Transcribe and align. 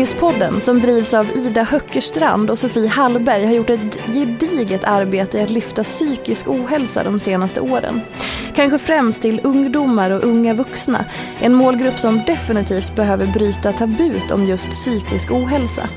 Ångestpodden 0.00 0.60
som 0.60 0.80
drivs 0.80 1.14
av 1.14 1.30
Ida 1.36 1.62
Höckerstrand 1.62 2.50
och 2.50 2.58
Sofie 2.58 2.88
Hallberg 2.88 3.44
har 3.44 3.52
gjort 3.52 3.70
ett 3.70 3.98
gediget 4.14 4.84
arbete 4.84 5.38
i 5.38 5.42
att 5.42 5.50
lyfta 5.50 5.84
psykisk 5.84 6.48
ohälsa 6.48 7.04
de 7.04 7.20
senaste 7.20 7.60
åren. 7.60 8.00
Kanske 8.54 8.78
främst 8.78 9.22
till 9.22 9.40
ungdomar 9.44 10.10
och 10.10 10.24
unga 10.24 10.54
vuxna, 10.54 11.04
en 11.40 11.54
målgrupp 11.54 11.98
som 11.98 12.22
definitivt 12.26 12.96
behöver 12.96 13.26
bryta 13.26 13.72
tabut 13.72 14.30
om 14.30 14.46
just 14.46 14.70
psykisk 14.70 15.30
ohälsa. 15.30 15.88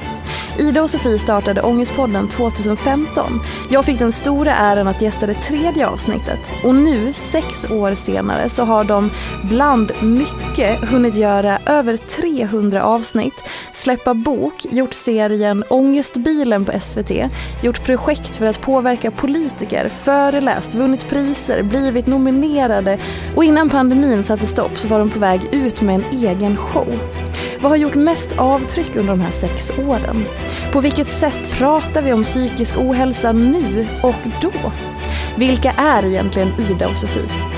Ida 0.59 0.81
och 0.81 0.90
Sofie 0.90 1.19
startade 1.19 1.62
Ångestpodden 1.62 2.28
2015. 2.28 3.40
Jag 3.69 3.86
fick 3.86 4.00
den 4.00 4.12
stora 4.12 4.56
äran 4.56 4.88
att 4.88 5.02
gästa 5.02 5.28
det 5.28 5.34
tredje 5.34 5.88
avsnittet. 5.88 6.52
Och 6.63 6.75
nu, 6.75 7.13
sex 7.13 7.66
år 7.66 7.94
senare, 7.94 8.50
så 8.50 8.63
har 8.63 8.84
de 8.84 9.09
bland 9.44 9.92
mycket 10.02 10.90
hunnit 10.90 11.16
göra 11.16 11.59
över 11.66 11.97
300 11.97 12.84
avsnitt, 12.84 13.44
släppa 13.94 14.14
bok, 14.14 14.66
gjort 14.72 14.94
serien 14.94 15.64
Ångestbilen 15.70 16.66
på 16.66 16.80
SVT, 16.80 17.12
gjort 17.64 17.86
projekt 17.86 18.36
för 18.36 18.46
att 18.46 18.62
påverka 18.62 19.12
politiker, 19.12 19.90
föreläst, 19.90 20.76
vunnit 20.76 21.09
priser, 21.09 21.64
blivit 21.64 22.08
nominerade 22.08 23.00
och 23.36 23.44
innan 23.44 23.70
pandemin 23.70 24.24
satte 24.24 24.46
stopp 24.46 24.78
så 24.78 24.88
var 24.88 25.00
de 25.00 25.09
på 25.09 25.20
väg 25.20 25.42
ut 25.52 25.81
med 25.81 25.96
en 25.96 26.20
egen 26.20 26.58
show. 26.58 26.88
Vad 27.62 27.72
har 27.72 27.78
gjort 27.78 27.96
mest 27.96 28.38
avtryck 28.38 28.96
under 28.96 29.14
de 29.14 29.22
här 29.22 29.31
sex 29.31 29.72
åren? 29.88 30.25
På 30.72 30.80
vilket 30.80 31.10
sätt 31.10 31.56
pratar 31.58 32.02
vi 32.02 32.14
om 32.14 32.24
psykisk 32.24 32.78
ohälsa 32.78 33.31
nu 33.31 33.88
och 34.02 34.16
då? 34.42 34.72
Vilka 35.38 35.72
är 35.72 36.06
egentligen 36.06 36.54
Ida 36.70 36.88
och 36.88 36.98
Sofie? 36.98 37.53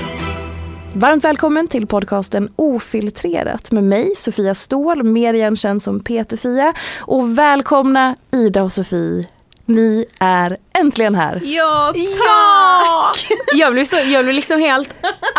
Varmt 0.98 1.24
välkommen 1.24 1.68
till 1.68 1.86
podcasten 1.86 2.52
Ofiltrerat 2.56 3.72
med 3.72 3.84
mig, 3.84 4.12
Sofia 4.16 4.54
Ståhl, 4.54 5.02
mer 5.02 5.34
igenkänd 5.34 5.82
som 5.82 6.00
Peter-Fia. 6.00 6.74
Och 7.00 7.38
välkomna 7.38 8.16
Ida 8.32 8.62
och 8.62 8.72
Sofie. 8.72 9.26
Ni 9.64 10.04
är 10.18 10.56
äntligen 10.78 11.14
här. 11.14 11.40
Ja, 11.44 11.92
tack! 11.94 12.06
Ja! 12.26 13.12
Jag 13.54 13.72
blev, 13.72 13.84
så, 13.84 13.96
jag 13.96 14.24
blev 14.24 14.34
liksom 14.34 14.60
helt, 14.60 14.88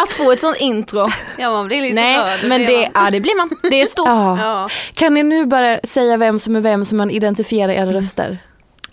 att 0.04 0.12
få 0.12 0.32
ett 0.32 0.40
sånt 0.40 0.58
intro. 0.58 1.08
Ja 1.38 1.52
man 1.52 1.68
blir 1.68 1.82
lite 1.82 1.96
Nej 1.96 2.18
rörd, 2.18 2.50
men 2.50 2.66
det, 2.66 2.90
ja, 2.94 3.10
det 3.12 3.20
blir 3.20 3.38
man, 3.38 3.50
det 3.70 3.82
är 3.82 3.86
stort. 3.86 4.08
Ja. 4.08 4.38
Ja. 4.42 4.70
Kan 4.94 5.14
ni 5.14 5.24
nu 5.24 5.46
bara 5.46 5.80
säga 5.84 6.18
vem 6.18 6.40
som 6.40 6.56
är 6.56 6.62
vem 6.62 6.86
så 6.86 6.96
man 6.96 7.12
identifierar 7.12 7.74
era 7.74 7.94
röster? 7.94 8.40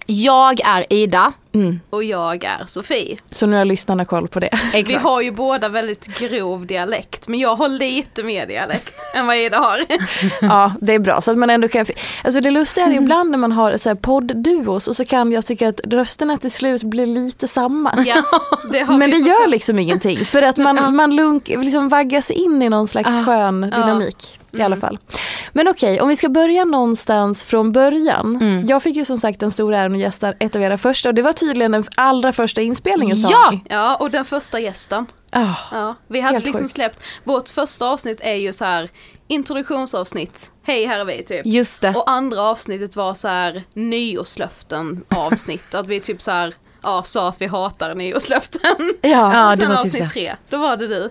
Jag 0.06 0.60
är 0.64 0.92
Ida. 0.92 1.32
Och 1.90 2.04
jag 2.04 2.44
är 2.44 2.64
Sofie. 2.66 3.18
Så 3.30 3.46
nu 3.46 3.56
har 3.56 3.64
lyssnarna 3.64 4.04
koll 4.04 4.28
på 4.28 4.40
det. 4.40 4.48
Vi 4.86 4.94
har 4.94 5.20
ju 5.20 5.30
båda 5.30 5.68
väldigt 5.68 6.18
grov 6.18 6.66
dialekt 6.66 7.28
men 7.28 7.40
jag 7.40 7.56
har 7.56 7.68
lite 7.68 8.22
mer 8.22 8.46
dialekt 8.46 8.94
än 9.14 9.26
vad 9.26 9.36
Ida 9.36 9.58
har. 9.58 9.78
Ja, 10.40 10.72
det 10.80 10.94
är 10.94 10.98
bra. 10.98 11.20
Så 11.20 11.30
att 11.30 11.38
man 11.38 11.50
ändå 11.50 11.68
kan... 11.68 11.86
Alltså 12.24 12.40
det 12.40 12.50
lustiga 12.50 12.86
är 12.86 12.90
ju 12.90 12.96
ibland 12.96 13.30
när 13.30 13.38
man 13.38 13.52
har 13.52 13.76
så 13.76 13.88
här 13.88 13.96
poddduos 13.96 14.88
och 14.88 14.96
så 14.96 15.04
kan 15.04 15.32
jag 15.32 15.46
tycka 15.46 15.68
att 15.68 15.80
rösterna 15.84 16.38
till 16.38 16.50
slut 16.52 16.82
blir 16.82 17.06
lite 17.06 17.48
samma. 17.48 17.94
Ja, 18.06 18.22
det 18.72 18.80
har 18.80 18.98
Men 18.98 19.10
det 19.10 19.16
gör 19.16 19.48
liksom 19.48 19.78
ingenting 19.78 20.18
för 20.18 20.42
att 20.42 20.56
man, 20.56 20.96
man 20.96 21.16
lunk, 21.16 21.48
liksom 21.48 21.88
vaggas 21.88 22.30
in 22.30 22.62
i 22.62 22.68
någon 22.68 22.88
slags 22.88 23.24
skön 23.26 23.60
dynamik. 23.60 24.38
I 24.58 24.62
alla 24.62 24.76
fall. 24.76 24.98
Men 25.52 25.68
okej, 25.68 26.00
om 26.00 26.08
vi 26.08 26.16
ska 26.16 26.28
börja 26.28 26.64
någonstans 26.64 27.44
från 27.44 27.72
början. 27.72 28.64
Jag 28.68 28.82
fick 28.82 28.96
ju 28.96 29.04
som 29.04 29.18
sagt 29.18 29.40
den 29.40 29.50
stora 29.50 29.78
äran 29.78 29.92
att 29.94 29.98
gästa 30.00 30.32
ett 30.40 30.56
av 30.56 30.62
era 30.62 30.78
första 30.78 31.08
och 31.08 31.14
det 31.14 31.22
var 31.22 31.32
tydligen 31.32 31.72
den 31.72 31.84
allra 31.96 32.32
första 32.32 32.60
inspelningen 32.60 33.16
sa 33.16 33.28
Ja! 33.30 33.50
ni. 33.50 33.62
Ja 33.70 33.96
och 33.96 34.10
den 34.10 34.24
första 34.24 34.60
gästen. 34.60 35.06
Ah, 35.32 35.54
Ja, 35.72 35.94
vi 36.08 36.20
hade 36.20 36.38
liksom 36.38 36.60
sjukt. 36.60 36.72
släppt, 36.72 37.00
vårt 37.24 37.48
första 37.48 37.86
avsnitt 37.88 38.18
är 38.20 38.34
ju 38.34 38.52
så 38.52 38.64
här 38.64 38.88
introduktionsavsnitt, 39.28 40.52
hej 40.66 40.86
här 40.86 40.98
är 41.00 41.04
vi 41.04 41.24
typ. 41.24 41.46
Just 41.46 41.82
det. 41.82 41.88
Och 41.96 42.10
andra 42.10 42.42
avsnittet 42.42 42.96
var 42.96 43.14
så 43.14 43.28
här 43.28 43.62
nyårslöften 43.74 45.04
avsnitt, 45.16 45.74
att 45.74 45.86
vi 45.88 46.00
typ 46.00 46.22
så 46.22 46.30
här, 46.30 46.54
ja 46.82 47.02
sa 47.02 47.28
att 47.28 47.40
vi 47.40 47.46
hatar 47.46 47.94
nyårslöften. 47.94 48.60
ja. 49.02 49.08
Ja, 49.10 49.50
Och 49.50 49.56
det 49.56 49.62
sen 49.62 49.68
var 49.70 49.76
typ 49.76 49.84
avsnitt 49.86 50.02
det. 50.02 50.08
tre, 50.08 50.34
då 50.50 50.58
var 50.58 50.76
det 50.76 50.86
du. 50.88 51.10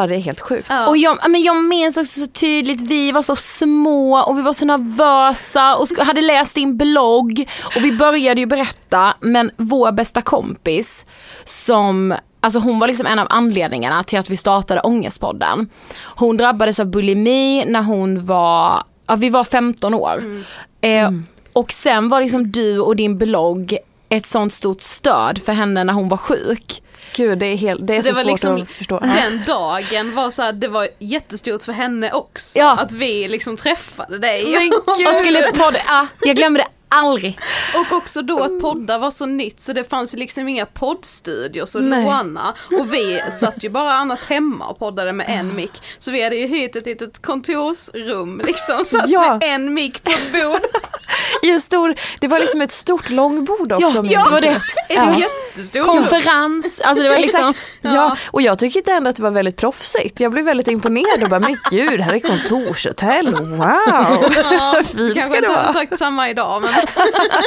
Ja, 0.00 0.06
det 0.06 0.14
är 0.14 0.20
helt 0.20 0.40
sjukt. 0.40 0.66
Ja. 0.68 0.88
Och 0.88 0.96
jag, 0.96 1.30
men 1.30 1.42
jag 1.42 1.64
minns 1.64 1.96
också 1.96 2.20
så 2.20 2.26
tydligt, 2.26 2.80
vi 2.80 3.12
var 3.12 3.22
så 3.22 3.36
små 3.36 4.18
och 4.18 4.38
vi 4.38 4.42
var 4.42 4.52
så 4.52 4.66
nervösa 4.66 5.76
och 5.76 5.88
hade 5.98 6.20
läst 6.20 6.54
din 6.54 6.76
blogg 6.76 7.48
och 7.76 7.84
vi 7.84 7.92
började 7.92 8.40
ju 8.40 8.46
berätta 8.46 9.14
men 9.20 9.50
vår 9.56 9.92
bästa 9.92 10.20
kompis 10.20 11.06
som 11.44 12.14
Alltså 12.40 12.58
hon 12.58 12.78
var 12.78 12.86
liksom 12.86 13.06
en 13.06 13.18
av 13.18 13.26
anledningarna 13.30 14.02
till 14.02 14.18
att 14.18 14.30
vi 14.30 14.36
startade 14.36 14.80
Ångestpodden. 14.80 15.68
Hon 16.04 16.36
drabbades 16.36 16.80
av 16.80 16.86
bulimi 16.86 17.64
när 17.64 17.82
hon 17.82 18.26
var, 18.26 18.82
ja 19.06 19.16
vi 19.16 19.30
var 19.30 19.44
15 19.44 19.94
år. 19.94 20.42
Eh, 20.80 21.10
och 21.52 21.72
sen 21.72 22.08
var 22.08 22.20
liksom 22.20 22.52
du 22.52 22.80
och 22.80 22.96
din 22.96 23.18
blogg 23.18 23.78
ett 24.08 24.26
sånt 24.26 24.52
stort 24.52 24.82
stöd 24.82 25.38
för 25.38 25.52
henne 25.52 25.84
när 25.84 25.92
hon 25.92 26.08
var 26.08 26.16
sjuk. 26.16 26.82
Gud, 27.12 27.38
det 27.38 27.46
är, 27.46 27.56
helt, 27.56 27.86
det 27.86 27.96
är 27.96 28.02
så, 28.02 28.08
det 28.08 28.14
var 28.14 28.22
svårt 28.22 28.30
liksom, 28.30 28.62
att 28.62 28.68
förstå. 28.68 28.98
den 28.98 29.44
dagen 29.46 30.14
var 30.14 30.30
så 30.30 30.42
här, 30.42 30.52
det 30.52 30.68
var 30.68 30.88
jättestort 30.98 31.62
för 31.62 31.72
henne 31.72 32.12
också. 32.12 32.58
Ja. 32.58 32.76
Att 32.78 32.92
vi 32.92 33.28
liksom 33.28 33.56
träffade 33.56 34.18
dig. 34.18 34.44
Men 34.44 34.60
gud. 34.70 34.82
Jag 34.98 35.16
skulle 35.16 35.42
podda, 35.42 35.78
ah, 35.86 36.06
jag 36.20 36.36
glömmer 36.36 36.58
det 36.58 36.66
aldrig. 36.88 37.38
Och 37.74 37.96
också 37.96 38.22
då 38.22 38.42
att 38.44 38.60
poddar 38.60 38.98
var 38.98 39.10
så 39.10 39.26
nytt 39.26 39.60
så 39.60 39.72
det 39.72 39.84
fanns 39.84 40.14
ju 40.14 40.18
liksom 40.18 40.48
inga 40.48 40.66
poddstudios 40.66 41.74
Nej. 41.80 42.04
låna. 42.04 42.54
Och 42.80 42.92
vi 42.94 43.22
satt 43.32 43.64
ju 43.64 43.68
bara 43.68 43.92
annars 43.92 44.24
hemma 44.24 44.66
och 44.66 44.78
poddade 44.78 45.12
med 45.12 45.26
en 45.28 45.54
mick. 45.56 45.72
Så 45.98 46.10
vi 46.10 46.22
hade 46.24 46.36
ju 46.36 46.46
hyrt 46.46 46.76
ett 46.76 46.86
litet 46.86 47.22
kontorsrum 47.22 48.42
liksom, 48.46 48.84
satt 48.84 49.08
Ja. 49.10 49.38
med 49.40 49.54
en 49.54 49.74
mick 49.74 50.04
på 50.04 50.10
ett 50.10 50.32
bord. 50.32 50.60
I 51.42 51.50
en 51.50 51.60
stor, 51.60 51.94
det 52.20 52.28
var 52.28 52.38
liksom 52.38 52.60
ett 52.62 52.72
stort 52.72 53.10
långbord 53.10 53.72
också. 53.72 53.86
Ja, 53.88 54.02
ja, 54.10 54.24
det 54.24 54.30
var 54.30 54.40
det. 54.40 54.60
Ja. 54.88 55.04
var 55.04 55.20
jättestort. 55.20 55.86
Konferens, 55.86 56.80
alltså 56.80 57.02
det 57.02 57.08
var 57.10 57.18
liksom. 57.18 57.54
Ja. 57.80 58.16
och 58.26 58.42
jag 58.42 58.58
tyckte 58.58 58.92
ändå 58.92 59.10
att 59.10 59.16
det 59.16 59.22
var 59.22 59.30
väldigt 59.30 59.56
proffsigt. 59.56 60.20
Jag 60.20 60.32
blev 60.32 60.44
väldigt 60.44 60.68
imponerad 60.68 61.22
och 61.22 61.28
bara, 61.28 61.40
men 61.40 61.56
gud, 61.70 62.00
här 62.00 62.14
är 62.14 62.18
kontorshotell, 62.20 63.34
wow! 63.34 63.58
Ja, 63.58 64.82
Fint 64.84 65.14
kanske 65.14 65.24
ska 65.24 65.32
det 65.32 65.36
inte 65.36 65.48
hade 65.48 65.48
vara. 65.48 65.72
sagt 65.72 65.98
samma 65.98 66.30
idag 66.30 66.62
men 66.62 66.70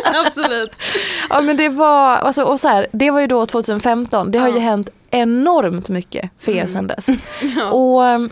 absolut. 0.26 0.72
Ja 1.30 1.42
men 1.42 1.58
det 1.58 1.70
var, 1.70 2.16
alltså, 2.16 2.44
och 2.44 2.60
så 2.60 2.68
här, 2.68 2.88
det 2.92 3.12
var 3.12 3.20
ju 3.20 3.28
då 3.28 3.46
2015, 3.46 4.32
det 4.32 4.40
har 4.40 4.48
ju 4.48 4.60
hänt 4.60 4.90
enormt 5.12 5.90
mycket 5.90 6.30
för 6.40 6.52
er 6.52 6.68
sedan 6.68 6.88
dess. 6.88 7.08
Och 7.72 8.02
um, 8.02 8.30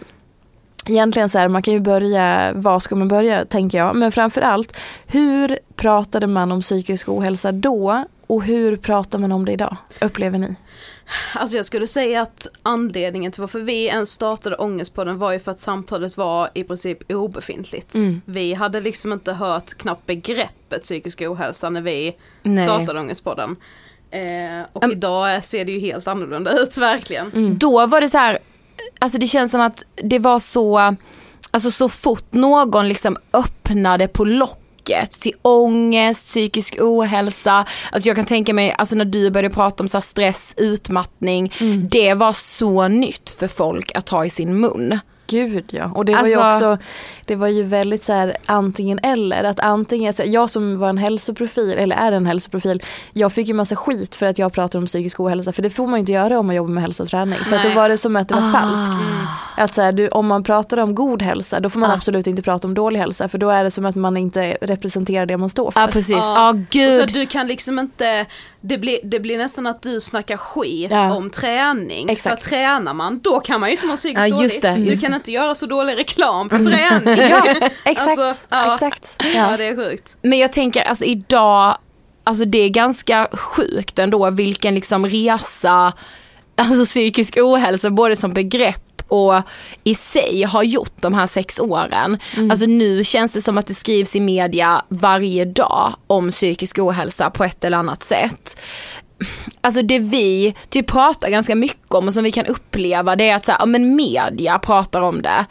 egentligen 0.86 1.30
så 1.30 1.40
här, 1.40 1.48
man 1.48 1.62
kan 1.62 1.74
ju 1.74 1.80
börja, 1.80 2.52
var 2.54 2.80
ska 2.80 2.96
man 2.96 3.08
börja 3.08 3.46
tänker 3.46 3.78
jag, 3.78 3.96
men 3.96 4.12
framförallt 4.12 4.78
hur 5.08 5.60
pratade 5.76 6.28
man 6.28 6.52
om 6.52 6.62
psykisk 6.62 7.10
ohälsa 7.10 7.52
då 7.52 8.06
och 8.28 8.44
hur 8.44 8.76
pratar 8.76 9.20
man 9.20 9.32
om 9.32 9.46
det 9.46 9.52
idag, 9.52 9.78
upplever 10.02 10.38
ni? 10.38 10.56
Alltså 11.34 11.58
jag 11.58 11.66
skulle 11.66 11.88
säga 11.88 12.22
att 12.22 12.48
anledningen 12.64 13.32
till 13.32 13.42
varför 13.42 13.60
vi 13.60 13.86
ens 13.86 14.12
startade 14.12 14.56
Ångestpodden 14.56 15.18
var 15.18 15.32
ju 15.32 15.40
för 15.40 15.52
att 15.52 15.60
samtalet 15.60 16.18
var 16.18 16.50
i 16.54 16.64
princip 16.64 17.12
obefintligt. 17.12 17.96
Mm. 17.96 18.22
Vi 18.26 18.54
hade 18.54 18.82
liksom 18.82 19.14
inte 19.14 19.34
hört 19.34 19.74
knappt 19.74 20.06
begreppet 20.06 20.84
psykisk 20.84 21.22
ohälsa 21.22 21.70
när 21.70 21.82
vi 21.82 22.16
Nej. 22.44 22.66
startade 22.66 23.00
Ångestpodden. 23.00 23.56
Eh, 24.12 24.66
och 24.74 24.84
Um, 24.84 24.92
idag 24.92 25.46
ser 25.46 25.66
det 25.66 25.72
ju 25.72 25.80
helt 25.80 26.08
annorlunda 26.08 26.60
ut 26.60 26.78
verkligen. 26.78 27.58
Då 27.60 27.88
var 27.88 28.02
det 28.02 28.10
så 28.10 28.18
här, 28.18 28.40
alltså 29.00 29.18
det 29.18 29.28
känns 29.28 29.52
som 29.52 29.62
att 29.62 29.84
det 29.96 30.20
var 30.20 30.40
så, 30.40 30.96
alltså 31.52 31.72
så 31.72 31.90
fort 31.90 32.34
någon 32.34 32.88
liksom 32.88 33.18
öppnade 33.34 34.08
på 34.08 34.26
locket 34.80 35.12
till 35.12 35.34
ångest, 35.42 36.26
psykisk 36.26 36.76
ohälsa. 36.80 37.66
Alltså 37.92 38.10
jag 38.10 38.16
kan 38.16 38.26
tänka 38.26 38.54
mig, 38.54 38.76
alltså 38.78 38.96
när 38.96 39.06
du 39.06 39.30
började 39.30 39.56
prata 39.56 39.84
om 39.84 39.88
så 39.88 40.02
stress, 40.02 40.54
utmattning, 40.58 41.54
det 41.90 42.14
var 42.14 42.32
så 42.32 42.88
nytt 42.88 43.30
för 43.30 43.48
folk 43.48 43.92
att 43.96 44.06
ta 44.06 44.26
i 44.26 44.30
sin 44.30 44.60
mun. 44.60 45.00
Gud 45.30 45.66
ja, 45.74 45.92
och 45.96 46.06
det 46.06 46.16
var 46.16 46.28
ju 46.28 46.36
Alltså- 46.40 46.72
också, 46.74 46.84
det 47.26 47.36
var 47.36 47.48
ju 47.48 47.64
väldigt 47.64 48.04
så 48.04 48.14
här 48.14 48.38
antingen 48.46 49.00
eller. 49.04 49.44
Att 49.44 49.60
antingen, 49.60 50.14
så 50.14 50.24
jag 50.26 50.50
som 50.50 50.80
var 50.80 50.90
en 50.90 50.98
hälsoprofil, 50.98 51.74
eller 51.78 51.96
är 51.96 52.12
en 52.12 52.26
hälsoprofil, 52.26 52.84
jag 53.14 53.34
fick 53.34 53.48
ju 53.48 53.54
massa 53.54 53.76
skit 53.76 54.16
för 54.16 54.26
att 54.26 54.38
jag 54.40 54.54
pratade 54.54 54.78
om 54.78 54.86
psykisk 54.86 55.20
ohälsa. 55.20 55.52
För 55.52 55.62
det 55.62 55.70
får 55.70 55.88
man 55.88 55.94
ju 55.94 56.00
inte 56.00 56.12
göra 56.12 56.40
om 56.40 56.46
man 56.46 56.56
jobbar 56.56 56.72
med 56.74 56.84
hälsa 56.84 57.04
och 57.04 57.10
träning. 57.10 57.40
För 57.40 57.56
att 57.56 57.64
då 57.64 57.70
var 57.70 57.90
det 57.90 57.98
som 57.98 58.16
att 58.16 58.28
det 58.30 58.36
var 58.36 58.42
Ah. 58.50 58.52
falskt. 58.52 59.14
Att 59.58 59.74
så 59.74 59.82
här, 59.82 59.92
du, 59.92 60.08
om 60.08 60.28
man 60.28 60.44
pratar 60.44 60.78
om 60.78 60.96
god 60.96 61.22
hälsa, 61.22 61.60
då 61.60 61.70
får 61.70 61.80
man 61.80 61.92
Ah. 61.92 61.94
absolut 61.94 62.28
inte 62.28 62.42
prata 62.42 62.68
om 62.68 62.74
dålig 62.74 63.00
hälsa. 63.00 63.28
För 63.30 63.38
då 63.38 63.50
är 63.50 63.64
det 63.64 63.72
som 63.72 63.86
att 63.86 63.96
man 63.96 64.18
inte 64.18 64.58
representerar 64.62 65.26
det 65.26 65.38
man 65.38 65.50
står 65.50 65.72
för. 65.72 65.82
Ja 65.82 65.88
precis, 65.88 66.10
ja 66.18 66.34
Ja. 66.36 66.50
ah, 66.50 66.54
gud. 66.70 67.00
Så 67.02 67.06
du 67.14 67.26
kan 67.26 67.48
liksom 67.48 67.80
inte, 67.80 68.26
det 68.62 68.78
blir, 68.78 69.00
det 69.04 69.20
blir 69.20 69.38
nästan 69.38 69.68
att 69.68 69.82
du 69.82 70.02
snackar 70.02 70.38
skit 70.38 70.92
Ja. 70.92 71.16
om 71.16 71.30
träning. 71.30 72.10
Exakt. 72.10 72.44
För 72.44 72.50
tränar 72.50 72.94
man, 72.94 73.20
då 73.20 73.40
kan 73.40 73.60
man 73.60 73.70
ju 73.70 73.76
inte 73.76 73.88
må 73.88 73.96
psykiskt 73.96 74.20
Ja, 74.28 74.42
just 74.42 74.62
dåligt. 74.62 74.62
det, 74.78 74.84
Du 74.84 74.90
just 74.90 75.04
kan 75.04 75.14
inte 75.14 75.32
göra 75.32 75.56
så 75.56 75.66
dålig 75.66 75.98
reklam 75.98 76.50
för 76.50 76.58
träning. 76.58 77.30
Ja, 77.30 77.70
exakt. 77.86 78.20
Alltså, 78.20 78.42
ja. 78.50 78.74
exakt. 78.74 79.16
Ja 79.20 79.26
Ja. 79.52 79.58
det 79.58 79.66
är 79.66 79.76
sjukt. 79.76 80.18
Men 80.22 80.40
jag 80.40 80.54
tänker 80.54 80.82
alltså 80.84 81.06
idag, 81.06 81.78
alltså 82.24 82.46
det 82.46 82.58
är 82.60 82.70
ganska 82.70 83.28
sjukt 83.32 84.00
ändå 84.00 84.30
vilken 84.30 84.76
liksom 84.76 85.06
resa, 85.08 85.94
alltså 86.56 86.86
psykisk 86.86 87.38
ohälsa 87.38 87.90
både 87.90 88.16
som 88.16 88.34
begrepp 88.34 88.82
och 89.10 89.42
i 89.84 89.96
sig 89.96 90.44
har 90.44 90.64
gjort 90.64 91.02
de 91.02 91.14
här 91.14 91.28
sex 91.28 91.60
åren. 91.60 92.18
Alltså 92.52 92.66
nu 92.66 93.04
känns 93.04 93.32
det 93.32 93.42
som 93.42 93.58
att 93.58 93.68
det 93.68 93.74
skrivs 93.74 94.16
i 94.16 94.20
media 94.20 94.82
varje 94.90 95.46
dag 95.46 95.94
om 96.08 96.32
psykisk 96.32 96.80
ohälsa 96.80 97.30
på 97.30 97.44
ett 97.44 97.66
eller 97.66 97.78
annat 97.78 98.04
sätt. 98.04 98.58
Alltså 99.62 99.82
det 99.82 100.00
vi 100.00 100.56
typ 100.70 100.88
pratar 100.88 101.30
ganska 101.30 101.56
mycket 101.56 101.94
om 101.94 102.08
och 102.08 102.14
som 102.14 102.24
vi 102.24 102.32
kan 102.32 102.46
uppleva 102.46 103.16
det 103.16 103.30
är 103.30 103.36
att 103.36 103.46
så 103.46 103.52
här, 103.52 103.60
ja, 103.60 103.66
men 103.66 103.96
media 103.96 104.60
pratar 104.60 105.02
om 105.02 105.22
det. 105.22 105.46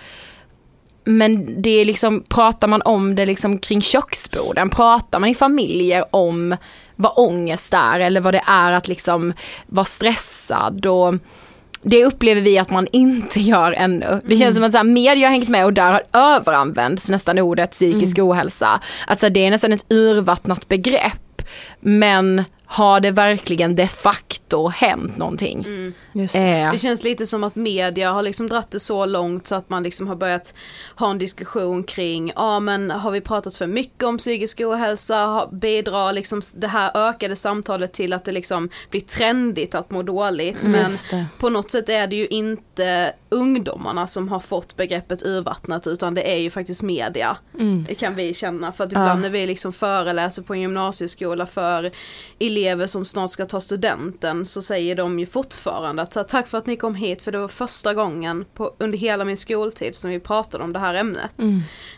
Men 1.04 1.62
det 1.62 1.70
är 1.70 1.84
liksom, 1.84 2.24
pratar 2.28 2.68
man 2.68 2.82
om 2.82 3.14
det 3.14 3.26
liksom 3.26 3.58
kring 3.58 3.80
köksborden, 3.80 4.70
pratar 4.70 5.18
man 5.18 5.30
i 5.30 5.34
familjer 5.34 6.04
om 6.10 6.56
vad 6.96 7.12
ångest 7.16 7.74
är 7.74 8.00
eller 8.00 8.20
vad 8.20 8.34
det 8.34 8.42
är 8.46 8.72
att 8.72 8.88
liksom 8.88 9.32
vara 9.66 9.84
stressad 9.84 10.86
och 10.86 11.14
det 11.82 12.04
upplever 12.04 12.40
vi 12.40 12.58
att 12.58 12.70
man 12.70 12.86
inte 12.92 13.40
gör 13.40 13.72
ännu. 13.72 14.20
Det 14.24 14.36
känns 14.36 14.54
som 14.54 14.64
att 14.64 14.72
så 14.72 14.78
här, 14.78 14.84
media 14.84 15.26
har 15.26 15.32
hängt 15.32 15.48
med 15.48 15.64
och 15.64 15.72
där 15.72 15.92
har 15.92 16.02
överanvänts 16.12 17.10
nästan 17.10 17.38
ordet 17.38 17.70
psykisk 17.70 18.18
ohälsa. 18.18 18.80
Att 19.06 19.20
så 19.20 19.26
här, 19.26 19.30
det 19.30 19.46
är 19.46 19.50
nästan 19.50 19.72
ett 19.72 19.86
urvattnat 19.88 20.68
begrepp. 20.68 21.42
Men 21.80 22.44
har 22.70 23.00
det 23.00 23.10
verkligen 23.10 23.74
de 23.74 23.86
facto 23.86 24.68
hänt 24.68 25.16
någonting? 25.16 25.66
Just 26.12 26.34
det. 26.34 26.40
Eh, 26.60 26.72
Det 26.72 26.78
känns 26.78 27.02
lite 27.04 27.26
som 27.26 27.44
att 27.44 27.54
media 27.56 28.12
har 28.12 28.22
liksom 28.22 28.48
dratt 28.48 28.70
det 28.70 28.80
så 28.80 29.06
långt 29.06 29.46
så 29.46 29.54
att 29.54 29.70
man 29.70 29.82
liksom 29.82 30.08
har 30.08 30.16
börjat 30.16 30.54
ha 30.96 31.10
en 31.10 31.18
diskussion 31.18 31.84
kring, 31.84 32.32
ja 32.36 32.60
men 32.60 32.90
har 32.90 33.10
vi 33.10 33.20
pratat 33.20 33.54
för 33.54 33.66
mycket 33.66 34.02
om 34.04 34.18
psykisk 34.18 34.60
ohälsa, 34.60 35.48
bidrar 35.52 36.12
liksom 36.12 36.40
det 36.54 36.66
här 36.68 36.90
ökade 37.08 37.36
samtalet 37.36 37.92
till 37.92 38.12
att 38.12 38.24
det 38.24 38.32
liksom 38.32 38.68
blir 38.90 39.00
trendigt 39.00 39.74
att 39.74 39.90
må 39.90 40.02
dåligt. 40.02 40.62
Men 40.64 40.80
Just 40.90 41.10
det. 41.10 41.26
på 41.38 41.48
något 41.48 41.70
sätt 41.70 41.88
är 41.88 42.06
det 42.06 42.16
ju 42.16 42.26
inte 42.26 43.12
ungdomarna 43.30 44.06
som 44.06 44.28
har 44.28 44.40
fått 44.40 44.76
begreppet 44.76 45.26
urvattnat 45.26 45.86
utan 45.86 46.14
det 46.14 46.32
är 46.32 46.38
ju 46.38 46.50
faktiskt 46.50 46.82
media. 46.82 47.36
Det 47.88 47.94
kan 47.94 48.14
vi 48.14 48.34
känna 48.34 48.72
för 48.72 48.84
att 48.84 48.92
ibland 48.92 49.20
när 49.22 49.30
vi 49.30 49.46
liksom 49.46 49.72
föreläser 49.72 50.42
på 50.42 50.54
en 50.54 50.60
gymnasieskola 50.60 51.46
för 51.46 51.90
elever 52.40 52.86
som 52.86 53.04
snart 53.04 53.30
ska 53.30 53.44
ta 53.44 53.60
studenten 53.60 54.46
så 54.46 54.62
säger 54.62 54.96
de 54.96 55.18
ju 55.18 55.26
fortfarande 55.26 56.02
att 56.02 56.12
så 56.12 56.20
här, 56.20 56.24
tack 56.24 56.48
för 56.48 56.58
att 56.58 56.66
ni 56.66 56.76
kom 56.76 56.94
hit 56.94 57.22
för 57.22 57.32
det 57.32 57.38
var 57.38 57.48
första 57.48 57.94
gången 57.94 58.44
på, 58.54 58.74
under 58.78 58.98
hela 58.98 59.24
min 59.24 59.36
skoltid 59.36 59.96
som 59.96 60.10
vi 60.10 60.20
pratade 60.20 60.64
om 60.64 60.72
det 60.72 60.78
här 60.78 60.94
ämnet. 60.94 61.34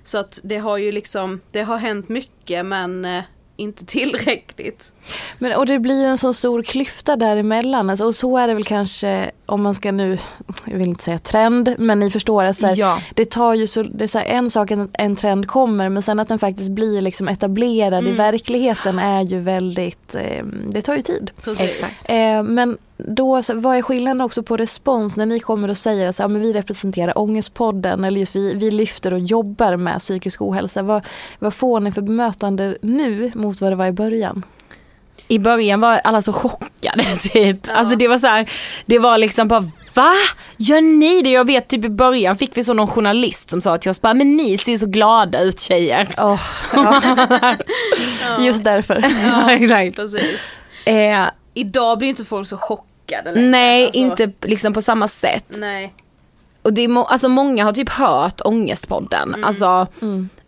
Så 0.03 0.19
att 0.19 0.41
det 0.43 0.59
har 0.59 0.77
ju 0.77 0.93
liksom, 0.93 1.41
det 1.51 1.63
har 1.63 1.77
hänt 1.79 2.09
mycket 2.09 2.67
men 2.67 3.05
eh, 3.05 3.23
inte 3.61 3.87
tillräckligt. 3.87 4.93
Men, 5.39 5.57
och 5.57 5.67
det 5.67 5.79
blir 5.79 6.01
ju 6.01 6.07
en 6.07 6.19
så 6.19 6.33
stor 6.33 6.63
klyfta 6.63 7.17
däremellan. 7.17 7.91
Alltså, 7.91 8.05
och 8.05 8.15
så 8.15 8.39
är 8.39 8.49
det 8.49 8.55
väl 8.55 8.65
kanske 8.65 9.31
om 9.47 9.63
man 9.63 9.75
ska 9.75 9.93
nu, 9.93 10.19
jag 10.65 10.79
vill 10.79 10.89
inte 10.89 11.05
säga 11.05 11.19
trend, 11.19 11.75
men 11.79 12.01
ni 12.01 12.11
förstår 12.11 12.45
att 12.45 12.57
så 12.57 12.67
här, 12.67 12.75
Ja. 12.79 13.03
det 13.15 13.31
tar 13.31 13.55
ju 13.55 13.67
så, 13.67 13.83
det 13.83 14.05
är 14.05 14.09
så 14.09 14.19
här, 14.19 14.27
en 14.27 14.51
sak 14.51 14.71
att 14.71 14.91
en 14.93 15.17
trend 15.17 15.47
kommer 15.49 15.89
men 15.89 16.03
sen 16.03 16.21
att 16.21 16.29
den 16.29 16.39
faktiskt 16.39 16.71
blir 16.71 17.01
liksom 17.01 17.29
etablerad 17.29 18.09
i 18.09 18.13
verkligheten 18.13 18.99
är 18.99 19.23
ju 19.23 19.41
väldigt, 19.41 20.15
eh, 20.15 20.45
det 20.69 20.83
tar 20.83 20.95
ju 20.97 21.03
tid. 21.03 21.31
Precis. 21.43 21.61
Exakt. 21.71 22.11
Eh, 22.11 22.43
men 22.43 22.79
då, 23.07 23.43
så, 23.43 23.55
vad 23.55 23.77
är 23.77 23.83
skillnaden 23.83 24.21
också 24.21 24.43
på 24.43 24.57
respons 24.57 25.17
när 25.17 25.27
ni 25.27 25.41
kommer 25.41 25.69
och 25.69 25.77
säger 25.77 26.07
att 26.07 26.17
så, 26.17 26.23
ja, 26.23 26.29
men 26.29 26.43
vi 26.43 26.53
representerar 26.53 27.19
Ångestpodden 27.19 28.05
eller 28.05 28.21
just 28.21 28.37
vi, 28.37 28.55
vi 28.55 28.71
lyfter 28.71 29.13
och 29.13 29.21
jobbar 29.21 29.77
med 29.77 29.99
psykisk 29.99 30.43
ohälsa. 30.43 30.83
Vad, 30.83 31.05
vad 31.39 31.55
får 31.55 31.81
ni 31.81 31.93
för 31.93 32.03
bemötande 32.03 32.79
nu 32.83 33.33
mot 33.35 33.61
vad 33.61 33.73
det 33.73 33.77
var 33.77 33.87
i 33.87 33.93
början? 33.93 34.43
I 35.29 35.39
början 35.39 35.81
var 35.81 36.01
alla 36.05 36.23
så 36.23 36.33
chockade 36.33 37.05
typ. 37.33 37.59
Alltså 37.69 37.97
det 37.97 38.09
var 38.09 38.19
så 38.19 38.27
här, 38.27 38.51
det 38.87 38.99
var 38.99 39.19
liksom 39.19 39.49
bara 39.49 39.71
Va? 39.95 40.15
Gör 40.57 40.81
ni 40.81 41.23
det? 41.23 41.31
Jag 41.31 41.47
vet 41.47 41.69
typ 41.69 41.85
i 41.85 41.89
början 41.89 42.37
fick 42.37 42.57
vi 42.57 42.65
så 42.65 42.73
någon 42.75 42.87
journalist 42.87 43.51
som 43.51 43.61
sa 43.61 43.79
till 43.79 43.91
oss 43.91 44.03
bara, 44.03 44.15
men 44.15 44.37
ni 44.37 44.59
ser 44.59 44.77
så 44.77 44.87
glada 44.87 45.41
ut 45.41 45.61
tjejer. 45.61 46.15
Åh, 46.19 46.41
ja. 46.73 47.57
Just 48.41 48.65
därför. 48.65 49.05
Ja, 49.25 49.53
exakt. 49.53 49.97
Precis. 49.97 50.57
Eh, 50.85 51.27
Idag 51.55 51.99
blir 51.99 52.09
inte 52.09 52.25
folk 52.25 52.49
så 52.49 52.57
chockade 52.57 52.90
längre. 53.11 53.41
nej, 53.49 53.85
Alltså, 53.85 53.99
inte 53.99 54.31
liksom 54.43 54.73
på 54.73 54.81
samma 54.83 55.09
sätt. 55.09 55.45
Nej. 55.49 55.95
Och 56.63 56.73
det 56.73 56.83
är 56.83 56.89
må- 56.89 57.05
alltså 57.05 57.29
många 57.29 57.65
har 57.65 57.73
typ 57.73 57.89
hört 57.89 58.41
Ångestpodden. 58.45 59.45
Alltså, 59.45 59.87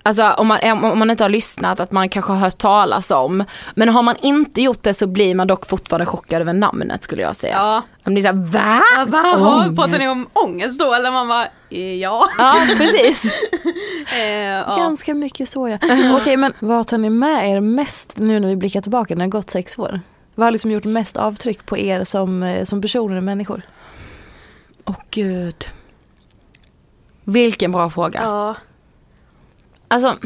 alltså 0.03 0.31
om, 0.31 0.47
man, 0.47 0.85
om 0.85 0.99
man 0.99 1.11
inte 1.11 1.25
har 1.25 1.29
lyssnat 1.29 1.81
att 1.81 1.93
man 1.93 2.09
kanske 2.09 2.33
har 2.33 2.39
hört 2.39 2.59
talas 2.59 3.11
om. 3.11 3.45
Men 3.75 3.89
har 3.89 4.03
man 4.03 4.17
inte 4.23 4.63
gjort 4.63 4.83
det 4.83 4.95
så 4.95 5.07
blir 5.07 5.35
man 5.35 5.47
dock 5.47 5.67
fortfarande 5.67 6.07
chockad 6.07 6.41
över 6.41 6.53
namnet 6.53 7.05
skulle 7.05 7.23
jag 7.23 7.37
säga. 7.37 7.55
Ja. 7.57 7.83
Man 8.05 8.15
blir 8.15 8.23
såhär 8.23 8.35
va? 8.53 8.83
Ja, 9.23 9.57
Ångest. 9.65 9.77
pratar 9.77 9.99
ni 9.99 10.09
om 10.09 10.27
ångest 10.33 10.79
då? 10.81 10.95
Eller 10.95 11.11
man 11.11 11.29
bara, 11.29 11.47
eh, 11.71 11.95
ja. 11.95 12.29
Ja 12.39 12.57
precis. 12.79 13.33
Eh, 14.17 14.23
ja. 14.45 14.77
Ganska 14.77 15.15
mycket 15.15 15.49
så 15.49 15.69
ja. 15.69 15.79
Okej 16.21 16.37
men 16.37 16.53
vad 16.59 16.87
tar 16.89 16.99
ni 16.99 17.11
med 17.11 17.51
er 17.51 17.61
mest 17.61 18.19
nu 18.19 18.41
när 18.41 18.49
vi 18.49 18.57
blickar 18.57 18.81
tillbaka 18.81 19.15
när 19.15 19.19
det 19.19 19.25
har 19.25 19.31
gått 19.41 19.51
sex 19.51 19.79
år? 19.79 20.01
Vad 20.35 20.47
har 20.47 20.51
liksom 20.51 20.71
gjort 20.71 20.85
mest 20.85 21.17
avtryck 21.17 21.67
på 21.67 21.79
er 21.79 22.05
som, 22.05 22.43
eh, 22.43 22.65
som 22.65 22.81
personer 22.81 23.17
och 23.17 23.23
människor? 23.23 23.63
Åh 24.85 24.97
gud. 25.11 25.65
Vilken 27.25 27.73
bra 27.73 27.91
fråga. 27.91 28.21
Ja. 28.23 28.57
Alltså, 29.89 30.19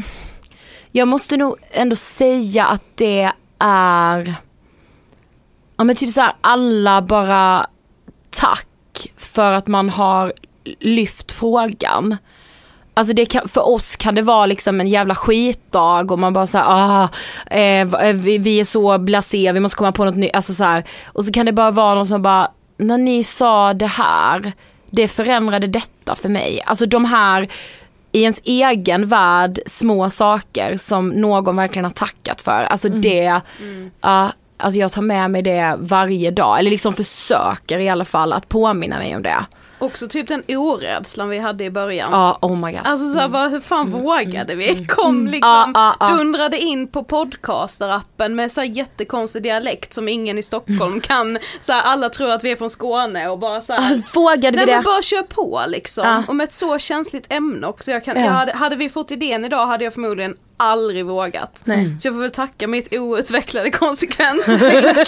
Jag 0.91 1.07
måste 1.07 1.37
nog 1.37 1.55
ändå 1.71 1.95
säga 1.95 2.65
att 2.65 2.83
det 2.95 3.31
är, 3.59 4.35
ja 5.77 5.83
men 5.83 5.95
typ 5.95 6.09
så 6.09 6.21
här, 6.21 6.33
alla 6.41 7.01
bara 7.01 7.67
tack 8.29 9.11
för 9.17 9.51
att 9.51 9.67
man 9.67 9.89
har 9.89 10.33
lyft 10.79 11.31
frågan. 11.31 12.17
Alltså 12.97 13.13
det 13.13 13.25
kan, 13.25 13.47
för 13.47 13.67
oss 13.67 13.95
kan 13.95 14.15
det 14.15 14.21
vara 14.21 14.45
liksom 14.45 14.81
en 14.81 14.87
jävla 14.87 15.15
skitdag 15.15 16.11
och 16.11 16.19
man 16.19 16.33
bara 16.33 16.47
såhär, 16.47 16.65
ah, 16.67 17.09
eh, 17.55 18.13
vi, 18.13 18.37
vi 18.37 18.59
är 18.59 18.63
så 18.63 18.97
blasé, 18.97 19.51
vi 19.51 19.59
måste 19.59 19.77
komma 19.77 19.91
på 19.91 20.05
något 20.05 20.15
nytt. 20.15 20.35
Alltså 20.35 20.53
så 20.53 20.63
här, 20.63 20.83
och 21.05 21.25
så 21.25 21.31
kan 21.31 21.45
det 21.45 21.51
bara 21.51 21.71
vara 21.71 21.95
någon 21.95 22.07
som 22.07 22.21
bara, 22.21 22.51
när 22.77 22.97
ni 22.97 23.23
sa 23.23 23.73
det 23.73 23.85
här, 23.85 24.51
det 24.89 25.07
förändrade 25.07 25.67
detta 25.67 26.15
för 26.15 26.29
mig. 26.29 26.61
Alltså 26.65 26.85
de 26.85 27.05
här 27.05 27.49
i 28.11 28.21
ens 28.21 28.41
egen 28.43 29.07
värld 29.07 29.59
små 29.65 30.09
saker 30.09 30.77
som 30.77 31.09
någon 31.09 31.55
verkligen 31.55 31.85
har 31.85 31.91
tackat 31.91 32.41
för. 32.41 32.63
Alltså 32.63 32.87
mm. 32.87 33.01
det, 33.01 33.41
mm. 33.61 33.91
Uh, 34.05 34.31
alltså 34.57 34.79
jag 34.79 34.91
tar 34.91 35.01
med 35.01 35.31
mig 35.31 35.41
det 35.41 35.75
varje 35.79 36.31
dag, 36.31 36.59
eller 36.59 36.71
liksom 36.71 36.93
försöker 36.93 37.79
i 37.79 37.89
alla 37.89 38.05
fall 38.05 38.33
att 38.33 38.49
påminna 38.49 38.97
mig 38.97 39.15
om 39.15 39.23
det. 39.23 39.45
Också 39.79 40.07
typ 40.07 40.27
den 40.27 40.43
orädslan 40.47 41.29
vi 41.29 41.39
hade 41.39 41.63
i 41.63 41.69
början. 41.69 42.09
Ja, 42.11 42.39
oh 42.41 42.57
my 42.57 42.71
god. 42.71 42.81
Alltså 42.83 43.09
såhär 43.09 43.25
mm. 43.25 43.31
bara, 43.31 43.47
hur 43.47 43.59
fan 43.59 43.87
mm. 43.87 44.01
vågade 44.01 44.55
vi? 44.55 44.69
Mm. 44.69 44.85
Kom 44.87 45.27
liksom, 45.27 45.49
ah, 45.49 45.71
ah, 45.73 45.95
ah. 45.99 46.15
dundrade 46.15 46.57
in 46.57 46.87
på 46.87 47.03
podcasterappen 47.03 48.35
med 48.35 48.51
såhär 48.51 48.67
jättekonstig 48.67 49.43
dialekt 49.43 49.93
som 49.93 50.07
ingen 50.07 50.37
i 50.37 50.43
Stockholm 50.43 50.99
kan. 51.01 51.37
Såhär 51.59 51.81
alla 51.81 52.09
tror 52.09 52.29
att 52.29 52.43
vi 52.43 52.51
är 52.51 52.55
från 52.55 52.69
Skåne 52.69 53.27
och 53.29 53.39
bara 53.39 53.61
såhär. 53.61 54.01
vågade 54.13 54.57
vi 54.57 54.65
det? 54.65 54.71
Men 54.71 54.83
bara 54.83 55.01
kör 55.01 55.23
på 55.23 55.63
liksom. 55.67 56.23
Och 56.27 56.35
med 56.35 56.43
ett 56.43 56.53
så 56.53 56.79
känsligt 56.79 57.33
ämne 57.33 57.67
också. 57.67 57.91
Jag 57.91 58.03
kan, 58.03 58.17
ja. 58.17 58.25
jag 58.25 58.31
hade, 58.31 58.51
hade 58.51 58.75
vi 58.75 58.89
fått 58.89 59.11
idén 59.11 59.45
idag 59.45 59.67
hade 59.67 59.83
jag 59.83 59.93
förmodligen 59.93 60.35
aldrig 60.57 61.05
vågat. 61.05 61.61
Nej. 61.65 61.99
Så 61.99 62.07
jag 62.07 62.15
får 62.15 62.21
väl 62.21 62.31
tacka 62.31 62.67
mitt 62.67 62.93
outvecklade 62.93 63.71
konsekvenstänk. 63.71 65.07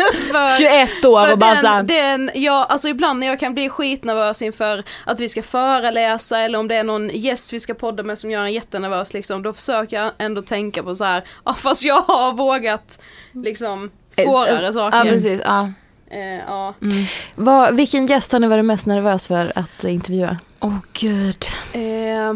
21 0.58 1.04
år 1.04 1.32
och 1.32 1.38
bara 1.38 1.82
den, 1.82 2.30
ja, 2.34 2.66
alltså 2.68 2.88
ibland 2.88 3.20
när 3.20 3.26
jag 3.26 3.40
kan 3.40 3.54
bli 3.54 3.68
skitnervös 3.68 4.42
inför 4.42 4.84
att 5.04 5.20
vi 5.20 5.28
ska 5.28 5.42
föreläsa 5.42 6.38
eller 6.40 6.58
om 6.58 6.68
det 6.68 6.76
är 6.76 6.84
någon 6.84 7.08
gäst 7.08 7.52
vi 7.52 7.60
ska 7.60 7.74
podda 7.74 8.02
med 8.02 8.18
som 8.18 8.30
gör 8.30 8.42
en 8.42 8.52
jättenervös 8.52 9.14
liksom, 9.14 9.42
då 9.42 9.52
försöker 9.52 10.02
jag 10.02 10.12
ändå 10.18 10.42
tänka 10.42 10.82
på 10.82 10.94
så 10.94 11.04
här, 11.04 11.24
ja 11.44 11.54
fast 11.54 11.84
jag 11.84 12.00
har 12.00 12.32
vågat 12.32 12.98
liksom 13.32 13.90
svårare 14.10 14.72
saker. 14.72 14.98
Ja 14.98 15.04
precis, 15.04 15.42
ja. 15.44 15.72
Eh, 16.10 16.44
ja. 16.46 16.74
Mm. 16.82 17.04
Vad, 17.34 17.76
vilken 17.76 18.06
gäst 18.06 18.32
har 18.32 18.38
ni 18.38 18.46
varit 18.46 18.64
mest 18.64 18.86
nervös 18.86 19.26
för 19.26 19.52
att 19.54 19.84
intervjua? 19.84 20.38
Åh 20.60 20.70
oh, 20.70 20.78
gud. 20.92 21.46
Eh, 21.72 22.34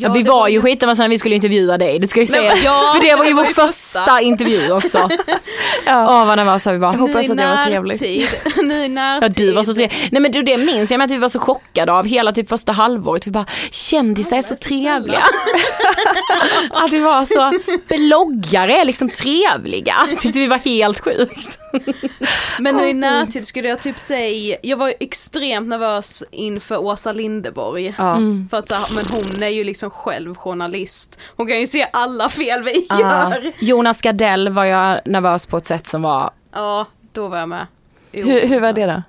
Ja, 0.00 0.12
vi 0.12 0.22
var, 0.22 0.34
var 0.34 0.48
ju 0.48 0.62
skitnervösa 0.62 1.02
när 1.02 1.08
vi 1.08 1.18
skulle 1.18 1.34
intervjua 1.34 1.78
dig, 1.78 1.98
det 1.98 2.06
ska 2.06 2.20
jag 2.20 2.28
säga. 2.28 2.56
Ja, 2.64 2.92
för 2.94 3.08
det 3.08 3.14
var 3.14 3.24
ju 3.24 3.32
vår 3.32 3.44
första 3.44 4.20
intervju 4.20 4.72
också. 4.72 4.98
ja. 5.86 6.20
Åh 6.20 6.26
vad 6.26 6.38
nervösa 6.38 6.72
vi 6.72 6.78
var. 6.78 6.92
Jag 6.92 6.98
hoppas 6.98 7.30
att 7.30 7.40
jag 7.40 7.56
var 7.56 7.64
trevlig. 7.64 8.28
nu 8.62 8.84
i 8.84 8.88
närtid. 8.88 9.22
Ja 9.24 9.28
du 9.28 9.52
var 9.52 9.62
så 9.62 9.74
trevlig. 9.74 10.08
Nej 10.12 10.22
men 10.22 10.32
du 10.32 10.42
det 10.42 10.56
minns 10.56 10.90
jag 10.90 10.98
med 10.98 11.04
att 11.04 11.10
vi 11.10 11.16
var 11.16 11.28
så 11.28 11.38
chockade 11.38 11.92
av 11.92 12.06
hela 12.06 12.32
typ 12.32 12.48
första 12.48 12.72
halvåret. 12.72 13.26
Vi 13.26 13.30
bara, 13.30 13.46
kändisar 13.70 14.36
är 14.36 14.42
så 14.42 14.54
trevliga. 14.54 15.22
att 16.70 16.92
vi 16.92 17.00
var 17.00 17.24
så, 17.24 17.52
bloggare 17.96 18.76
är 18.76 18.84
liksom 18.84 19.10
trevliga. 19.10 19.96
Tyckte 20.18 20.38
vi 20.38 20.46
var 20.46 20.58
helt 20.58 21.00
sjukt. 21.00 21.58
men 22.58 22.76
nu 22.76 22.88
i 22.88 22.94
närtid 22.94 23.46
skulle 23.46 23.68
jag 23.68 23.80
typ 23.80 23.98
säga, 23.98 24.56
jag 24.62 24.76
var 24.76 24.94
extremt 25.00 25.68
nervös 25.68 26.24
inför 26.30 26.78
Åsa 26.78 27.12
Lindeborg. 27.12 27.94
Ja. 27.98 28.18
För 28.50 28.58
att 28.58 28.68
så, 28.68 28.76
men 28.90 29.06
hon 29.06 29.42
är 29.42 29.48
ju 29.48 29.64
liksom 29.64 29.83
själv 29.90 30.34
journalist. 30.34 31.18
Hon 31.36 31.46
kan 31.46 31.60
ju 31.60 31.66
se 31.66 31.88
alla 31.92 32.28
fel 32.28 32.62
vi 32.62 32.86
uh, 32.92 33.00
gör. 33.00 33.52
Jonas 33.58 34.00
Gardell 34.00 34.48
var 34.48 34.64
jag 34.64 35.00
nervös 35.04 35.46
på 35.46 35.56
ett 35.56 35.66
sätt 35.66 35.86
som 35.86 36.02
var... 36.02 36.30
Ja, 36.52 36.86
då 37.12 37.28
var 37.28 37.38
jag 37.38 37.48
med. 37.48 37.66
Hur, 38.12 38.46
hur 38.46 38.60
var 38.60 38.72
det 38.72 38.86
då? 38.86 39.02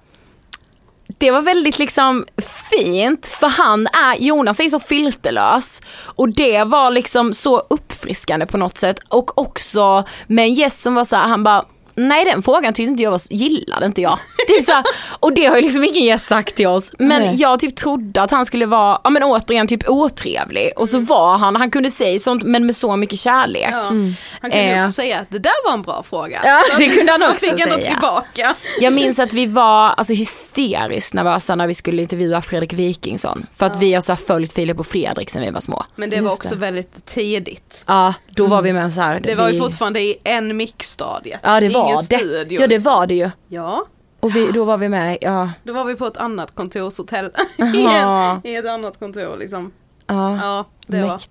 det 1.17 1.31
var 1.31 1.41
väldigt 1.41 1.79
liksom 1.79 2.25
fint 2.71 3.27
för 3.27 3.47
han 3.47 3.87
är, 3.87 4.15
Jonas 4.15 4.59
är 4.59 4.69
så 4.69 4.79
filterlös 4.79 5.81
och 6.05 6.29
det 6.29 6.63
var 6.63 6.91
liksom 6.91 7.33
så 7.33 7.63
uppfriskande 7.69 8.45
på 8.45 8.57
något 8.57 8.77
sätt 8.77 8.99
och 9.07 9.37
också 9.37 10.03
med 10.27 10.45
en 10.45 10.53
gäst 10.53 10.81
som 10.81 10.95
var 10.95 11.03
så 11.03 11.15
här, 11.15 11.27
han 11.27 11.43
bara 11.43 11.65
Nej 11.95 12.25
den 12.25 12.43
frågan 12.43 12.73
tyckte 12.73 12.91
inte 12.91 13.03
jag 13.03 13.11
var, 13.11 13.21
gillade 13.29 13.85
inte 13.85 14.01
jag. 14.01 14.19
Typ 14.47 14.63
så 14.63 14.71
här, 14.71 14.83
och 15.19 15.33
det 15.33 15.45
har 15.45 15.55
ju 15.55 15.61
liksom 15.61 15.83
ingen 15.83 16.03
gäst 16.03 16.25
sagt 16.25 16.55
till 16.55 16.67
oss. 16.67 16.93
Men 16.99 17.21
Nej. 17.21 17.35
jag 17.35 17.59
typ 17.59 17.75
trodde 17.75 18.21
att 18.21 18.31
han 18.31 18.45
skulle 18.45 18.65
vara, 18.65 19.01
ja 19.03 19.09
men 19.09 19.23
återigen 19.23 19.67
typ 19.67 19.89
otrevlig. 19.89 20.71
Och 20.75 20.89
så 20.89 20.99
var 20.99 21.37
han, 21.37 21.55
han 21.55 21.71
kunde 21.71 21.91
säga 21.91 22.19
sånt 22.19 22.43
men 22.43 22.65
med 22.65 22.75
så 22.75 22.95
mycket 22.95 23.19
kärlek. 23.19 23.69
Ja. 23.71 23.87
Mm. 23.87 24.15
Han 24.41 24.51
kunde 24.51 24.65
eh. 24.65 24.79
också 24.79 24.91
säga 24.91 25.19
att 25.19 25.29
det 25.29 25.39
där 25.39 25.67
var 25.67 25.73
en 25.73 25.81
bra 25.81 26.03
fråga. 26.03 26.41
Ja 26.43 26.61
det 26.77 26.89
kunde 26.89 27.11
han 27.11 27.23
också 27.23 27.45
fick 27.45 27.63
säga. 27.63 27.77
tillbaka. 27.77 28.55
Jag 28.79 28.93
minns 28.93 29.19
att 29.19 29.33
vi 29.33 29.45
var 29.45 29.89
alltså 29.89 30.13
hysteriskt 30.13 31.13
nervösa 31.13 31.55
när 31.55 31.67
vi 31.67 31.73
skulle 31.73 32.01
intervjua 32.01 32.41
Fredrik 32.41 32.73
Wikingsson. 32.73 33.45
För 33.55 33.65
att 33.65 33.73
ja. 33.73 33.79
vi 33.79 33.93
har 33.93 34.01
så 34.01 34.15
följt 34.15 34.53
Filip 34.53 34.79
och 34.79 34.87
Fredrik 34.87 35.29
sen 35.29 35.41
vi 35.41 35.49
var 35.49 35.61
små. 35.61 35.85
Men 35.95 36.09
det 36.09 36.21
var 36.21 36.31
också 36.31 36.49
det. 36.49 36.55
väldigt 36.55 37.05
tidigt. 37.05 37.83
Ja, 37.87 38.13
då 38.35 38.43
mm. 38.43 38.51
var 38.51 38.61
vi 38.61 38.73
med 38.73 38.93
så 38.93 39.01
här. 39.01 39.19
Det 39.19 39.35
var 39.35 39.49
ju 39.49 39.59
fortfarande 39.59 40.01
i 40.01 40.17
en 40.23 40.57
mixstadiet. 40.57 41.39
Ja 41.43 41.59
det 41.59 41.69
var 41.69 41.91
det. 41.91 41.97
Studio, 41.97 42.61
ja 42.61 42.67
det 42.67 42.75
liksom. 42.75 42.93
var 42.93 43.07
det 43.07 43.15
ju. 43.15 43.29
Ja. 43.47 43.85
Och 44.19 44.35
vi, 44.35 44.51
då 44.51 44.65
var 44.65 44.77
vi 44.77 44.89
med, 44.89 45.17
ja. 45.21 45.49
Då 45.63 45.73
var 45.73 45.85
vi 45.85 45.95
på 45.95 46.07
ett 46.07 46.17
annat 46.17 46.55
kontorshotell. 46.55 47.25
I, 47.57 47.85
en, 47.85 48.41
I 48.43 48.55
ett 48.55 48.65
annat 48.65 48.99
kontor 48.99 49.37
liksom. 49.37 49.71
Ja, 50.07 50.37
ja 50.37 50.65
det 50.87 50.97
Mäkt. 50.97 51.11
var. 51.11 51.21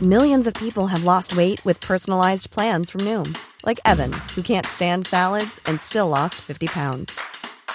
Millions 0.00 0.46
of 0.46 0.54
people 0.54 0.86
have 0.86 1.04
lost 1.04 1.36
weight 1.36 1.66
with 1.66 1.88
personalized 1.88 2.50
plans 2.50 2.90
from 2.90 3.04
Noom. 3.04 3.34
Like 3.66 3.80
Evan, 3.84 4.12
who 4.36 4.42
can't 4.42 4.66
stand 4.66 5.06
salads 5.06 5.60
and 5.66 5.80
still 5.80 6.08
lost 6.08 6.34
50 6.34 6.66
pounds. 6.66 7.20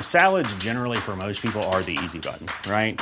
Salads 0.02 0.56
generally 0.56 0.98
for 0.98 1.16
most 1.16 1.42
people 1.42 1.62
are 1.64 1.84
the 1.84 1.98
easy 2.04 2.20
button, 2.20 2.48
right? 2.72 3.02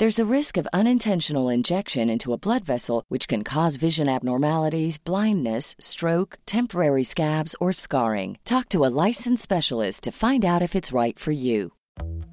There's 0.00 0.18
a 0.18 0.34
risk 0.36 0.56
of 0.56 0.66
unintentional 0.72 1.50
injection 1.50 2.08
into 2.08 2.32
a 2.32 2.38
blood 2.38 2.64
vessel, 2.64 3.04
which 3.08 3.28
can 3.28 3.44
cause 3.44 3.76
vision 3.76 4.08
abnormalities, 4.08 4.96
blindness, 4.96 5.76
stroke, 5.78 6.38
temporary 6.46 7.04
scabs, 7.04 7.54
or 7.60 7.70
scarring. 7.70 8.38
Talk 8.46 8.70
to 8.70 8.86
a 8.86 8.94
licensed 9.06 9.42
specialist 9.42 10.04
to 10.04 10.10
find 10.10 10.42
out 10.42 10.62
if 10.62 10.74
it's 10.74 10.90
right 10.90 11.18
for 11.18 11.32
you. 11.32 11.72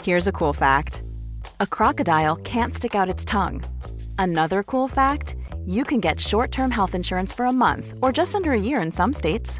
Here's 0.01 0.27
a 0.27 0.31
cool 0.31 0.53
fact 0.53 1.03
a 1.59 1.67
crocodile 1.67 2.37
can't 2.37 2.73
stick 2.73 2.95
out 2.95 3.09
its 3.09 3.25
tongue. 3.25 3.61
Another 4.17 4.63
cool 4.63 4.87
fact 4.87 5.35
you 5.65 5.83
can 5.83 5.99
get 5.99 6.21
short 6.21 6.53
term 6.53 6.71
health 6.71 6.95
insurance 6.95 7.33
for 7.33 7.45
a 7.45 7.57
month 7.65 7.93
or 8.01 8.13
just 8.13 8.33
under 8.33 8.53
a 8.53 8.65
year 8.69 8.81
in 8.81 8.93
some 8.93 9.11
states. 9.11 9.59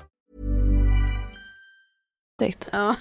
Ja. 2.71 2.95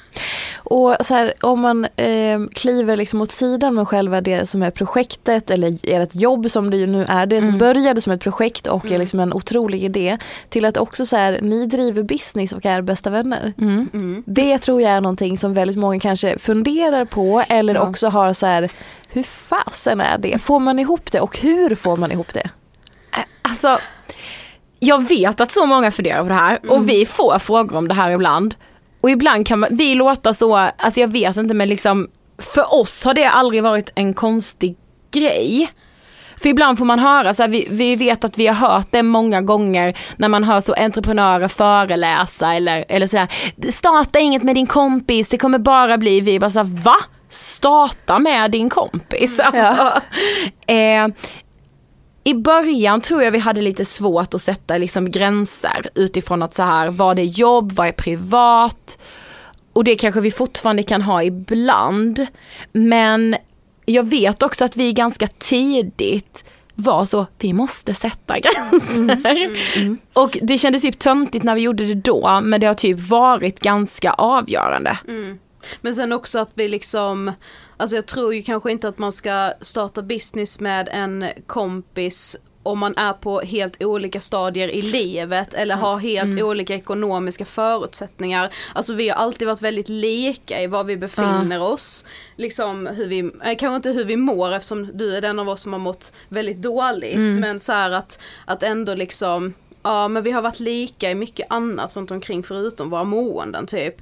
Och 0.57 0.97
så 1.01 1.15
här, 1.15 1.33
om 1.43 1.61
man 1.61 1.85
eh, 1.97 2.41
kliver 2.55 2.97
liksom 2.97 3.21
åt 3.21 3.31
sidan 3.31 3.75
med 3.75 3.89
själva 3.89 4.21
det 4.21 4.49
som 4.49 4.63
är 4.63 4.71
projektet 4.71 5.51
eller 5.51 5.79
ert 5.83 6.15
jobb 6.15 6.51
som 6.51 6.71
det 6.71 6.77
ju 6.77 6.87
nu 6.87 7.05
är, 7.09 7.27
det 7.27 7.41
som 7.41 7.49
Mm. 7.49 7.59
började 7.59 8.01
som 8.01 8.13
ett 8.13 8.21
projekt 8.21 8.67
och 8.67 8.85
är 8.85 8.89
Mm. 8.89 9.01
liksom 9.01 9.21
en 9.21 9.33
otrolig 9.33 9.85
idé 9.85 10.19
till 10.49 10.65
att 10.65 10.77
också 10.77 11.07
så 11.07 11.17
här, 11.17 11.39
ni 11.43 11.67
driver 11.67 12.03
business 12.03 12.53
och 12.53 12.67
är 12.67 12.83
bästa 12.83 13.11
vänner. 13.11 13.53
Mm. 13.59 14.23
Det 14.27 14.59
tror 14.59 14.83
jag 14.83 14.91
är 14.93 15.01
någonting 15.01 15.39
som 15.39 15.55
väldigt 15.55 15.77
många 15.77 16.01
kanske 16.01 16.39
funderar 16.39 17.05
på 17.05 17.43
eller 17.49 17.75
Ja. 17.75 17.81
också 17.81 18.09
har 18.09 18.33
så 18.33 18.47
här, 18.47 18.71
hur 19.09 19.23
fasen 19.23 20.01
är 20.01 20.19
det? 20.19 20.39
Får 20.43 20.59
man 20.61 20.79
ihop 20.79 21.13
det 21.13 21.21
och 21.21 21.39
hur 21.39 21.75
får 21.75 21.97
man 21.97 22.13
ihop 22.13 22.35
det? 22.35 22.51
Alltså, 23.43 23.79
jag 24.79 25.09
vet 25.09 25.41
att 25.41 25.51
så 25.51 25.67
många 25.67 25.91
funderar 25.91 26.23
på 26.23 26.29
det 26.29 26.35
här 26.35 26.61
och 26.69 26.89
vi 26.89 27.07
får 27.07 27.39
frågor 27.39 27.77
om 27.77 27.89
det 27.89 27.95
här 27.95 28.11
ibland. 28.11 28.55
Och 29.01 29.11
ibland 29.11 29.47
kan 29.47 29.59
man, 29.59 29.69
vi 29.73 29.95
låta 29.95 30.33
så, 30.33 30.57
alltså 30.57 31.01
jag 31.01 31.09
vet 31.09 31.37
inte 31.37 31.55
men 31.55 31.69
liksom, 31.69 32.09
för 32.39 32.75
oss 32.75 33.05
har 33.05 33.15
det 33.15 33.25
aldrig 33.25 33.63
varit 33.63 33.91
en 33.95 34.15
konstig 34.15 34.77
grej. 35.11 35.71
För 36.37 36.49
ibland 36.49 36.79
får 36.79 36.85
man 36.85 36.99
höra 36.99 37.35
så 37.35 37.43
här, 37.43 37.51
vi, 37.51 37.67
vi 37.71 37.97
vet 37.97 38.25
att 38.25 38.39
vi 38.39 38.47
har 38.47 38.55
hört 38.69 38.89
det 38.91 39.03
många 39.03 39.41
gånger 39.41 39.99
när 40.17 40.29
man 40.29 40.45
hör 40.45 40.61
så 40.61 40.73
entreprenörer 40.73 41.49
föreläsa 41.49 42.55
eller, 42.55 42.85
eller 42.89 43.07
sådär, 43.07 43.29
starta 43.73 44.19
inget 44.19 44.43
med 44.43 44.55
din 44.55 44.67
kompis, 44.67 45.29
det 45.29 45.39
kommer 45.39 45.59
bara 45.59 45.99
bli, 45.99 46.21
vi 46.21 46.41
bara 46.41 46.51
såhär, 46.51 46.83
va? 46.85 46.97
Starta 47.29 48.19
med 48.19 48.51
din 48.51 48.69
kompis? 48.69 49.41
Alltså, 49.41 50.01
eh, 50.67 51.07
i 52.25 52.35
början 52.35 53.01
tror 53.01 53.23
jag 53.23 53.31
vi 53.31 53.39
hade 53.39 53.61
lite 53.61 53.85
svårt 53.85 54.35
att 54.35 54.43
sätta 54.43 54.79
liksom 54.79 55.11
gränser 55.11 55.91
utifrån 55.95 56.43
att 56.43 56.55
så 56.55 56.63
här, 56.63 56.89
vad 56.89 57.19
är 57.19 57.23
jobb, 57.23 57.73
vad 57.73 57.89
är 57.89 57.93
privat? 57.93 58.99
Och 59.73 59.85
det 59.85 59.95
kanske 59.95 60.21
vi 60.21 60.31
fortfarande 60.31 60.83
kan 60.83 61.03
ha 61.03 61.23
ibland. 61.23 62.27
Men 62.73 63.37
jag 63.87 64.03
vet 64.03 64.43
också 64.43 64.65
att 64.65 64.77
vi 64.77 64.93
ganska 64.93 65.27
tidigt 65.27 66.45
var 66.75 67.05
så, 67.05 67.27
vi 67.39 67.53
måste 67.53 67.95
sätta 67.95 68.35
gränser. 68.39 69.57
Och 70.13 70.39
det 70.43 70.59
kändes 70.59 70.83
typ 70.83 70.99
töntigt 70.99 71.45
när 71.45 71.55
vi 71.55 71.61
gjorde 71.61 71.87
det 71.87 71.95
då, 71.95 72.41
men 72.43 72.61
det 72.61 72.67
har 72.67 72.75
typ 72.75 72.99
varit 72.99 73.61
ganska 73.61 74.13
avgörande. 74.13 74.99
Men 75.81 75.95
sen 75.95 76.13
också 76.13 76.39
att 76.39 76.53
vi 76.55 76.69
liksom, 76.69 77.33
alltså 77.77 77.97
jag 77.97 78.07
tror 78.07 78.35
ju 78.35 78.43
kanske 78.43 78.71
inte 78.71 78.89
att 78.89 78.99
man 78.99 79.13
ska 79.13 79.53
starta 79.61 80.03
business 80.03 80.61
med 80.61 80.89
en 80.93 81.27
kompis 81.47 82.37
om 82.63 82.79
man 82.79 82.97
är 82.97 83.13
på 83.13 83.41
helt 83.41 83.83
olika 83.83 84.21
stadier 84.21 84.69
i 84.69 84.83
livet 84.83 85.55
eller 85.55 85.75
har 85.75 85.99
helt 85.99 86.43
olika 86.43 86.75
ekonomiska 86.75 87.45
förutsättningar. 87.45 88.53
Alltså 88.75 88.95
vi 88.95 89.09
har 89.09 89.17
alltid 89.17 89.49
varit 89.49 89.63
väldigt 89.63 89.89
lika 89.89 90.63
i 90.63 90.67
var 90.67 90.85
vi 90.85 90.97
befinner 90.97 91.63
oss. 91.63 92.05
Liksom 92.37 92.87
hur 92.87 93.07
vi, 93.07 93.19
eh, 93.19 93.57
kanske 93.59 93.77
inte 93.77 93.91
hur 93.91 94.05
vi 94.05 94.17
mår 94.17 94.53
eftersom 94.53 94.91
du 94.95 95.17
är 95.17 95.21
den 95.21 95.39
av 95.39 95.49
oss 95.49 95.61
som 95.61 95.73
har 95.73 95.81
mått 95.81 96.13
väldigt 96.29 96.63
dåligt 96.63 97.41
men 97.41 97.61
så 97.61 97.73
här 97.73 97.91
att, 97.91 98.21
att 98.45 98.63
ändå 98.63 98.95
liksom 98.95 99.55
Ja 99.83 100.09
men 100.09 100.23
vi 100.23 100.31
har 100.31 100.43
varit 100.43 100.61
lika 100.61 101.11
i 101.11 101.15
mycket 101.15 101.47
annat 101.51 101.97
runt 101.97 102.11
omkring 102.11 102.43
förutom 102.43 102.91
våra 102.91 103.05
måenden 103.05 103.67
typ. 103.67 103.95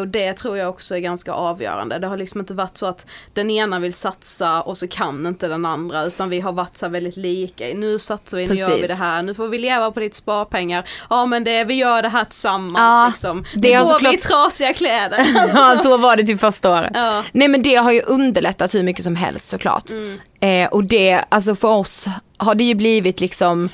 Och 0.00 0.08
det 0.08 0.32
tror 0.32 0.58
jag 0.58 0.68
också 0.68 0.96
är 0.96 1.00
ganska 1.00 1.32
avgörande. 1.32 1.98
Det 1.98 2.06
har 2.06 2.16
liksom 2.16 2.40
inte 2.40 2.54
varit 2.54 2.76
så 2.78 2.86
att 2.86 3.06
den 3.32 3.50
ena 3.50 3.78
vill 3.78 3.94
satsa 3.94 4.62
och 4.62 4.76
så 4.78 4.88
kan 4.88 5.26
inte 5.26 5.48
den 5.48 5.64
andra 5.66 6.04
utan 6.04 6.30
vi 6.30 6.40
har 6.40 6.52
varit 6.52 6.76
så 6.76 6.88
väldigt 6.88 7.16
lika. 7.16 7.64
Nu 7.74 7.98
satsar 7.98 8.38
vi, 8.38 8.46
nu 8.46 8.54
gör 8.54 8.66
vi 8.68 8.72
Precis. 8.72 8.88
det 8.88 9.04
här, 9.04 9.22
nu 9.22 9.34
får 9.34 9.48
vi 9.48 9.58
leva 9.58 9.90
på 9.90 10.00
ditt 10.00 10.14
sparpengar. 10.14 10.88
Ja 11.10 11.26
men 11.26 11.44
det, 11.44 11.64
vi 11.64 11.74
gör 11.74 12.02
det 12.02 12.08
här 12.08 12.24
tillsammans 12.24 12.78
Ja, 12.78 13.06
liksom. 13.08 13.44
det 13.54 13.68
går 13.72 13.78
vi 13.78 13.82
i 13.82 13.86
såklart- 13.86 14.18
trasiga 14.20 14.72
kläder. 14.74 15.18
Ja 15.54 15.78
så 15.82 15.96
var 15.96 16.16
det 16.16 16.22
typ 16.22 16.40
första 16.40 16.70
året. 16.70 16.90
Ja. 16.94 17.24
Nej 17.32 17.48
men 17.48 17.62
det 17.62 17.74
har 17.74 17.92
ju 17.92 18.00
underlättat 18.02 18.74
hur 18.74 18.82
mycket 18.82 19.04
som 19.04 19.16
helst 19.16 19.48
såklart. 19.48 19.90
Eh, 20.40 20.68
och 20.68 20.84
det, 20.84 21.24
alltså 21.28 21.54
för 21.54 21.68
oss 21.68 22.04
har 22.36 22.54
det 22.54 22.64
ju 22.64 22.74
blivit 22.74 23.20
liksom, 23.20 23.68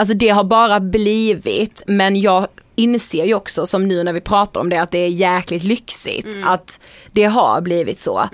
alltså 0.00 0.14
det 0.14 0.28
har 0.28 0.44
bara 0.44 0.80
blivit, 0.80 1.82
men 1.86 2.20
jag 2.20 2.46
inser 2.74 3.24
ju 3.24 3.34
också 3.34 3.66
som 3.66 3.88
nu 3.88 4.02
när 4.02 4.12
vi 4.12 4.20
pratar 4.20 4.60
om 4.60 4.68
det 4.68 4.78
att 4.78 4.90
det 4.90 4.98
är 4.98 5.08
jäkligt 5.08 5.64
lyxigt 5.64 6.40
att 6.44 6.80
det 7.12 7.24
har 7.24 7.60
blivit 7.60 7.98
så. 7.98 8.28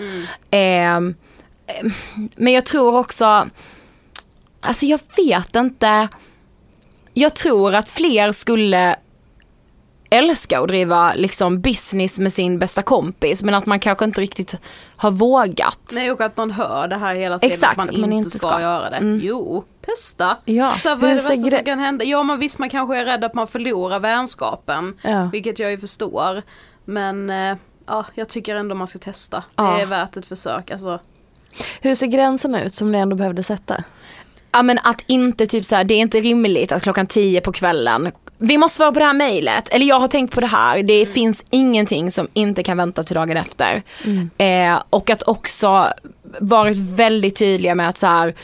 Eh, 0.50 0.96
eh, 0.96 1.00
men 2.36 2.52
jag 2.52 2.66
tror 2.66 2.96
också, 2.96 3.48
alltså 4.60 4.86
jag 4.86 5.00
vet 5.16 5.56
inte, 5.56 6.08
jag 7.14 7.34
tror 7.34 7.74
att 7.74 7.88
fler 7.88 8.32
skulle 8.32 8.96
älska 10.10 10.60
att 10.60 10.68
driva 10.68 11.14
liksom 11.14 11.60
business 11.60 12.18
med 12.18 12.32
sin 12.32 12.58
bästa 12.58 12.82
kompis 12.82 13.42
men 13.42 13.54
att 13.54 13.66
man 13.66 13.80
kanske 13.80 14.04
inte 14.04 14.20
riktigt 14.20 14.54
har 14.96 15.10
vågat. 15.10 15.80
Nej 15.92 16.10
och 16.10 16.20
att 16.20 16.36
man 16.36 16.50
hör 16.50 16.88
det 16.88 16.96
här 16.96 17.14
hela 17.14 17.38
tiden 17.38 17.52
Exakt, 17.52 17.80
att 17.80 17.96
man, 17.96 18.12
inte 18.12 18.30
ska, 18.30 18.48
ska. 18.48 18.60
göra 18.60 18.90
det. 18.90 18.96
Mm. 18.96 19.20
Jo, 19.22 19.64
testa. 19.86 20.36
Ja. 20.44 20.74
Så 20.78 20.88
här, 20.88 20.96
vad 20.96 21.10
är 21.10 21.14
det 21.14 21.28
värsta 21.28 21.50
som 21.50 21.64
kan 21.64 21.78
hända? 21.78 22.04
Ja 22.04 22.22
men 22.22 22.38
visst 22.38 22.58
man 22.58 22.70
kanske 22.70 22.96
är 22.96 23.04
rädd 23.04 23.24
att 23.24 23.34
man 23.34 23.46
förlorar 23.46 23.98
vänskapen. 23.98 24.98
Ja. 25.02 25.28
Vilket 25.32 25.58
jag 25.58 25.70
ju 25.70 25.78
förstår. 25.78 26.42
Men 26.84 27.30
eh, 27.30 27.56
ja, 27.86 28.04
jag 28.14 28.28
tycker 28.28 28.56
ändå 28.56 28.74
man 28.74 28.86
ska 28.86 28.98
testa. 28.98 29.44
Ja. 29.56 29.76
Det 29.76 29.82
är 29.82 29.86
värt 29.86 30.16
ett 30.16 30.26
försök. 30.26 30.70
Alltså, 30.70 31.00
Hur 31.80 31.94
ser 31.94 32.06
gränserna 32.06 32.62
ut 32.62 32.74
som 32.74 32.92
ni 32.92 32.98
ändå 32.98 33.16
behövde 33.16 33.42
sätta? 33.42 33.84
Ja 34.52 34.62
men 34.62 34.78
att 34.78 35.04
inte 35.06 35.46
typ 35.46 35.64
så 35.64 35.76
här, 35.76 35.84
det 35.84 35.94
är 35.94 35.98
inte 35.98 36.20
rimligt 36.20 36.72
att 36.72 36.82
klockan 36.82 37.06
10 37.06 37.40
på 37.40 37.52
kvällen 37.52 38.12
vi 38.38 38.58
måste 38.58 38.76
svara 38.76 38.92
på 38.92 38.98
det 38.98 39.04
här 39.04 39.12
mejlet, 39.14 39.68
eller 39.68 39.86
jag 39.86 40.00
har 40.00 40.08
tänkt 40.08 40.34
på 40.34 40.40
det 40.40 40.46
här, 40.46 40.82
det 40.82 41.06
finns 41.06 41.44
ingenting 41.50 42.10
som 42.10 42.28
inte 42.32 42.62
kan 42.62 42.76
vänta 42.76 43.02
till 43.02 43.14
dagen 43.14 43.36
efter. 43.36 43.82
Eh, 44.38 44.82
och 44.90 45.10
att 45.10 45.22
också 45.22 45.88
varit 46.40 46.76
väldigt 46.76 47.36
tydliga 47.36 47.74
med 47.74 47.88
att 47.88 47.98
så 47.98 48.06
här, 48.06 48.34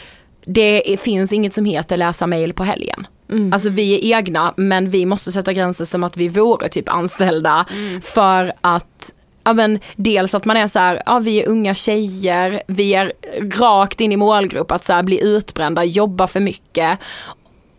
det 0.45 1.01
finns 1.01 1.33
inget 1.33 1.55
som 1.55 1.65
heter 1.65 1.97
läsa 1.97 2.27
mejl 2.27 2.53
på 2.53 2.65
helgen. 2.65 3.07
Alltså 3.53 3.69
vi 3.69 3.95
är 3.95 4.19
egna 4.19 4.55
men 4.57 4.91
vi 4.91 5.07
måste 5.07 5.33
sätta 5.33 5.53
gränser 5.53 5.85
som 5.85 6.05
att 6.05 6.17
vi 6.17 6.29
vore 6.29 6.69
typ 6.69 6.89
anställda 6.89 7.65
för 8.03 8.53
att 8.61 9.13
Ja 9.45 9.53
men 9.53 9.79
dels 9.97 10.35
att 10.35 10.45
man 10.45 10.57
är 10.57 10.67
så 10.67 10.79
här, 10.79 11.03
ja 11.07 11.19
vi 11.19 11.43
är 11.43 11.49
unga 11.49 11.75
tjejer, 11.75 12.63
vi 12.67 12.95
är 12.95 13.13
rakt 13.61 14.01
in 14.01 14.13
i 14.13 14.17
målgrupp 14.17 14.71
att 14.71 14.85
så 14.85 14.93
här 14.93 15.03
bli 15.03 15.23
utbrända, 15.23 15.85
jobba 15.85 16.27
för 16.27 16.41
mycket. 16.41 16.99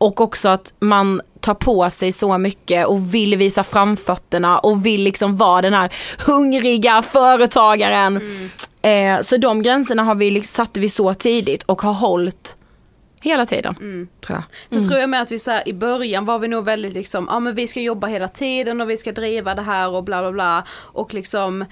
Och 0.03 0.21
också 0.21 0.49
att 0.49 0.73
man 0.79 1.21
tar 1.39 1.53
på 1.53 1.89
sig 1.89 2.11
så 2.11 2.37
mycket 2.37 2.87
och 2.87 3.13
vill 3.13 3.37
visa 3.37 3.63
framfötterna 3.63 4.59
och 4.59 4.85
vill 4.85 5.03
liksom 5.03 5.37
vara 5.37 5.61
den 5.61 5.73
här 5.73 5.93
hungriga 6.25 7.01
företagaren. 7.01 8.21
Eh, 8.81 9.21
så 9.21 9.37
de 9.37 9.63
gränserna 9.63 10.03
har 10.03 10.15
vi, 10.15 10.31
liksom- 10.31 10.65
satte 10.65 10.79
vi 10.79 10.89
så 10.89 11.13
tidigt 11.13 11.63
och 11.63 11.81
har 11.81 11.93
hållit 11.93 12.55
hela 13.21 13.45
tiden. 13.45 13.75
Tror 14.21 14.37
jag. 14.37 14.43
Sen 14.69 14.87
tror 14.87 14.99
jag 14.99 15.09
med 15.09 15.21
att 15.21 15.31
vi 15.31 15.39
så 15.39 15.51
här, 15.51 15.69
i 15.69 15.73
början 15.73 16.25
var 16.25 16.39
vi 16.39 16.47
nog 16.47 16.65
väldigt 16.65 16.93
liksom, 16.93 17.27
ja 17.31 17.39
men 17.39 17.55
vi 17.55 17.67
ska 17.67 17.79
jobba 17.79 18.07
hela 18.07 18.27
tiden 18.27 18.81
och 18.81 18.89
vi 18.89 18.97
ska 18.97 19.11
driva 19.11 19.55
det 19.55 19.61
här 19.61 19.89
och 19.89 20.03
bla 20.03 20.21
bla 20.21 20.31
bla. 20.31 20.63
Och 20.71 21.13
liksom 21.13 21.65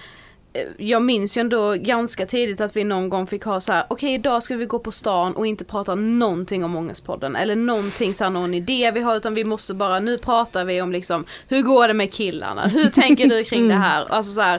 jag 0.77 1.01
minns 1.01 1.37
ju 1.37 1.39
ändå 1.39 1.73
ganska 1.73 2.25
tidigt 2.25 2.61
att 2.61 2.75
vi 2.75 2.83
någon 2.83 3.09
gång 3.09 3.27
fick 3.27 3.43
ha 3.43 3.59
så 3.59 3.71
här: 3.71 3.83
okej 3.89 3.93
okay, 3.93 4.13
idag 4.13 4.43
ska 4.43 4.55
vi 4.55 4.65
gå 4.65 4.79
på 4.79 4.91
stan 4.91 5.35
och 5.35 5.47
inte 5.47 5.65
prata 5.65 5.95
någonting 5.95 6.63
om 6.63 6.75
Ångestpodden 6.75 7.35
eller 7.35 7.55
någonting 7.55 8.13
så 8.13 8.23
här, 8.23 8.31
någon 8.31 8.53
idé 8.53 8.91
vi 8.93 9.01
har 9.01 9.15
utan 9.15 9.33
vi 9.33 9.43
måste 9.43 9.73
bara, 9.73 9.99
nu 9.99 10.17
pratar 10.17 10.65
vi 10.65 10.81
om 10.81 10.91
liksom 10.91 11.25
hur 11.47 11.61
går 11.61 11.87
det 11.87 11.93
med 11.93 12.13
killarna, 12.13 12.67
hur 12.67 12.89
tänker 12.89 13.27
du 13.27 13.43
kring 13.43 13.67
det 13.67 13.75
här? 13.75 14.05
Alltså 14.09 14.31
så 14.31 14.41
här, 14.41 14.57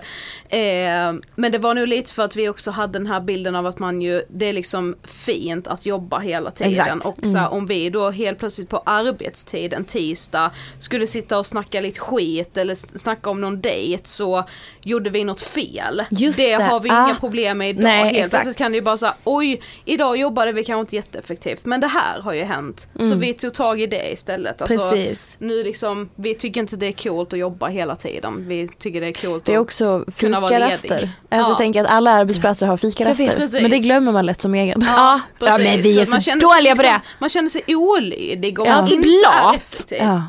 eh, 0.48 1.14
men 1.34 1.52
det 1.52 1.58
var 1.58 1.74
nog 1.74 1.88
lite 1.88 2.12
för 2.12 2.22
att 2.22 2.36
vi 2.36 2.48
också 2.48 2.70
hade 2.70 2.92
den 2.92 3.06
här 3.06 3.20
bilden 3.20 3.54
av 3.54 3.66
att 3.66 3.78
man 3.78 4.02
ju, 4.02 4.22
det 4.28 4.46
är 4.46 4.52
liksom 4.52 4.96
fint 5.04 5.66
att 5.66 5.86
jobba 5.86 6.18
hela 6.18 6.50
tiden 6.50 6.72
Exakt. 6.72 7.06
och 7.06 7.26
så 7.26 7.38
här, 7.38 7.52
om 7.52 7.66
vi 7.66 7.90
då 7.90 8.10
helt 8.10 8.38
plötsligt 8.38 8.68
på 8.68 8.82
arbetstid 8.86 9.72
en 9.72 9.84
tisdag 9.84 10.50
skulle 10.78 11.06
sitta 11.06 11.38
och 11.38 11.46
snacka 11.46 11.80
lite 11.80 12.00
skit 12.00 12.56
eller 12.56 12.74
snacka 12.74 13.30
om 13.30 13.40
någon 13.40 13.60
dejt 13.60 14.08
så 14.08 14.44
gjorde 14.82 15.10
vi 15.10 15.24
något 15.24 15.40
fel. 15.40 15.81
Just 16.10 16.38
det, 16.38 16.56
det, 16.56 16.62
har 16.62 16.80
vi 16.80 16.90
ah. 16.90 17.06
inga 17.06 17.14
problem 17.14 17.58
med 17.58 17.70
idag. 17.70 17.82
Nej, 17.82 18.14
helt 18.14 18.30
plötsligt 18.30 18.56
kan 18.56 18.72
det 18.72 18.76
ju 18.76 18.82
bara 18.82 18.96
säga 18.96 19.14
oj 19.24 19.62
idag 19.84 20.16
jobbade 20.16 20.52
vi 20.52 20.64
kanske 20.64 20.80
inte 20.80 20.96
jätteeffektivt 20.96 21.64
men 21.64 21.80
det 21.80 21.86
här 21.86 22.20
har 22.20 22.32
ju 22.32 22.42
hänt. 22.44 22.88
Så 22.96 23.02
Mm. 23.02 23.20
vi 23.20 23.34
tog 23.34 23.54
tag 23.54 23.80
i 23.80 23.86
det 23.86 24.12
istället. 24.12 24.62
Alltså, 24.62 24.90
Precis. 24.90 25.36
Nu 25.38 25.64
liksom, 25.64 26.10
vi 26.14 26.34
tycker 26.34 26.60
inte 26.60 26.76
det 26.76 26.86
är 26.86 26.92
coolt 26.92 27.32
att 27.32 27.38
jobba 27.38 27.66
hela 27.68 27.96
tiden. 27.96 28.48
Vi 28.48 28.68
tycker 28.68 29.00
det 29.00 29.06
är 29.06 29.12
coolt 29.12 29.44
Det 29.44 29.52
är 29.52 29.56
att 29.56 29.62
också 29.62 30.04
kunna 30.18 30.40
vara 30.40 30.58
ledig. 30.58 30.92
Alltså 30.92 31.10
Ja. 31.28 31.56
tänk 31.58 31.76
att 31.76 31.86
alla 31.86 32.10
arbetsplatser 32.10 32.66
har 32.66 32.72
Jag 32.72 32.80
fikaraster. 32.80 33.62
Men 33.62 33.70
det 33.70 33.78
glömmer 33.78 34.12
man 34.12 34.26
lätt 34.26 34.40
som 34.40 34.54
egen. 34.54 34.84
Ja, 34.86 35.20
ja 35.40 35.58
men 35.58 35.82
vi 35.82 35.92
är 35.94 35.96
man 35.98 36.06
så 36.06 36.20
känner 36.20 36.40
sig 36.40 36.56
dåliga 36.56 36.76
på 36.76 36.82
liksom- 36.82 37.00
det. 37.02 37.18
Man 37.18 37.28
känner 37.30 37.48
sig 37.48 37.62
olydig 37.66 38.58
och 38.58 38.66
Ja, 38.66 38.76
man 38.76 38.88
typ 38.88 38.96
inte 38.96 39.08
är 39.08 39.54
effektiv. 39.54 39.98
Ja. 39.98 40.22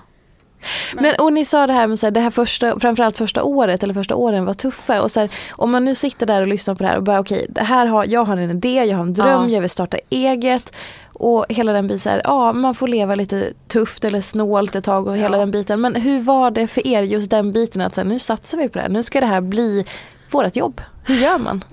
Men 0.94 1.16
och 1.20 1.34
ni 1.34 1.46
sa 1.46 1.68
det 1.68 1.74
här 1.74 1.88
med 1.88 2.00
så 2.00 2.06
här, 2.06 2.12
det 2.12 2.20
här 2.20 2.30
första, 2.30 2.80
framförallt 2.80 3.18
första 3.18 3.44
året 3.44 3.84
eller 3.84 3.94
första 3.94 4.16
åren 4.16 4.46
var 4.46 4.54
tuffa 4.54 5.02
och 5.02 5.12
så 5.12 5.20
här, 5.20 5.30
om 5.52 5.72
man 5.72 5.86
nu 5.86 5.96
sitter 5.96 6.26
där 6.26 6.42
och 6.42 6.48
lyssnar 6.48 6.76
på 6.76 6.84
det 6.84 6.90
här 6.90 6.98
och 6.98 7.04
bara 7.04 7.20
okej, 7.20 7.46
det 7.50 7.62
här 7.64 7.86
har, 7.86 8.06
jag 8.06 8.26
har 8.26 8.38
en 8.38 8.50
idé, 8.52 8.84
jag 8.84 8.98
har 8.98 9.04
en 9.04 9.14
dröm, 9.14 9.28
Ja. 9.28 9.50
jag 9.50 9.62
vill 9.62 9.70
starta 9.70 9.98
eget 10.10 10.74
och 11.14 11.46
hela 11.50 11.74
den 11.74 11.88
biten 11.88 12.22
ja 12.24 12.54
man 12.54 12.76
får 12.76 12.88
leva 12.88 13.16
lite 13.16 13.54
tufft 13.68 14.06
eller 14.06 14.22
snålt 14.22 14.76
ett 14.76 14.84
tag 14.84 15.08
och 15.08 15.18
hela 15.18 15.38
den 15.38 15.52
biten. 15.52 15.82
Men 15.82 15.96
hur 15.96 16.20
var 16.20 16.52
det 16.52 16.68
för 16.68 16.88
er 16.88 17.02
just 17.02 17.32
den 17.32 17.52
biten 17.52 17.82
att 17.82 17.96
så 17.96 18.02
här, 18.02 18.08
nu 18.08 18.20
satsar 18.20 18.58
vi 18.58 18.70
på 18.70 18.78
det 18.78 18.82
här, 18.82 18.90
nu 18.90 19.04
ska 19.04 19.20
det 19.20 19.26
här 19.26 19.42
bli 19.42 19.86
vårt 20.32 20.56
jobb. 20.56 20.82
Hur 21.06 21.16
gör 21.16 21.38
man? 21.38 21.64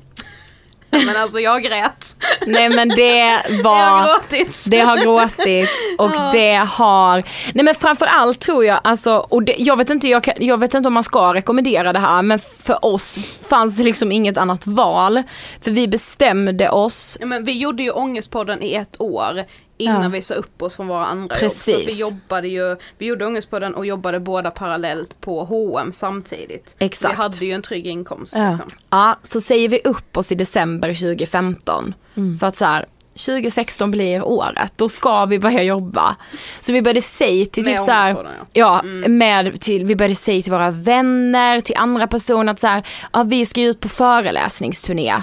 Men 0.90 1.16
alltså 1.16 1.40
jag 1.40 1.62
grät. 1.62 2.16
Nej 2.46 2.68
men 2.68 2.88
det 2.88 3.42
var 3.64 3.74
har 3.90 4.06
gråtit. 4.08 4.64
Det 4.70 4.80
har 4.80 4.96
gråtits 4.96 5.72
och 5.98 6.10
Ja. 6.14 6.30
det 6.32 6.54
har, 6.54 7.22
nej 7.54 7.64
men 7.64 7.74
framförallt 7.74 8.40
tror 8.40 8.64
jag 8.64 8.80
alltså, 8.84 9.16
och 9.16 9.42
det, 9.42 9.54
jag, 9.58 9.76
vet 9.76 9.90
inte, 9.90 10.08
jag, 10.08 10.22
kan, 10.24 10.34
jag 10.36 10.58
vet 10.60 10.74
inte 10.74 10.86
om 10.86 10.92
man 10.94 11.02
ska 11.04 11.34
rekommendera 11.34 11.92
det 11.92 11.98
här 11.98 12.22
men 12.22 12.38
för 12.38 12.84
oss 12.84 13.18
fanns 13.48 13.76
det 13.76 13.82
liksom 13.84 14.12
inget 14.12 14.38
annat 14.38 14.66
val. 14.66 15.22
För 15.62 15.70
vi 15.70 15.88
bestämde 15.88 16.70
oss, 16.70 17.16
Ja, 17.20 17.26
men 17.26 17.44
vi 17.44 17.52
gjorde 17.58 17.82
ju 17.82 17.90
Ångestpodden 17.90 18.62
i 18.62 18.74
ett 18.74 19.00
år 19.00 19.44
innan 19.80 20.02
Ja. 20.02 20.08
vi 20.08 20.22
sa 20.22 20.34
upp 20.34 20.62
oss 20.62 20.76
från 20.76 20.86
våra 20.88 21.06
andra 21.06 21.36
Precis. 21.36 21.68
jobb. 21.68 21.80
Så 21.80 21.86
vi 21.86 22.00
jobbade 22.00 22.48
ju, 22.48 22.76
vi 22.98 23.06
gjorde 23.06 23.26
Ångestpodden 23.26 23.74
och 23.74 23.86
jobbade 23.86 24.20
båda 24.20 24.50
parallellt 24.50 25.20
på 25.20 25.44
H&M 25.44 25.92
samtidigt. 25.92 26.76
Exakt. 26.78 27.12
Vi 27.14 27.16
hade 27.22 27.44
ju 27.46 27.52
en 27.52 27.62
trygg 27.62 27.86
inkomst 27.86 28.34
Ja. 28.36 28.48
liksom. 28.48 28.66
ja 28.90 29.16
så 29.30 29.40
säger 29.40 29.68
vi 29.68 29.80
upp 29.84 30.16
oss 30.16 30.32
i 30.32 30.34
december 30.34 30.94
2015. 30.94 31.94
För 32.40 32.46
att 32.46 32.56
så 32.56 32.64
här, 32.64 32.86
2016 33.14 33.90
blir 33.90 34.22
året, 34.22 34.72
då 34.76 34.88
ska 34.88 35.24
vi 35.26 35.38
börja 35.38 35.62
jobba. 35.62 36.16
Så 36.60 36.72
vi 36.72 36.82
började 36.82 37.02
säga 37.02 37.46
till 37.46 37.64
typ 37.64 37.78
så 37.78 37.90
här, 37.90 38.26
ja, 38.52 38.82
med 39.06 39.60
till, 39.60 39.84
vi 39.84 39.96
började 39.96 40.14
säga 40.14 40.42
till 40.42 40.52
våra 40.52 40.70
vänner, 40.70 41.60
till 41.60 41.74
andra 41.78 42.06
personer 42.06 42.52
att 42.52 42.60
så 42.60 42.66
här, 42.66 42.86
ja, 43.12 43.22
vi 43.22 43.46
ska 43.46 43.62
ut 43.62 43.80
på 43.80 43.88
föreläsningsturné 43.88 45.14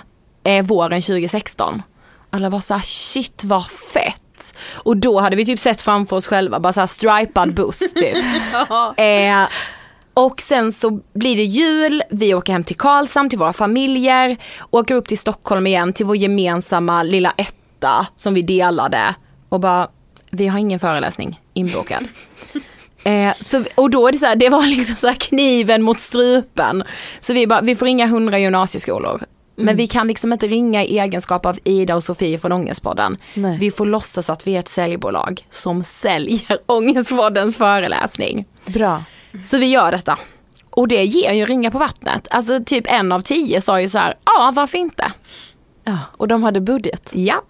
eh, 0.44 0.66
våren 0.66 1.02
2016. 1.02 1.82
Alla 2.30 2.50
var 2.50 2.60
så 2.60 2.74
här, 2.74 2.82
shit 2.82 3.44
vad 3.44 3.68
fett. 3.68 4.22
Och 4.74 4.98
då 4.98 5.20
hade 5.20 5.36
vi 5.36 5.46
typ 5.46 5.60
sett 5.60 5.82
framför 5.82 6.16
oss 6.16 6.28
själva, 6.28 6.60
bara 6.60 6.74
så 6.74 6.80
här 6.80 6.88
stripad 6.88 7.54
buss 7.54 7.80
typ. 7.94 8.16
eh, 8.98 9.48
och 10.14 10.42
sen 10.42 10.72
så 10.72 11.00
blir 11.14 11.36
det 11.36 11.44
jul, 11.44 12.04
vi 12.10 12.34
åker 12.34 12.54
hem 12.54 12.64
till 12.64 12.76
Karlshamn 12.78 13.30
till 13.30 13.40
våra 13.40 13.54
familjer, 13.54 14.38
åker 14.70 14.96
upp 14.96 15.08
till 15.08 15.18
Stockholm 15.18 15.68
igen 15.68 15.94
till 15.94 16.06
vår 16.06 16.16
gemensamma 16.16 17.04
lilla 17.04 17.34
etta 17.38 18.08
som 18.16 18.34
vi 18.34 18.42
delade 18.42 19.16
och 19.50 19.60
bara, 19.60 19.88
vi 20.32 20.48
har 20.48 20.60
ingen 20.60 20.80
föreläsning 20.80 21.42
inbokad. 21.54 22.04
Eh, 23.04 23.34
så, 23.46 23.64
och 23.76 23.90
då 23.90 24.08
är 24.08 24.12
det 24.12 24.18
så 24.18 24.26
här, 24.26 24.36
det 24.36 24.50
var 24.50 24.64
liksom 24.68 24.96
så 24.96 25.08
här 25.08 25.16
kniven 25.16 25.82
mot 25.82 26.00
strupen. 26.00 26.84
Så 27.20 27.34
vi 27.34 27.48
bara, 27.48 27.62
vi 27.62 27.76
får 27.76 27.86
ringa 27.86 28.08
hundra 28.08 28.40
gymnasieskolor. 28.40 29.22
Men 29.60 29.76
vi 29.76 29.88
kan 29.88 30.08
liksom 30.08 30.34
inte 30.34 30.48
ringa 30.48 30.84
i 30.84 31.00
egenskap 31.00 31.46
av 31.46 31.60
Ida 31.64 31.96
och 31.96 32.04
Sofie 32.04 32.38
från 32.40 32.52
Ångestpodden. 32.52 33.18
Nej. 33.34 33.58
Vi 33.60 33.72
får 33.72 33.86
låtsas 33.86 34.30
att 34.30 34.48
vi 34.48 34.56
är 34.56 34.60
ett 34.60 34.68
säljbolag 34.68 35.46
som 35.50 35.84
säljer 35.84 36.58
Ångestpoddens 36.66 37.56
föreläsning. 37.58 38.46
Bra. 38.66 39.04
Så 39.46 39.58
vi 39.58 39.66
gör 39.66 39.92
detta. 39.92 40.18
Och 40.70 40.88
det 40.88 41.04
ger 41.06 41.34
ju 41.34 41.46
ringa 41.46 41.72
på 41.72 41.78
vattnet. 41.78 42.28
Alltså 42.32 42.64
typ 42.66 42.92
en 42.92 43.12
av 43.12 43.22
tio 43.22 43.62
sa 43.62 43.82
ju 43.82 43.88
så 43.90 43.98
här, 44.00 44.14
ja 44.26 44.52
varför 44.56 44.78
inte? 44.78 45.12
Ja, 45.84 45.98
och 46.18 46.28
de 46.28 46.44
hade 46.44 46.62
budget. 46.62 47.12
Ja. 47.16 47.42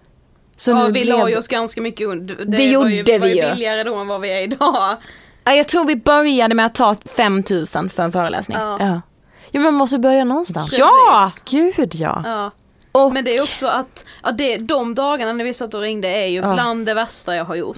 Så 0.56 0.70
ja, 0.70 0.78
nu 0.86 0.92
vi 0.92 1.04
blev... 1.04 1.18
la 1.18 1.30
ju 1.30 1.36
oss 1.36 1.48
ganska 1.48 1.80
mycket 1.80 2.06
under. 2.08 2.34
Det, 2.34 2.44
Det 2.44 2.76
var 2.76 2.88
ju, 2.88 2.96
gjorde 2.96 3.18
var 3.18 3.26
ju 3.26 3.34
vi 3.34 3.40
ju. 3.42 3.50
billigare 3.50 3.82
då 3.84 3.94
än 3.94 4.06
vad 4.08 4.20
vi 4.20 4.30
är 4.30 4.42
idag. 4.42 4.96
Ja, 5.44 5.54
Jag 5.54 5.68
tror 5.68 5.84
vi 5.84 5.96
började 5.96 6.54
med 6.54 6.66
att 6.66 6.74
ta 6.74 6.94
5000 7.16 7.90
för 7.90 8.02
en 8.02 8.12
föreläsning. 8.12 8.58
Ja. 8.58 8.76
Ja. 8.80 9.00
Jo 9.52 9.60
men 9.60 9.62
man 9.62 9.74
måste 9.74 9.98
börja 9.98 10.24
någonstans. 10.24 10.70
Precis. 10.70 10.78
Ja! 10.78 11.30
Gud 11.44 11.94
ja. 11.94 12.22
Ja. 12.24 12.50
Och, 12.92 13.12
Men 13.12 13.24
det 13.24 13.36
är 13.36 13.42
också 13.42 13.66
att, 13.66 14.04
ja, 14.22 14.30
det, 14.32 14.56
de 14.56 14.94
dagarna 14.94 15.32
när 15.32 15.44
vi 15.44 15.54
satt 15.54 15.74
och 15.74 15.80
ringde 15.80 16.08
är 16.08 16.26
ju 16.26 16.40
Ja. 16.40 16.54
bland 16.54 16.86
det 16.86 16.94
värsta 16.94 17.36
jag 17.36 17.44
har 17.44 17.54
gjort. 17.54 17.76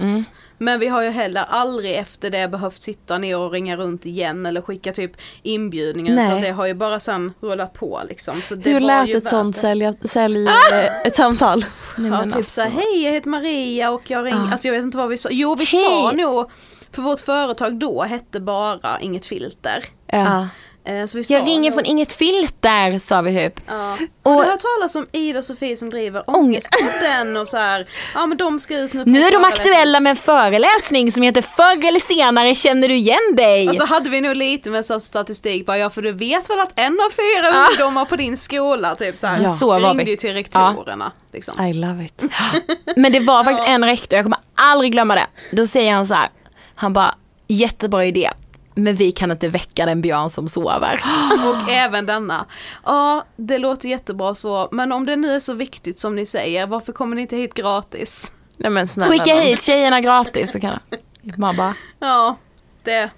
Men 0.57 0.79
vi 0.79 0.87
har 0.87 1.01
ju 1.03 1.09
heller 1.09 1.45
aldrig 1.49 1.95
efter 1.95 2.29
det 2.29 2.47
behövt 2.47 2.81
sitta 2.81 3.17
ner 3.17 3.37
och 3.39 3.51
ringa 3.51 3.77
runt 3.77 4.05
igen 4.05 4.45
eller 4.45 4.61
skicka 4.61 4.93
typ 4.93 5.11
inbjudningar 5.43 6.15
Nej. 6.15 6.27
utan 6.27 6.41
det 6.41 6.51
har 6.51 6.65
ju 6.65 6.73
bara 6.73 6.99
sen 6.99 7.33
rullat 7.41 7.73
på 7.73 8.01
liksom. 8.09 8.41
Så 8.41 8.55
det 8.55 8.69
Hur 8.69 8.79
var 8.79 8.87
lät 8.87 9.09
ju 9.09 9.17
ett 9.17 9.27
sånt 9.27 9.55
sälj, 9.55 9.91
sälj 10.05 10.47
eh, 10.47 11.01
ett 11.05 11.15
samtal? 11.15 11.65
nej, 11.97 12.11
Ja, 12.11 12.23
typ 12.23 12.35
alltså. 12.35 12.51
såhär, 12.61 12.69
hej 12.69 13.03
jag 13.03 13.11
heter 13.11 13.29
Maria 13.29 13.91
och 13.91 14.01
jag 14.11 14.25
ringer, 14.25 14.37
Ja. 14.45 14.51
alltså 14.51 14.67
jag 14.67 14.75
vet 14.75 14.83
inte 14.83 14.97
vad 14.97 15.09
vi 15.09 15.17
sa, 15.17 15.29
jo 15.31 15.55
vi 15.55 15.65
Hej. 15.65 15.81
sa 15.83 16.11
nog, 16.11 16.51
för 16.91 17.01
vårt 17.01 17.19
företag 17.19 17.79
då 17.79 18.03
hette 18.03 18.39
bara 18.39 18.99
Inget 18.99 19.25
Filter. 19.25 19.83
Ja. 20.07 20.47
Ja. 20.83 20.91
Eh, 20.91 21.05
Jag 21.29 21.47
ringer 21.47 21.71
från 21.71 21.85
inget 21.85 22.11
filter 22.13 22.99
sa 22.99 23.21
vi 23.21 23.35
typ. 23.35 23.59
Ja. 23.67 23.97
Och- 24.23 24.35
Och 24.37 24.43
du 24.43 24.49
har 24.49 24.57
talas 24.57 24.95
om 24.95 25.07
Ida 25.11 25.39
och 25.39 25.45
Sofie 25.45 25.77
som 25.77 25.89
driver 25.89 26.23
Ångestpodden 26.29 27.37
och 27.37 27.47
så 27.47 27.57
här. 27.57 27.87
ja 28.13 28.25
men 28.25 28.37
de 28.37 28.59
ska 28.59 28.77
ut 28.77 28.93
nu 28.93 29.03
på 29.03 29.09
Nu 29.09 29.23
är 29.23 29.31
de 29.31 29.43
aktuella 29.45 29.99
med 29.99 30.09
en 30.09 30.15
föreläsning 30.15 31.11
som 31.11 31.23
heter 31.23 31.41
Förr 31.41 31.85
eller 31.87 31.99
senare 31.99 32.55
känner 32.55 32.87
du 32.87 32.95
igen 32.95 33.35
dig. 33.37 33.67
Alltså 33.67 33.85
hade 33.85 34.09
vi 34.09 34.21
nog 34.21 34.35
lite 34.35 34.69
med 34.69 34.85
så 34.85 34.99
statistik 34.99 35.65
bara, 35.65 35.77
ja 35.77 35.89
för 35.89 36.01
du 36.01 36.11
vet 36.11 36.49
väl 36.49 36.59
att 36.59 36.79
en 36.79 36.99
av 36.99 37.09
fyra 37.09 37.67
ungdomar 37.69 38.05
på 38.05 38.15
din 38.15 38.37
skola 38.37 38.95
typ 38.95 39.17
så 39.17 39.27
här. 39.27 39.43
Ja. 39.43 39.49
Så 39.53 39.67
var 39.67 39.79
ringde 39.79 40.03
vi. 40.03 40.09
ju 40.09 40.15
till 40.15 40.33
rektorerna. 40.33 41.11
Liksom. 41.33 41.65
I 41.65 41.73
love 41.73 42.05
it. 42.05 42.23
Men 42.95 43.11
det 43.11 43.19
var 43.19 43.43
faktiskt 43.43 43.67
en 43.69 43.85
rektor, 43.85 44.17
jag 44.17 44.25
kommer 44.25 44.39
aldrig 44.55 44.91
glömma 44.91 45.15
det. 45.15 45.27
Då 45.51 45.65
säger 45.67 45.93
han 45.93 46.05
så 46.07 46.13
här, 46.13 46.29
han 46.75 46.93
bara 46.93 47.15
jättebra 47.47 48.05
idé. 48.05 48.29
Men 48.75 48.95
vi 48.95 49.11
kan 49.11 49.31
inte 49.31 49.47
väcka 49.47 49.85
den 49.85 50.01
björn 50.01 50.29
som 50.29 50.47
sover. 50.47 51.03
Och 51.47 51.69
även 51.71 52.05
denna. 52.05 52.45
Ja 52.85 53.25
det 53.35 53.57
låter 53.57 53.89
jättebra 53.89 54.35
så, 54.35 54.69
men 54.71 54.91
om 54.91 55.05
det 55.05 55.15
nu 55.15 55.35
är 55.35 55.39
så 55.39 55.53
viktigt 55.53 55.99
som 55.99 56.15
ni 56.15 56.25
säger, 56.25 56.67
varför 56.67 56.93
kommer 56.93 57.15
ni 57.15 57.21
inte 57.21 57.35
hit 57.35 57.53
gratis? 57.53 58.31
Nej 58.57 58.71
men 58.71 58.87
snälla 58.87 59.11
Skicka 59.11 59.33
nån. 59.33 59.43
hit 59.43 59.61
tjejerna 59.61 60.01
gratis 60.01 60.51
så 60.51 60.59
kan 60.59 60.79
man 61.37 61.55
bara, 61.55 61.73
Ja, 61.99 62.35
det. 62.83 63.09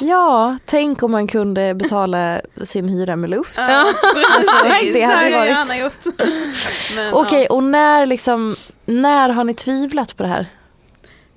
Ja, 0.00 0.56
tänk 0.64 1.02
om 1.02 1.10
man 1.12 1.26
kunde 1.26 1.74
betala 1.74 2.40
sin 2.64 2.88
hyra 2.88 3.16
med 3.16 3.30
luft. 3.30 3.58
Ja, 3.58 3.92
precis, 4.14 4.94
det 4.94 5.02
hade 5.02 5.30
varit- 5.36 5.48
gärna 5.50 5.76
gjort. 5.78 6.04
Men, 6.96 7.14
Okej, 7.14 7.46
ja, 7.48 7.54
och 7.54 7.64
när 7.64 8.06
liksom, 8.06 8.56
när 8.84 9.28
har 9.28 9.44
ni 9.44 9.54
tvivlat 9.54 10.16
på 10.16 10.22
det 10.22 10.28
här? 10.28 10.46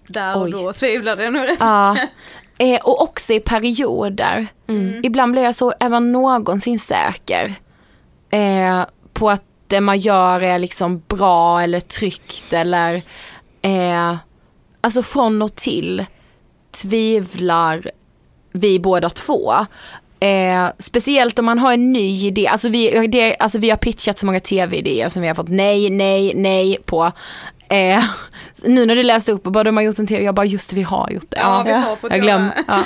där 0.07 0.35
och 0.35 0.41
Oj. 0.41 0.51
då 0.51 0.73
tvivlade 0.73 1.23
jag 1.23 1.33
nog 1.33 1.43
rätt 1.47 1.57
ja. 1.59 1.97
Eh, 2.61 2.79
och 2.81 3.01
också 3.01 3.33
i 3.33 3.39
perioder. 3.39 4.47
Ibland 5.03 5.31
blir 5.31 5.43
jag 5.43 5.55
så, 5.55 5.73
är 5.79 5.89
man 5.89 6.11
någonsin 6.11 6.79
säker 6.79 7.53
eh, 8.29 8.85
på 9.13 9.29
att 9.29 9.43
det 9.67 9.81
man 9.81 9.99
gör 9.99 10.41
är 10.41 10.59
liksom 10.59 11.03
bra 11.07 11.61
eller 11.61 11.79
tryggt 11.79 12.53
eller 12.53 13.01
eh, 13.61 14.15
alltså 14.81 15.03
från 15.03 15.41
och 15.41 15.55
till 15.55 16.05
tvivlar 16.81 17.91
vi 18.51 18.79
båda 18.79 19.09
två. 19.09 19.53
Eh, 20.19 20.69
speciellt 20.77 21.39
om 21.39 21.45
man 21.45 21.59
har 21.59 21.73
en 21.73 21.93
ny 21.93 22.25
idé, 22.27 22.47
alltså 22.47 22.69
vi, 22.69 23.07
det, 23.07 23.35
alltså 23.37 23.59
vi 23.59 23.69
har 23.69 23.77
pitchat 23.77 24.17
så 24.17 24.25
många 24.25 24.39
tv-idéer 24.39 25.09
som 25.09 25.21
vi 25.21 25.27
har 25.27 25.35
fått 25.35 25.49
nej, 25.49 25.89
nej, 25.89 26.33
nej 26.35 26.77
på. 26.85 27.11
Eh, 27.71 28.03
nu 28.63 28.85
när 28.85 28.95
du 28.95 29.03
läste 29.03 29.31
upp 29.31 29.45
och 29.45 29.51
bara 29.51 29.63
de 29.63 29.77
har 29.77 29.83
gjort 29.83 29.99
en 29.99 30.07
tv, 30.07 30.23
jag 30.23 30.35
bara 30.35 30.45
just 30.45 30.69
det 30.69 30.75
vi 30.75 30.83
har 30.83 31.09
gjort 31.11 31.29
det. 31.31 31.37
Ja, 31.39 31.63
vi 31.63 31.71
har 31.71 31.95
fått 31.95 32.11
jag 32.11 32.21
glöm, 32.21 32.47
ja. 32.67 32.83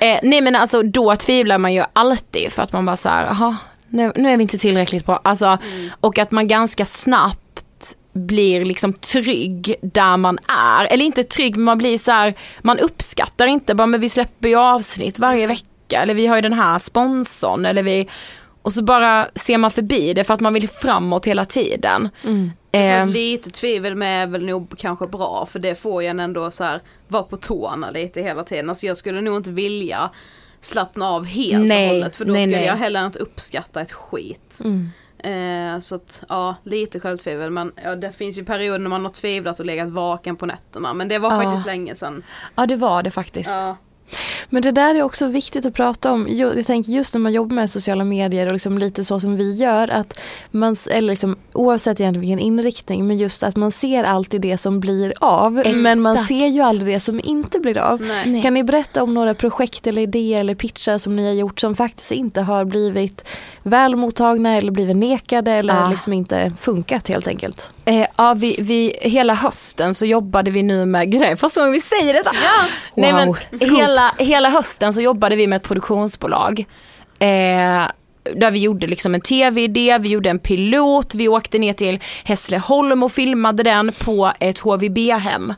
eh, 0.00 0.18
Nej 0.22 0.40
men 0.40 0.56
alltså 0.56 0.82
då 0.82 1.16
tvivlar 1.16 1.58
man 1.58 1.74
ju 1.74 1.84
alltid 1.92 2.52
för 2.52 2.62
att 2.62 2.72
man 2.72 2.86
bara 2.86 2.96
såhär, 2.96 3.24
jaha 3.26 3.56
nu, 3.88 4.12
nu 4.16 4.30
är 4.30 4.36
vi 4.36 4.42
inte 4.42 4.58
tillräckligt 4.58 5.06
bra. 5.06 5.20
Alltså, 5.24 5.46
Mm. 5.46 5.90
och 6.00 6.18
att 6.18 6.30
man 6.30 6.48
ganska 6.48 6.84
snabbt 6.84 7.96
blir 8.12 8.64
liksom 8.64 8.92
trygg 8.92 9.74
där 9.82 10.16
man 10.16 10.38
är. 10.48 10.84
Eller 10.92 11.04
inte 11.04 11.24
trygg 11.24 11.56
men 11.56 11.64
man 11.64 11.78
blir 11.78 11.98
så 11.98 12.10
här, 12.12 12.34
man 12.62 12.78
uppskattar 12.78 13.46
inte 13.46 13.74
bara 13.74 13.86
men 13.86 14.00
vi 14.00 14.08
släpper 14.08 14.48
ju 14.48 14.56
avsnitt 14.56 15.18
varje 15.18 15.46
vecka 15.46 16.02
eller 16.02 16.14
vi 16.14 16.26
har 16.26 16.36
ju 16.36 16.42
den 16.42 16.52
här 16.52 16.78
sponsorn 16.78 17.66
eller 17.66 17.82
vi 17.82 18.08
och 18.68 18.72
så 18.72 18.82
bara 18.82 19.28
ser 19.34 19.58
man 19.58 19.70
förbi 19.70 20.14
det 20.14 20.24
för 20.24 20.34
att 20.34 20.40
man 20.40 20.54
vill 20.54 20.68
framåt 20.68 21.26
hela 21.26 21.44
tiden. 21.44 22.08
Jag 22.22 22.30
tror 22.32 22.50
Eh, 22.72 23.06
lite 23.06 23.50
tvivel 23.50 23.94
med 23.94 24.22
är 24.22 24.26
väl 24.26 24.46
nog 24.46 24.74
kanske 24.78 25.06
bra 25.06 25.46
för 25.46 25.58
det 25.58 25.74
får 25.74 26.02
en 26.02 26.20
ändå 26.20 26.50
så 26.50 26.64
här 26.64 26.82
vara 27.08 27.22
på 27.22 27.36
tårna 27.36 27.90
lite 27.90 28.22
hela 28.22 28.44
tiden. 28.44 28.68
Alltså 28.68 28.86
jag 28.86 28.96
skulle 28.96 29.20
nog 29.20 29.36
inte 29.36 29.50
vilja 29.50 30.10
slappna 30.60 31.08
av 31.08 31.24
helt 31.26 31.66
Nej, 31.66 31.88
och 31.88 31.94
hållet 31.94 32.16
för 32.16 32.24
då 32.24 32.32
nej, 32.32 32.42
skulle 32.42 32.56
nej. 32.56 32.66
jag 32.66 32.76
heller 32.76 33.06
inte 33.06 33.18
uppskatta 33.18 33.80
ett 33.80 33.92
skit. 33.92 34.60
Eh, 35.18 35.78
så 35.80 35.94
att 35.94 36.22
ja, 36.28 36.54
lite 36.64 37.00
självtvivel 37.00 37.50
men 37.50 37.72
ja, 37.84 37.96
det 37.96 38.12
finns 38.12 38.38
ju 38.38 38.44
perioder 38.44 38.78
när 38.78 38.90
man 38.90 39.02
har 39.02 39.10
tvivlat 39.10 39.60
och 39.60 39.66
legat 39.66 39.88
vaken 39.88 40.36
på 40.36 40.46
nätterna 40.46 40.94
men 40.94 41.08
det 41.08 41.18
var 41.18 41.32
Ja. 41.32 41.42
faktiskt 41.42 41.66
länge 41.66 41.94
sedan. 41.94 42.22
ja 42.54 42.66
det 42.66 42.76
var 42.76 43.02
det 43.02 43.10
faktiskt. 43.10 43.50
Ja. 43.50 43.76
Men 44.50 44.62
det 44.62 44.72
där 44.72 44.94
är 44.94 45.02
också 45.02 45.26
viktigt 45.26 45.66
att 45.66 45.74
prata 45.74 46.12
om. 46.12 46.26
Jag 46.30 46.66
tänker 46.66 46.92
just 46.92 47.14
när 47.14 47.20
man 47.20 47.32
jobbar 47.32 47.54
med 47.54 47.70
sociala 47.70 48.04
medier 48.04 48.46
och 48.46 48.52
liksom 48.52 48.78
lite 48.78 49.04
så 49.04 49.20
som 49.20 49.36
vi 49.36 49.54
gör. 49.54 49.88
Att 49.88 50.20
man, 50.50 50.76
eller 50.90 51.08
liksom, 51.08 51.36
oavsett 51.52 52.00
egentligen 52.00 52.20
vilken 52.20 52.38
inriktning, 52.38 53.06
men 53.06 53.16
just 53.16 53.42
att 53.42 53.56
man 53.56 53.72
ser 53.72 54.04
alltid 54.04 54.40
det 54.40 54.58
som 54.58 54.80
blir 54.80 55.12
av. 55.20 55.52
Men 55.52 56.00
man 56.00 56.14
Exakt. 56.14 56.28
ser 56.28 56.46
ju 56.46 56.60
aldrig 56.60 56.94
det 56.94 57.00
som 57.00 57.20
inte 57.24 57.60
blir 57.60 57.78
av. 57.78 58.00
Nej. 58.00 58.42
Kan 58.42 58.54
ni 58.54 58.64
berätta 58.64 59.02
om 59.02 59.14
några 59.14 59.34
projekt 59.34 59.86
eller 59.86 60.02
idéer 60.02 60.40
eller 60.40 60.54
pitchar 60.54 60.98
som 60.98 61.16
ni 61.16 61.26
har 61.26 61.34
gjort 61.34 61.60
som 61.60 61.76
faktiskt 61.76 62.12
inte 62.12 62.40
har 62.40 62.64
blivit 62.64 63.24
väl 63.68 63.96
mottagna 63.96 64.56
eller 64.56 64.72
blivit 64.72 64.96
nekade 64.96 65.52
eller 65.52 65.74
Ah. 65.84 65.90
liksom 65.90 66.12
inte 66.12 66.52
funkat 66.60 67.08
helt 67.08 67.26
enkelt? 67.26 67.70
Eh, 67.84 68.06
ja, 68.16 68.34
vi, 68.34 68.56
vi, 68.58 68.94
hela 69.00 69.34
hösten 69.34 69.94
så 69.94 70.06
jobbade 70.06 70.50
vi 70.50 70.62
nu 70.62 70.84
med, 70.84 71.10
gud 71.12 71.20
det 71.20 71.26
är 71.26 71.36
första 71.36 71.60
gången 71.60 71.72
vi 71.72 71.80
säger 71.80 72.12
detta. 72.14 72.30
Nej, 72.94 73.12
men 73.12 73.28
Wow. 73.28 73.36
hela, 73.78 74.12
hela 74.18 74.48
hösten 74.50 74.92
så 74.92 75.00
jobbade 75.00 75.36
vi 75.36 75.46
med 75.46 75.56
ett 75.56 75.62
produktionsbolag. 75.68 76.64
Eh, 77.18 77.82
där 78.36 78.50
vi 78.50 78.58
gjorde 78.58 78.86
liksom 78.86 79.14
en 79.14 79.20
tv-idé, 79.20 79.98
vi 80.00 80.08
gjorde 80.08 80.30
en 80.30 80.38
pilot, 80.38 81.14
vi 81.14 81.28
åkte 81.28 81.58
ner 81.58 81.72
till 81.72 81.98
Hässleholm 82.24 83.02
och 83.02 83.12
filmade 83.12 83.62
den 83.62 83.92
på 84.04 84.32
ett 84.40 84.58
HVB-hem. 84.58 85.54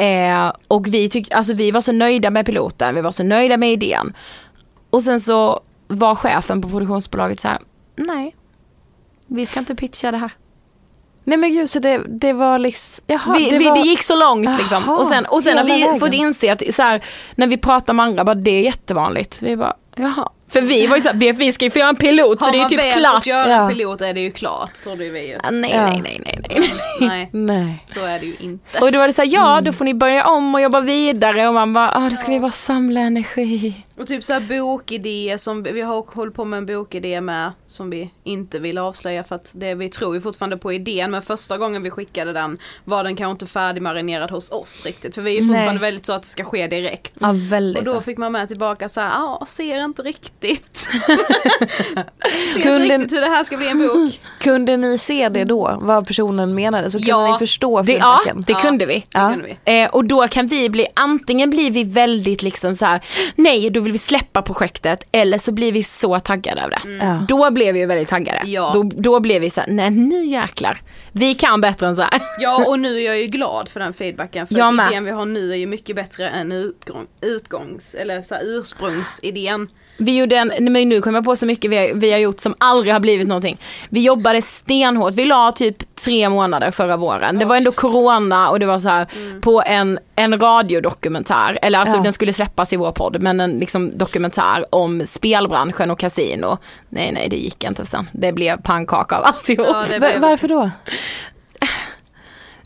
Eh, 0.00 0.52
och 0.68 0.86
vi, 0.94 1.08
tyck, 1.08 1.32
alltså 1.34 1.52
vi 1.52 1.70
var 1.70 1.80
så 1.80 1.92
nöjda 1.92 2.30
med 2.30 2.46
piloten, 2.46 2.94
vi 2.94 3.00
var 3.00 3.10
så 3.10 3.22
nöjda 3.22 3.56
med 3.56 3.72
idén. 3.72 4.12
Och 4.90 5.02
sen 5.02 5.20
så 5.20 5.60
var 5.92 6.14
chefen 6.14 6.62
på 6.62 6.68
produktionsbolaget 6.68 7.40
så 7.40 7.48
här: 7.48 7.58
nej, 7.96 8.36
vi 9.26 9.46
ska 9.46 9.60
inte 9.60 9.74
pitcha 9.74 10.10
det 10.10 10.18
här. 10.18 10.32
Nej 11.24 11.38
men 11.38 11.52
gud 11.52 11.70
så 11.70 11.78
det, 11.78 12.02
det 12.08 12.32
var 12.32 12.58
liksom, 12.58 13.04
jaha, 13.06 13.34
vi, 13.38 13.50
det, 13.50 13.58
vi, 13.58 13.64
var, 13.64 13.76
det 13.76 13.80
gick 13.80 14.02
så 14.02 14.16
långt 14.16 14.58
liksom. 14.58 14.82
Jaha, 14.86 14.98
och 14.98 15.06
sen, 15.06 15.26
och 15.26 15.42
sen 15.42 15.58
har 15.58 15.64
vi 15.64 15.70
vägen. 15.70 16.00
fått 16.00 16.14
inse 16.14 16.52
att 16.52 16.74
så 16.74 16.82
här, 16.82 17.04
när 17.34 17.46
vi 17.46 17.56
pratar 17.56 17.94
med 17.94 18.06
andra, 18.06 18.24
bara, 18.24 18.34
det 18.34 18.50
är 18.50 18.62
jättevanligt. 18.62 19.42
Vi 19.42 19.56
bara, 19.56 19.74
jaha. 19.96 20.28
För 20.52 20.60
vi 20.60 20.86
var 20.86 20.96
ju 20.96 21.02
såhär, 21.02 21.32
vi, 21.32 21.52
ska 21.52 21.64
ju 21.64 21.70
få 21.70 21.78
göra 21.78 21.88
en 21.88 21.96
pilot 21.96 22.38
så 22.38 22.44
Har 22.44 22.52
det 22.52 22.56
är 22.56 22.58
ju 22.58 22.62
man 22.62 22.68
typ 22.70 22.78
väl 22.80 22.98
klart. 23.00 23.14
fått 23.14 23.26
göra 23.26 23.48
Ja. 23.48 23.62
en 23.62 23.68
pilot 23.76 24.00
är 24.00 24.14
det 24.14 24.20
ju 24.20 24.30
klart, 24.30 24.70
så 24.76 24.94
det 24.94 25.06
är 25.06 25.10
vi 25.10 25.28
ju. 25.28 25.38
Ah, 25.42 25.50
nej, 25.50 25.70
Ja. 25.74 25.86
nej, 25.86 26.00
nej, 26.04 26.20
nej, 26.24 26.40
nej. 26.50 26.70
Nej, 27.00 27.28
Nej. 27.32 27.84
så 27.94 28.00
är 28.04 28.18
det 28.20 28.26
ju 28.26 28.36
inte. 28.40 28.78
Och 28.80 28.92
då 28.92 28.98
var 28.98 29.06
det 29.06 29.12
såhär, 29.12 29.28
ja 29.32 29.60
då 29.60 29.72
får 29.72 29.84
ni 29.84 29.94
börja 29.94 30.26
om 30.26 30.54
och 30.54 30.60
jobba 30.60 30.80
vidare 30.80 31.48
och 31.48 31.54
man 31.54 31.72
bara, 31.72 31.90
ah, 31.96 32.10
då 32.10 32.16
ska 32.16 32.30
vi 32.30 32.40
bara 32.40 32.50
samla 32.50 33.00
energi. 33.00 33.74
Och 33.98 34.06
typ 34.06 34.24
såhär 34.24 34.40
bokidéer 34.40 35.36
som, 35.36 35.62
vi 35.62 35.80
har 35.80 36.14
hållit 36.14 36.34
på 36.34 36.44
med 36.44 36.56
en 36.58 36.66
bokidé 36.66 37.20
med 37.20 37.52
som 37.66 37.90
vi 37.90 38.10
inte 38.24 38.58
vill 38.58 38.78
avslöja 38.78 39.24
för 39.24 39.34
att 39.36 39.50
det, 39.54 39.74
vi 39.74 39.88
tror 39.88 40.14
ju 40.14 40.20
fortfarande 40.20 40.56
på 40.56 40.72
idén 40.72 41.10
men 41.10 41.22
första 41.22 41.58
gången 41.58 41.82
vi 41.82 41.90
skickade 41.90 42.32
den 42.32 42.58
var 42.84 43.04
den 43.04 43.16
kanske 43.16 43.30
inte 43.32 43.46
färdigmarinerad 43.46 44.30
hos 44.30 44.50
oss 44.50 44.84
riktigt 44.86 45.14
för 45.14 45.22
vi 45.22 45.30
är 45.36 45.40
ju 45.40 45.46
fortfarande 45.48 45.72
Nej. 45.72 45.80
väldigt 45.80 46.06
så 46.06 46.12
att 46.12 46.22
det 46.22 46.28
ska 46.28 46.44
ske 46.44 46.66
direkt. 46.66 47.14
Ja 47.20 47.30
väldigt. 47.34 47.78
Och 47.88 47.94
då 47.94 48.00
fick 48.00 48.18
man 48.18 48.32
med 48.32 48.48
tillbaka 48.48 48.88
så 48.88 49.00
här, 49.00 49.08
ja 49.10 49.44
ser 49.46 49.84
inte 49.84 50.02
riktigt. 50.02 50.41
Ser 50.48 50.92
Kunde- 52.62 52.84
inte 52.84 52.94
riktigt 52.98 53.16
hur 53.16 53.20
det 53.20 53.28
här 53.28 53.44
ska 53.44 53.56
bli 53.56 53.68
en 53.68 53.78
bok. 53.78 54.20
Kunde 54.40 54.76
ni 54.76 54.98
se 54.98 55.28
det 55.28 55.44
då, 55.44 55.78
vad 55.82 56.06
personen 56.06 56.54
menade? 56.54 56.90
Så 56.90 56.98
kunde 56.98 57.10
Ja, 57.10 57.32
ni 57.32 57.38
förstå 57.38 57.82
det, 57.82 57.92
ja, 57.92 58.20
det 58.46 58.52
Ja. 58.52 58.58
kunde 58.58 58.86
vi. 58.86 59.04
Det 59.10 59.18
kunde 59.18 59.56
vi. 59.64 59.82
Eh, 59.82 59.88
och 59.90 60.04
då 60.04 60.28
kan 60.28 60.46
vi 60.46 60.68
bli, 60.68 60.86
antingen 60.94 61.50
blir 61.50 61.70
vi 61.70 61.84
väldigt 61.84 62.42
liksom 62.42 62.74
så 62.74 62.84
här: 62.86 63.00
nej 63.36 63.70
då 63.70 63.80
vill 63.80 63.92
vi 63.92 63.98
släppa 63.98 64.42
projektet 64.42 65.08
eller 65.12 65.38
så 65.38 65.52
blir 65.52 65.72
vi 65.72 65.82
så 65.82 66.20
taggade 66.20 66.64
av 66.64 66.70
det. 66.70 66.80
Ja. 67.00 67.24
Då 67.28 67.50
blev 67.50 67.74
vi 67.74 67.86
väldigt 67.86 68.08
taggade. 68.08 68.40
Ja. 68.44 68.70
Då, 68.74 68.82
då 68.82 69.20
blev 69.20 69.40
vi 69.40 69.50
så 69.50 69.60
här: 69.60 69.68
nej 69.68 69.90
nu 69.90 70.24
jäklar. 70.24 70.80
Vi 71.12 71.34
kan 71.34 71.60
bättre 71.60 71.86
än 71.86 71.96
så 71.96 72.02
här. 72.02 72.20
Ja 72.38 72.64
och 72.68 72.78
nu 72.78 72.96
är 72.96 73.00
jag 73.06 73.18
ju 73.20 73.26
glad 73.26 73.68
för 73.68 73.80
den 73.80 73.92
feedbacken 73.92 74.46
för 74.46 74.54
Jag 74.54 74.74
idén 74.74 75.04
vi 75.04 75.10
har 75.10 75.24
nu 75.24 75.52
är 75.52 75.56
ju 75.56 75.66
mycket 75.66 75.96
bättre 75.96 76.28
än 76.28 76.52
utgång, 76.52 77.06
utgångs 77.20 77.94
eller 77.94 78.22
så 78.22 78.34
här, 78.34 78.42
ursprungsidén. 78.46 79.68
Vi 80.04 80.16
gjorde 80.18 80.36
en, 80.36 80.52
men 80.60 80.88
nu 80.88 81.00
kommer 81.00 81.18
jag 81.18 81.24
på 81.24 81.36
så 81.36 81.46
mycket 81.46 81.70
vi 81.70 81.76
har, 81.76 81.94
vi 81.94 82.12
har 82.12 82.18
gjort 82.18 82.40
som 82.40 82.54
aldrig 82.58 82.92
har 82.92 83.00
blivit 83.00 83.26
någonting. 83.28 83.58
Vi 83.88 84.00
jobbade 84.00 84.42
stenhårt, 84.42 85.14
vi 85.14 85.24
la 85.24 85.52
typ 85.52 85.94
tre 86.04 86.28
månader 86.28 86.70
förra 86.70 86.96
våren. 86.96 87.38
Det 87.38 87.44
var 87.44 87.56
ändå 87.56 87.72
corona 87.72 88.48
och 88.50 88.60
det 88.60 88.66
var 88.66 88.78
så 88.78 88.88
här 88.88 89.06
på 89.40 89.62
en, 89.66 89.98
en 90.16 90.40
radiodokumentär, 90.40 91.58
eller 91.62 91.78
alltså 91.78 91.96
Ja. 91.96 92.02
den 92.02 92.12
skulle 92.12 92.32
släppas 92.32 92.72
i 92.72 92.76
vår 92.76 92.92
podd, 92.92 93.22
men 93.22 93.40
en 93.40 93.50
liksom 93.58 93.98
dokumentär 93.98 94.64
om 94.70 95.02
spelbranschen 95.06 95.90
och 95.90 95.98
kasino. 95.98 96.58
Nej 96.88 97.12
nej 97.12 97.28
det 97.28 97.36
gick 97.36 97.64
inte 97.64 97.84
sen, 97.86 98.08
det 98.12 98.32
blev 98.32 98.62
pannkaka 98.62 99.16
av 99.18 99.24
alltihop. 99.24 99.66
Ja, 99.70 99.84
det 99.90 99.98
Va- 99.98 100.08
blev- 100.08 100.20
varför 100.20 100.48
då? 100.48 100.70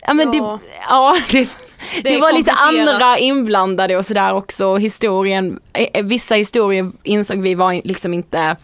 Ja 0.01 0.15
men 0.15 0.33
Ja. 0.33 0.59
det, 0.63 0.69
ja, 0.89 1.17
det, 1.31 1.49
det, 2.05 2.15
är 2.15 2.21
var 2.21 2.33
lite 2.33 2.53
andra 2.53 3.19
inblandade 3.19 3.97
och 3.97 4.07
sådär 4.07 4.35
också. 4.35 4.77
Historien, 4.77 5.61
eh, 5.73 6.05
vissa 6.05 6.35
historier 6.35 6.91
insåg 7.03 7.39
vi 7.43 7.55
var 7.55 7.81
liksom 7.85 8.15
inte 8.15 8.57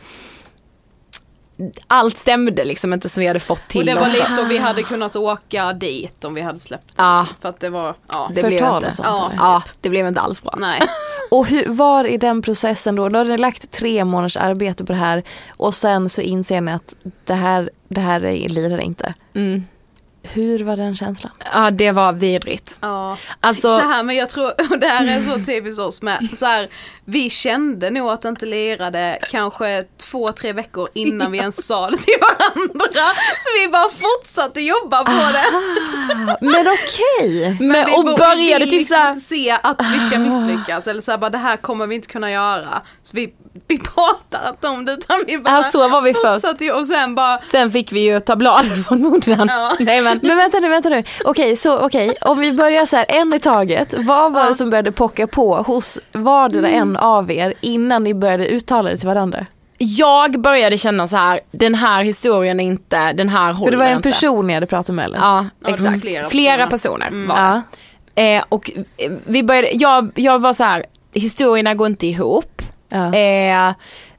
allt 1.87 2.19
stämde 2.19 2.65
liksom 2.65 2.93
inte 2.93 3.09
som 3.09 3.21
vi 3.21 3.27
hade 3.27 3.41
fått 3.41 3.69
till 3.69 3.81
Och 3.81 3.87
det 3.87 3.95
var 3.95 4.03
oss. 4.03 4.15
lite 4.15 4.33
så 4.33 4.45
vi 4.45 4.59
hade 4.59 4.83
kunnat 4.83 5.17
åka 5.17 5.73
dit 5.73 6.25
om 6.25 6.35
vi 6.35 6.41
hade 6.41 6.59
släppt. 6.59 6.93
Ja. 6.97 7.27
För 7.41 7.49
att 7.49 7.61
det 7.61 7.71
var, 7.71 7.95
ja. 8.13 8.31
det 8.35 8.43
blev 8.43 8.59
Förtal 8.59 8.77
inte, 8.77 8.89
och 8.89 8.95
sånt, 8.95 9.09
Ja. 9.09 9.33
ja, 9.39 9.63
det 9.81 9.89
blev 9.89 10.07
inte 10.09 10.21
alls 10.21 10.43
bra. 10.43 10.55
Nej. 10.59 10.81
Och 11.31 11.47
hur, 11.47 11.69
var 11.69 12.05
i 12.05 12.17
den 12.17 12.43
processen 12.43 12.97
då, 12.97 13.09
då 13.09 13.19
har 13.19 13.25
ni 13.25 13.39
lagt 13.39 13.71
tre 13.71 14.05
månaders 14.05 14.37
arbete 14.37 14.85
på 14.85 14.93
det 14.93 14.99
här 14.99 15.23
och 15.57 15.75
sen 15.75 16.09
så 16.09 16.21
inser 16.21 16.61
ni 16.61 16.73
att 16.73 16.95
det 17.25 17.35
här, 17.35 17.71
det 17.89 18.01
här 18.01 18.25
är- 18.25 18.49
lirar 18.49 18.79
inte. 18.79 19.15
Mm. 19.35 19.65
Hur 20.23 20.65
var 20.65 20.77
den 20.77 20.97
känslan? 20.97 21.33
Ja 21.55 21.71
det 21.71 21.91
var 21.93 22.13
vidrigt. 22.13 22.77
Ja. 22.81 23.19
Alltså- 23.41 23.79
så 23.79 23.85
här 23.85 24.03
men 24.03 24.17
jag 24.17 24.31
tror, 24.31 24.49
och 24.71 24.79
det 24.79 24.87
här 24.87 25.05
är 25.19 25.39
så 25.39 25.45
typiskt 25.45 25.81
oss 25.81 26.03
med, 26.03 26.29
så 26.35 26.47
här, 26.47 26.69
vi 27.05 27.31
kände 27.31 27.91
nog 27.91 28.11
att 28.11 28.23
det 28.23 28.29
inte 28.29 28.47
lirade 28.47 29.19
kanske 29.31 29.85
två, 30.11 30.33
tre 30.33 30.53
veckor 30.53 30.89
innan 30.95 31.33
vi 31.33 31.39
ens 31.39 31.67
sa 31.67 31.91
det 31.91 31.97
till 31.99 32.15
varandra. 32.21 33.05
Så 33.39 33.49
vi 33.63 33.69
bara 33.73 33.89
fortsatte 33.91 34.61
jobba 34.61 35.05
på 35.05 35.13
det. 35.13 35.45
Men 36.41 36.67
okej! 36.67 37.57
Men, 37.61 37.87
vi, 37.87 37.97
och 37.97 38.09
vi 38.09 38.15
började 38.17 38.65
typ 38.65 38.73
liksom 38.73 38.95
såhär, 38.97 39.09
inte 39.09 39.21
se 39.21 39.51
att 39.63 39.81
vi 39.93 40.07
ska 40.11 40.19
misslyckas 40.19 40.87
eller 40.89 41.01
såhär 41.01 41.19
bara 41.19 41.31
det 41.31 41.39
här 41.39 41.57
kommer 41.57 41.87
vi 41.87 41.95
inte 41.95 42.09
kunna 42.09 42.31
göra. 42.31 42.83
Så 43.03 43.17
vi, 43.17 43.35
vi 43.69 43.79
pratar 43.79 44.49
inte 44.49 44.69
om 44.69 44.85
det 44.85 44.93
utan 44.93 45.25
vi 45.27 45.39
bara 45.39 45.57
Ja, 45.57 45.63
så 45.63 45.89
var 45.89 46.03
vi 46.03 46.15
först. 46.15 46.75
och 46.75 46.87
sen 46.87 47.15
bara 47.15 47.41
sen 47.51 47.71
fick 47.71 47.93
vi 47.93 48.01
ju 48.01 48.21
ta 48.21 48.37
bladet 48.37 48.87
från 48.89 49.01
munnen. 49.03 49.49
Ja. 49.51 49.77
Nej 49.81 50.01
men 50.03 50.12
Men 50.23 50.37
vänta 50.37 50.59
nu, 50.59 50.69
vänta 50.69 50.89
nu. 50.89 51.03
Okej, 51.25 51.57
så 51.57 51.79
okej, 51.79 52.17
om 52.21 52.39
vi 52.39 52.53
börjar 52.53 52.87
så 52.87 52.97
här 52.97 53.07
en 53.09 53.35
i 53.35 53.41
taget. 53.41 53.95
Vad 53.99 54.33
var 54.33 54.47
det 54.47 54.55
som 54.55 54.71
började 54.71 54.93
pocka 54.93 55.27
på 55.27 55.57
hos 55.57 55.99
vardera 56.13 56.69
en 56.69 56.97
av 56.97 57.31
er 57.31 57.55
innan 57.61 58.05
ni 58.05 58.15
började 58.15 58.47
uttala 58.47 58.91
det 58.91 58.97
till 58.97 59.09
varandra? 59.09 59.47
jag 59.85 60.41
började 60.41 60.79
känna 60.79 61.09
så 61.09 61.17
här: 61.17 61.41
den 61.51 61.75
här 61.75 62.05
historien 62.05 62.61
är 62.61 62.65
inte, 62.65 63.13
den 63.13 63.29
här 63.29 63.53
håller 63.53 63.65
För 63.65 63.71
det 63.71 63.77
var 63.77 63.91
en 63.91 63.97
inte. 63.97 64.11
person 64.11 64.47
ni 64.47 64.55
hade 64.55 64.67
pratat 64.67 64.95
med 64.95 65.05
eller? 65.05 65.19
Ja, 65.19 65.47
exakt. 65.67 66.01
flera 66.01 66.29
flera, 66.29 66.67
personer. 66.67 67.07
personer 67.07 67.27
var 67.27 67.37
det. 67.37 67.63
Ja. 68.15 68.23
Eh, 68.23 68.45
och 68.49 68.71
eh, 68.97 69.13
vi 69.25 69.43
började, 69.43 69.71
jag, 69.73 70.11
jag 70.15 70.39
var 70.39 70.53
så 70.53 70.65
här, 70.65 70.85
historierna 71.13 71.75
går 71.75 71.87
inte 71.87 72.07
ihop. 72.07 72.63
Ja. 72.89 73.15
Eh, 73.15 73.75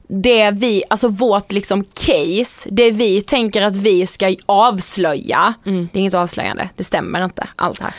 det 0.08 0.50
vi, 0.50 0.82
alltså 0.90 1.08
vårt 1.08 1.52
liksom 1.52 1.84
case, 1.84 2.68
det 2.70 2.90
vi 2.90 3.20
tänker 3.22 3.62
att 3.62 3.76
vi 3.76 4.06
ska 4.06 4.34
avslöja, 4.46 5.54
Mm. 5.66 5.88
det 5.92 5.98
är 5.98 6.00
inget 6.00 6.14
avslöjande, 6.14 6.68
det 6.76 6.84
stämmer 6.84 7.24
inte 7.24 7.48
allt 7.56 7.80
här. 7.82 7.94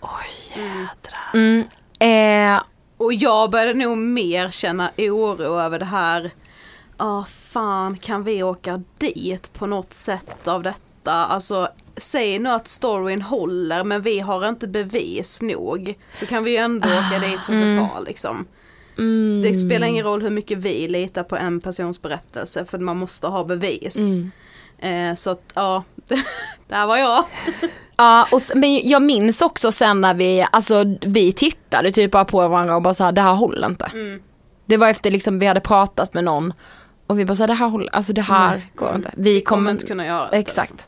Oj 0.00 0.08
jädrar. 0.56 1.30
Mm. 1.34 1.64
Eh, 2.56 2.62
Och 2.96 3.14
jag 3.14 3.50
började 3.50 3.74
nog 3.74 3.98
mer 3.98 4.50
känna 4.50 4.90
oro 4.98 5.60
över 5.60 5.78
det 5.78 5.84
här. 5.84 6.30
Ja, 6.98 7.24
fan 7.52 7.96
kan 7.96 8.24
vi 8.24 8.42
åka 8.42 8.82
dit 8.98 9.52
på 9.52 9.66
något 9.66 9.94
sätt 9.94 10.48
av 10.48 10.62
detta? 10.62 11.12
Alltså, 11.12 11.68
säg 11.96 12.38
nu 12.38 12.50
att 12.50 12.68
storyn 12.68 13.22
håller 13.22 13.84
men 13.84 14.02
vi 14.02 14.20
har 14.20 14.48
inte 14.48 14.68
bevis 14.68 15.42
nog. 15.42 15.98
Då 16.20 16.26
kan 16.26 16.44
vi 16.44 16.50
ju 16.50 16.56
ändå 16.56 16.88
åka 16.88 17.18
dit 17.18 17.40
för 17.40 17.52
förtal 17.52 18.04
liksom. 18.04 18.46
Mm. 18.98 19.42
Det 19.42 19.54
spelar 19.54 19.86
ingen 19.86 20.04
roll 20.04 20.22
hur 20.22 20.30
mycket 20.30 20.58
vi 20.58 20.88
litar 20.88 21.22
på 21.22 21.36
en 21.36 21.60
persons 21.60 22.02
berättelse 22.02 22.64
för 22.64 22.78
man 22.78 22.96
måste 22.96 23.26
ha 23.26 23.44
bevis. 23.44 23.96
Mm. 23.96 24.30
Eh, 24.78 25.14
så 25.14 25.30
att 25.30 25.52
ja, 25.54 25.84
där 26.68 26.86
var 26.86 26.96
jag. 26.96 27.24
Ja, 27.96 28.28
och, 28.32 28.42
men 28.54 28.88
jag 28.88 29.02
minns 29.02 29.42
också 29.42 29.72
sen 29.72 30.00
när 30.00 30.14
vi, 30.14 30.46
alltså 30.52 30.84
vi 31.00 31.32
tittade 31.32 31.92
typ 31.92 32.10
bara 32.10 32.24
på 32.24 32.48
varandra 32.48 32.76
och 32.76 32.82
bara 32.82 32.94
så 32.94 33.04
här, 33.04 33.12
det 33.12 33.20
här 33.20 33.34
håller 33.34 33.66
inte. 33.66 33.84
Mm. 33.92 34.22
Det 34.66 34.76
var 34.76 34.88
efter 34.88 35.10
liksom 35.10 35.38
vi 35.38 35.46
hade 35.46 35.60
pratat 35.60 36.14
med 36.14 36.24
någon 36.24 36.52
och 37.06 37.18
vi 37.18 37.24
bara 37.24 37.34
så 37.34 37.42
här, 37.42 37.48
det 37.48 37.54
här 37.54 37.68
håller, 37.68 37.94
alltså 37.94 38.12
det 38.12 38.22
här 38.22 38.50
Nej. 38.50 38.72
går 38.74 38.94
inte. 38.94 39.10
Vi 39.16 39.40
kommer 39.40 39.60
kommer 39.60 39.70
inte 39.70 39.86
kunna 39.86 40.06
göra 40.06 40.28
det. 40.30 40.36
Exakt. 40.36 40.86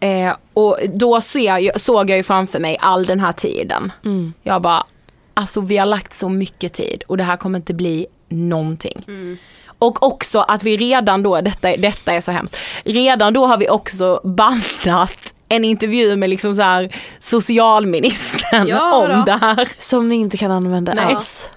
Eh, 0.00 0.36
och 0.54 0.78
då 0.94 1.20
ser 1.20 1.58
jag, 1.58 1.80
såg 1.80 2.10
jag 2.10 2.16
ju 2.16 2.22
framför 2.22 2.60
mig 2.60 2.76
all 2.80 3.04
den 3.04 3.20
här 3.20 3.32
tiden. 3.32 3.92
Mm. 4.04 4.32
Jag 4.42 4.62
bara, 4.62 4.86
alltså 5.34 5.60
vi 5.60 5.76
har 5.76 5.86
lagt 5.86 6.14
så 6.14 6.28
mycket 6.28 6.72
tid 6.72 7.02
och 7.08 7.16
det 7.16 7.24
här 7.24 7.36
kommer 7.36 7.58
inte 7.58 7.74
bli 7.74 8.06
någonting. 8.28 9.04
Mm. 9.06 9.38
Och 9.78 10.02
också 10.02 10.40
att 10.40 10.62
vi 10.62 10.76
redan 10.76 11.22
då, 11.22 11.40
detta, 11.40 11.76
detta 11.76 12.12
är 12.12 12.20
så 12.20 12.32
hemskt, 12.32 12.56
redan 12.84 13.32
då 13.32 13.46
har 13.46 13.56
vi 13.58 13.68
också 13.68 14.20
bandat 14.24 15.34
en 15.48 15.64
intervju 15.64 16.16
med 16.16 16.30
liksom 16.30 16.56
så 16.56 16.62
här 16.62 16.94
socialministern 17.18 18.66
Ja 18.68 18.94
om 18.96 19.08
då. 19.18 19.24
det 19.24 19.38
här. 19.40 19.68
Som 19.78 20.08
ni 20.08 20.14
inte 20.14 20.36
kan 20.36 20.50
använda 20.50 20.94
Nej. 20.94 21.04
alls. 21.14 21.48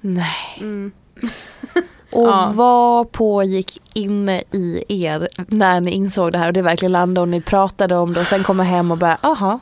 Nej. 0.00 0.56
Mm. 0.60 0.92
Och 2.12 2.28
Ja. 2.28 2.50
vad 2.54 3.12
pågick 3.12 3.80
inne 3.94 4.42
i 4.52 4.84
er 4.88 5.28
när 5.48 5.80
ni 5.80 5.90
insåg 5.90 6.32
det 6.32 6.38
här 6.38 6.46
och 6.46 6.52
det 6.52 6.62
verkligen 6.62 6.92
landade 6.92 7.20
och 7.22 7.28
ni 7.28 7.40
pratade 7.40 7.96
om 7.96 8.14
det 8.14 8.20
och 8.20 8.26
sen 8.26 8.44
kommer 8.44 8.64
hem 8.64 8.90
och 8.90 8.98
bara, 8.98 9.18
aha, 9.22 9.60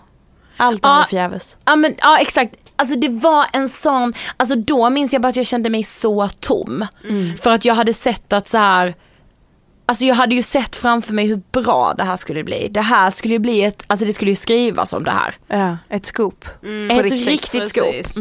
allt 0.56 0.84
här 0.84 0.98
Ja. 1.00 1.06
förgäves. 1.10 1.56
Ja 1.64 1.76
men 1.76 1.94
ja 1.98 2.18
exakt, 2.20 2.54
alltså 2.76 2.96
det 2.96 3.08
var 3.08 3.46
en 3.52 3.68
sån, 3.68 4.14
alltså 4.36 4.56
då 4.56 4.90
minns 4.90 5.12
jag 5.12 5.22
bara 5.22 5.28
att 5.28 5.36
jag 5.36 5.46
kände 5.46 5.70
mig 5.70 5.82
så 5.82 6.28
tom. 6.28 6.86
För 7.42 7.50
att 7.50 7.64
jag 7.64 7.74
hade 7.74 7.94
sett 7.94 8.32
att 8.32 8.48
så 8.48 8.58
här 8.58 8.94
Alltså 9.86 10.04
jag 10.04 10.14
hade 10.14 10.34
ju 10.34 10.42
sett 10.42 10.76
framför 10.76 11.12
mig 11.12 11.26
hur 11.26 11.42
bra 11.52 11.94
det 11.96 12.02
här 12.02 12.16
skulle 12.16 12.44
bli. 12.44 12.68
Det 12.70 12.80
här 12.80 13.10
skulle 13.10 13.34
ju 13.34 13.38
bli 13.38 13.64
ett, 13.64 13.84
alltså 13.86 14.06
det 14.06 14.12
skulle 14.12 14.30
ju 14.30 14.34
skrivas 14.34 14.92
om 14.92 15.04
det 15.04 15.10
här. 15.10 15.34
Ja, 15.46 15.78
ett 15.88 16.06
scoop. 16.06 16.44
ett 16.90 17.02
riktigt, 17.02 17.28
riktigt 17.28 17.68
scoop. 17.68 17.90
Precis. 17.90 18.18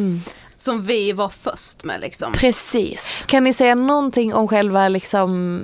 Som 0.55 0.83
vi 0.83 1.11
var 1.11 1.29
först 1.29 1.83
med 1.83 2.01
liksom. 2.01 2.33
Precis. 2.33 3.23
Kan 3.25 3.43
ni 3.43 3.53
säga 3.53 3.75
någonting 3.75 4.33
om 4.33 4.47
själva, 4.47 4.87
liksom, 4.87 5.61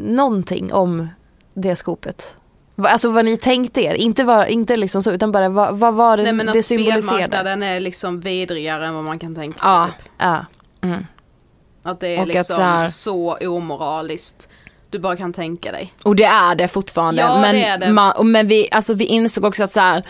någonting 0.00 0.72
om 0.72 1.08
det 1.54 1.76
skopet? 1.76 2.34
Alltså 2.76 3.10
vad 3.10 3.24
ni 3.24 3.36
tänkte 3.36 3.80
er, 3.80 3.94
inte, 3.94 4.24
var, 4.24 4.46
inte 4.46 4.76
liksom 4.76 5.02
så 5.02 5.10
utan 5.12 5.32
bara 5.32 5.48
vad, 5.48 5.78
vad 5.78 5.94
var 5.94 6.16
det 6.16 6.22
Nej 6.22 6.32
men 6.32 6.46
det 6.46 6.58
att 6.58 6.64
symboliserade? 6.64 7.02
spelmarknaden 7.02 7.62
är 7.62 7.80
liksom 7.80 8.20
vidrigare 8.20 8.86
än 8.86 8.94
vad 8.94 9.04
man 9.04 9.18
kan 9.18 9.34
tänka 9.34 9.58
sig. 9.58 9.68
Ja. 9.68 9.90
Typ. 9.98 10.12
Ja. 10.18 10.44
Att 11.82 12.00
det 12.00 12.08
är 12.08 12.16
Och 12.16 12.22
att 12.22 12.28
liksom 12.28 12.56
så 12.56 12.62
här- 12.62 12.86
så 12.86 13.36
omoraliskt 13.40 14.48
du 14.90 14.98
bara 14.98 15.16
kan 15.16 15.32
tänka 15.32 15.72
dig. 15.72 15.94
Och 16.04 16.16
det 16.16 16.24
är 16.24 16.54
det 16.54 16.68
fortfarande. 16.68 17.22
Ja, 17.22 17.40
men, 17.40 17.54
det 17.54 17.64
är 17.64 17.78
det. 17.78 17.92
Man, 17.92 18.12
och 18.12 18.26
men 18.26 18.48
vi, 18.48 18.68
alltså 18.70 18.94
vi 18.94 19.04
insåg 19.04 19.44
också 19.44 19.64
att 19.64 19.72
så 19.72 19.80
här, 19.80 20.02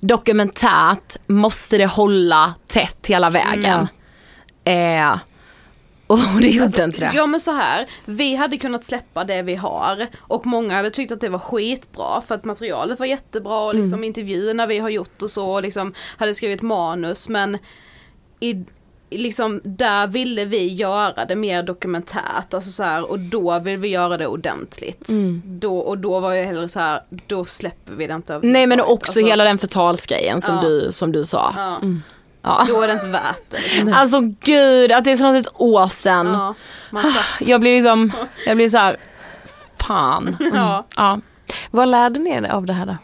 dokumentärt 0.00 1.16
måste 1.26 1.78
det 1.78 1.86
hålla 1.86 2.54
tätt 2.66 3.06
hela 3.06 3.30
vägen. 3.30 3.88
Eh, 4.64 5.18
och 6.08 6.40
det 6.40 6.48
gjorde 6.48 6.84
inte 6.84 7.00
det. 7.00 7.12
Ja 7.14 7.26
men 7.26 7.40
så 7.40 7.52
här, 7.52 7.86
vi 8.04 8.34
hade 8.34 8.56
kunnat 8.56 8.84
släppa 8.84 9.24
det 9.24 9.42
vi 9.42 9.54
har 9.54 10.06
och 10.18 10.46
många 10.46 10.74
hade 10.74 10.90
tyckt 10.90 11.12
att 11.12 11.20
det 11.20 11.28
var 11.28 11.38
skitbra 11.38 12.20
för 12.20 12.34
att 12.34 12.44
materialet 12.44 12.98
var 12.98 13.06
jättebra 13.06 13.60
och 13.60 13.74
liksom 13.74 14.04
intervjuerna 14.04 14.66
vi 14.66 14.78
har 14.78 14.88
gjort 14.88 15.22
och 15.22 15.30
så 15.30 15.50
och 15.50 15.62
liksom 15.62 15.94
hade 16.16 16.34
skrivit 16.34 16.62
manus 16.62 17.28
men 17.28 17.58
i, 18.40 18.64
liksom 19.10 19.60
där 19.64 20.06
ville 20.06 20.44
vi 20.44 20.66
göra 20.74 21.24
det 21.24 21.36
mer 21.36 21.62
dokumentärt 21.62 22.54
alltså 22.54 22.70
så 22.70 22.82
här, 22.82 23.10
och 23.10 23.18
då 23.18 23.58
vill 23.58 23.78
vi 23.78 23.88
göra 23.88 24.16
det 24.16 24.26
ordentligt. 24.26 25.08
Då, 25.44 25.78
och 25.78 25.98
då 25.98 26.20
var 26.20 26.32
jag 26.32 26.46
hellre 26.46 26.68
så 26.68 26.80
här, 26.80 27.00
då 27.26 27.44
släpper 27.44 27.92
vi 27.92 28.06
det 28.06 28.14
inte 28.14 28.40
Nej 28.42 28.66
men 28.66 28.80
också 28.80 29.10
alltså, 29.10 29.26
hela 29.26 29.44
den 29.44 29.58
förtalsgrejen 29.58 30.40
som, 30.40 30.54
Ja. 30.54 30.62
du, 30.62 30.92
som 30.92 31.12
du 31.12 31.24
sa. 31.24 31.54
Ja, 31.56 31.80
Ja. 32.42 32.64
då 32.68 32.82
är 32.82 32.86
det 32.86 32.92
inte 32.92 33.06
värt 33.06 33.42
det. 33.50 33.58
Liksom. 33.58 33.92
Alltså 33.96 34.20
gud, 34.40 34.92
att 34.92 35.04
det 35.04 35.10
är 35.10 35.16
snart 35.16 35.36
ett 35.36 35.52
år 35.54 35.88
sedan. 35.88 36.26
Ja, 36.26 36.54
satt, 37.02 37.48
Jag 37.48 37.60
blir 37.60 37.74
liksom, 37.74 38.12
jag 38.46 38.56
blir 38.56 38.68
så 38.68 38.78
här, 38.78 38.96
fan. 39.80 40.36
ja. 40.54 40.86
Ja. 40.96 41.20
Vad 41.70 41.88
lärde 41.88 42.20
ni 42.20 42.30
er 42.30 42.52
av 42.52 42.66
det 42.66 42.72
här 42.72 42.86
då? 42.86 42.96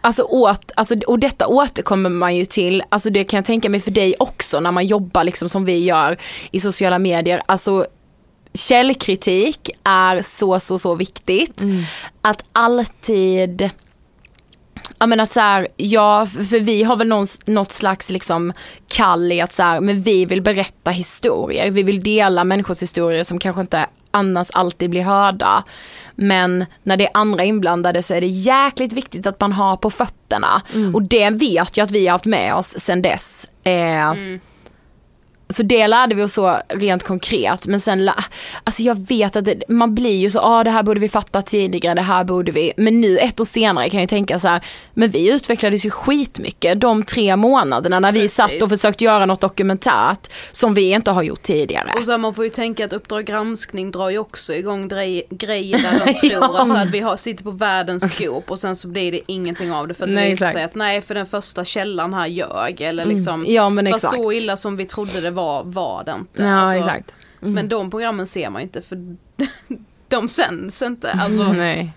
Alltså, 0.00 0.22
åt, 0.22 0.72
alltså, 0.76 0.94
och 1.06 1.18
detta 1.18 1.46
återkommer 1.46 2.10
man 2.10 2.36
ju 2.36 2.44
till, 2.44 2.82
alltså 2.88 3.10
det 3.10 3.24
kan 3.24 3.38
jag 3.38 3.44
tänka 3.44 3.68
mig 3.70 3.80
för 3.80 3.90
dig 3.90 4.14
också 4.18 4.60
när 4.60 4.72
man 4.72 4.86
jobbar 4.86 5.24
liksom 5.24 5.48
som 5.48 5.64
vi 5.64 5.84
gör 5.84 6.16
i 6.50 6.60
sociala 6.60 6.98
medier. 6.98 7.42
Alltså 7.46 7.86
källkritik 8.54 9.70
är 9.84 10.22
så 10.22 10.60
så 10.60 10.78
så 10.78 10.94
viktigt. 10.94 11.62
Att 12.22 12.44
alltid 12.52 13.70
jag 14.98 15.08
menar 15.08 15.26
så 15.26 15.40
här, 15.40 15.68
ja 15.76 16.26
för 16.26 16.60
vi 16.60 16.82
har 16.82 16.96
väl 16.96 17.08
någon, 17.08 17.26
något 17.44 17.72
slags 17.72 18.10
liksom 18.10 18.52
kall 18.88 19.32
i 19.32 19.40
att 19.40 19.52
så 19.52 19.62
här, 19.62 19.80
men 19.80 20.02
vi 20.02 20.24
vill 20.24 20.42
berätta 20.42 20.90
historier, 20.90 21.70
vi 21.70 21.82
vill 21.82 22.02
dela 22.02 22.44
människors 22.44 22.82
historier 22.82 23.24
som 23.24 23.38
kanske 23.38 23.60
inte 23.60 23.86
annars 24.10 24.50
alltid 24.50 24.90
blir 24.90 25.02
hörda. 25.02 25.64
Men 26.14 26.64
när 26.82 26.96
det 26.96 27.04
är 27.04 27.10
andra 27.14 27.44
inblandade 27.44 28.02
så 28.02 28.14
är 28.14 28.20
det 28.20 28.26
jäkligt 28.26 28.92
viktigt 28.92 29.26
att 29.26 29.40
man 29.40 29.52
har 29.52 29.76
på 29.76 29.90
fötterna. 29.90 30.62
Och 30.94 31.02
det 31.02 31.30
vet 31.30 31.76
jag 31.76 31.84
att 31.84 31.90
vi 31.90 32.06
har 32.06 32.12
haft 32.12 32.24
med 32.24 32.54
oss 32.54 32.74
sedan 32.78 33.02
dess. 33.02 33.46
Eh, 33.64 34.14
Så 35.48 35.62
det 35.62 35.86
lärde 35.86 36.14
vi 36.14 36.22
oss 36.22 36.32
så 36.32 36.58
rent 36.68 37.02
konkret 37.02 37.66
men 37.66 37.80
sen, 37.80 38.10
alltså 38.64 38.82
jag 38.82 39.06
vet 39.08 39.36
att 39.36 39.44
det, 39.44 39.62
man 39.68 39.94
blir 39.94 40.16
ju 40.16 40.30
så, 40.30 40.38
ja 40.38 40.60
ah, 40.60 40.64
det 40.64 40.70
här 40.70 40.82
borde 40.82 41.00
vi 41.00 41.08
fatta 41.08 41.42
tidigare, 41.42 41.94
det 41.94 42.00
här 42.02 42.24
borde 42.24 42.52
vi, 42.52 42.72
men 42.76 43.00
nu 43.00 43.18
ett 43.18 43.40
år 43.40 43.44
senare 43.44 43.90
kan 43.90 44.00
jag 44.00 44.08
tänka 44.08 44.38
så 44.38 44.48
här, 44.48 44.64
men 44.94 45.10
vi 45.10 45.32
utvecklades 45.32 45.86
ju 45.86 45.90
skitmycket 45.90 46.80
de 46.80 47.02
tre 47.02 47.36
månaderna 47.36 48.00
när 48.00 48.12
vi 48.12 48.20
Precis. 48.20 48.34
satt 48.36 48.62
och 48.62 48.68
försökte 48.68 49.04
göra 49.04 49.26
något 49.26 49.40
dokumentärt 49.40 50.32
som 50.52 50.74
vi 50.74 50.90
inte 50.90 51.10
har 51.10 51.22
gjort 51.22 51.42
tidigare. 51.42 51.92
Och 51.98 52.04
så 52.04 52.10
här, 52.10 52.18
man 52.18 52.34
får 52.34 52.44
ju 52.44 52.50
tänka 52.50 52.84
att 52.84 52.92
Uppdrag 52.92 53.24
granskning 53.24 53.90
drar 53.90 54.10
ju 54.10 54.18
också 54.18 54.54
igång 54.54 54.88
drej- 54.88 55.26
grejer 55.30 55.78
där 55.78 56.06
de 56.06 56.14
tror 56.28 56.44
att, 56.44 56.68
så 56.68 56.74
här, 56.74 56.86
att 56.86 56.90
vi 56.90 57.00
har, 57.00 57.16
sitter 57.16 57.44
på 57.44 57.50
världens 57.50 58.14
skop 58.14 58.50
och 58.50 58.58
sen 58.58 58.76
så 58.76 58.88
blir 58.88 59.12
det 59.12 59.20
ingenting 59.26 59.72
av 59.72 59.88
det 59.88 59.94
för 59.94 60.04
att 60.04 60.10
Nej, 60.10 60.24
det 60.24 60.30
visar 60.30 60.50
sig 60.50 60.64
att 60.64 60.74
nej 60.74 61.02
för 61.02 61.14
den 61.14 61.26
första 61.26 61.64
källan 61.64 62.14
här 62.14 62.26
ljög 62.26 62.80
eller 62.80 63.04
liksom 63.04 63.44
Ja, 63.48 63.68
men 63.68 63.86
exakt. 63.86 64.14
så 64.14 64.32
illa 64.32 64.56
som 64.56 64.76
vi 64.76 64.86
trodde 64.86 65.20
det 65.20 65.30
var 65.34 65.64
var 65.64 66.04
det 66.04 66.12
inte. 66.12 66.42
Ja 66.42 66.54
Alltså, 66.54 66.76
exakt. 66.76 67.14
Men 67.40 67.68
de 67.68 67.90
programmen 67.90 68.26
ser 68.26 68.50
man 68.50 68.62
inte 68.62 68.80
för 68.80 69.16
de 70.08 70.28
sänds 70.28 70.82
inte. 70.82 71.10
Alltså, 71.10 71.52
Nej. 71.52 71.92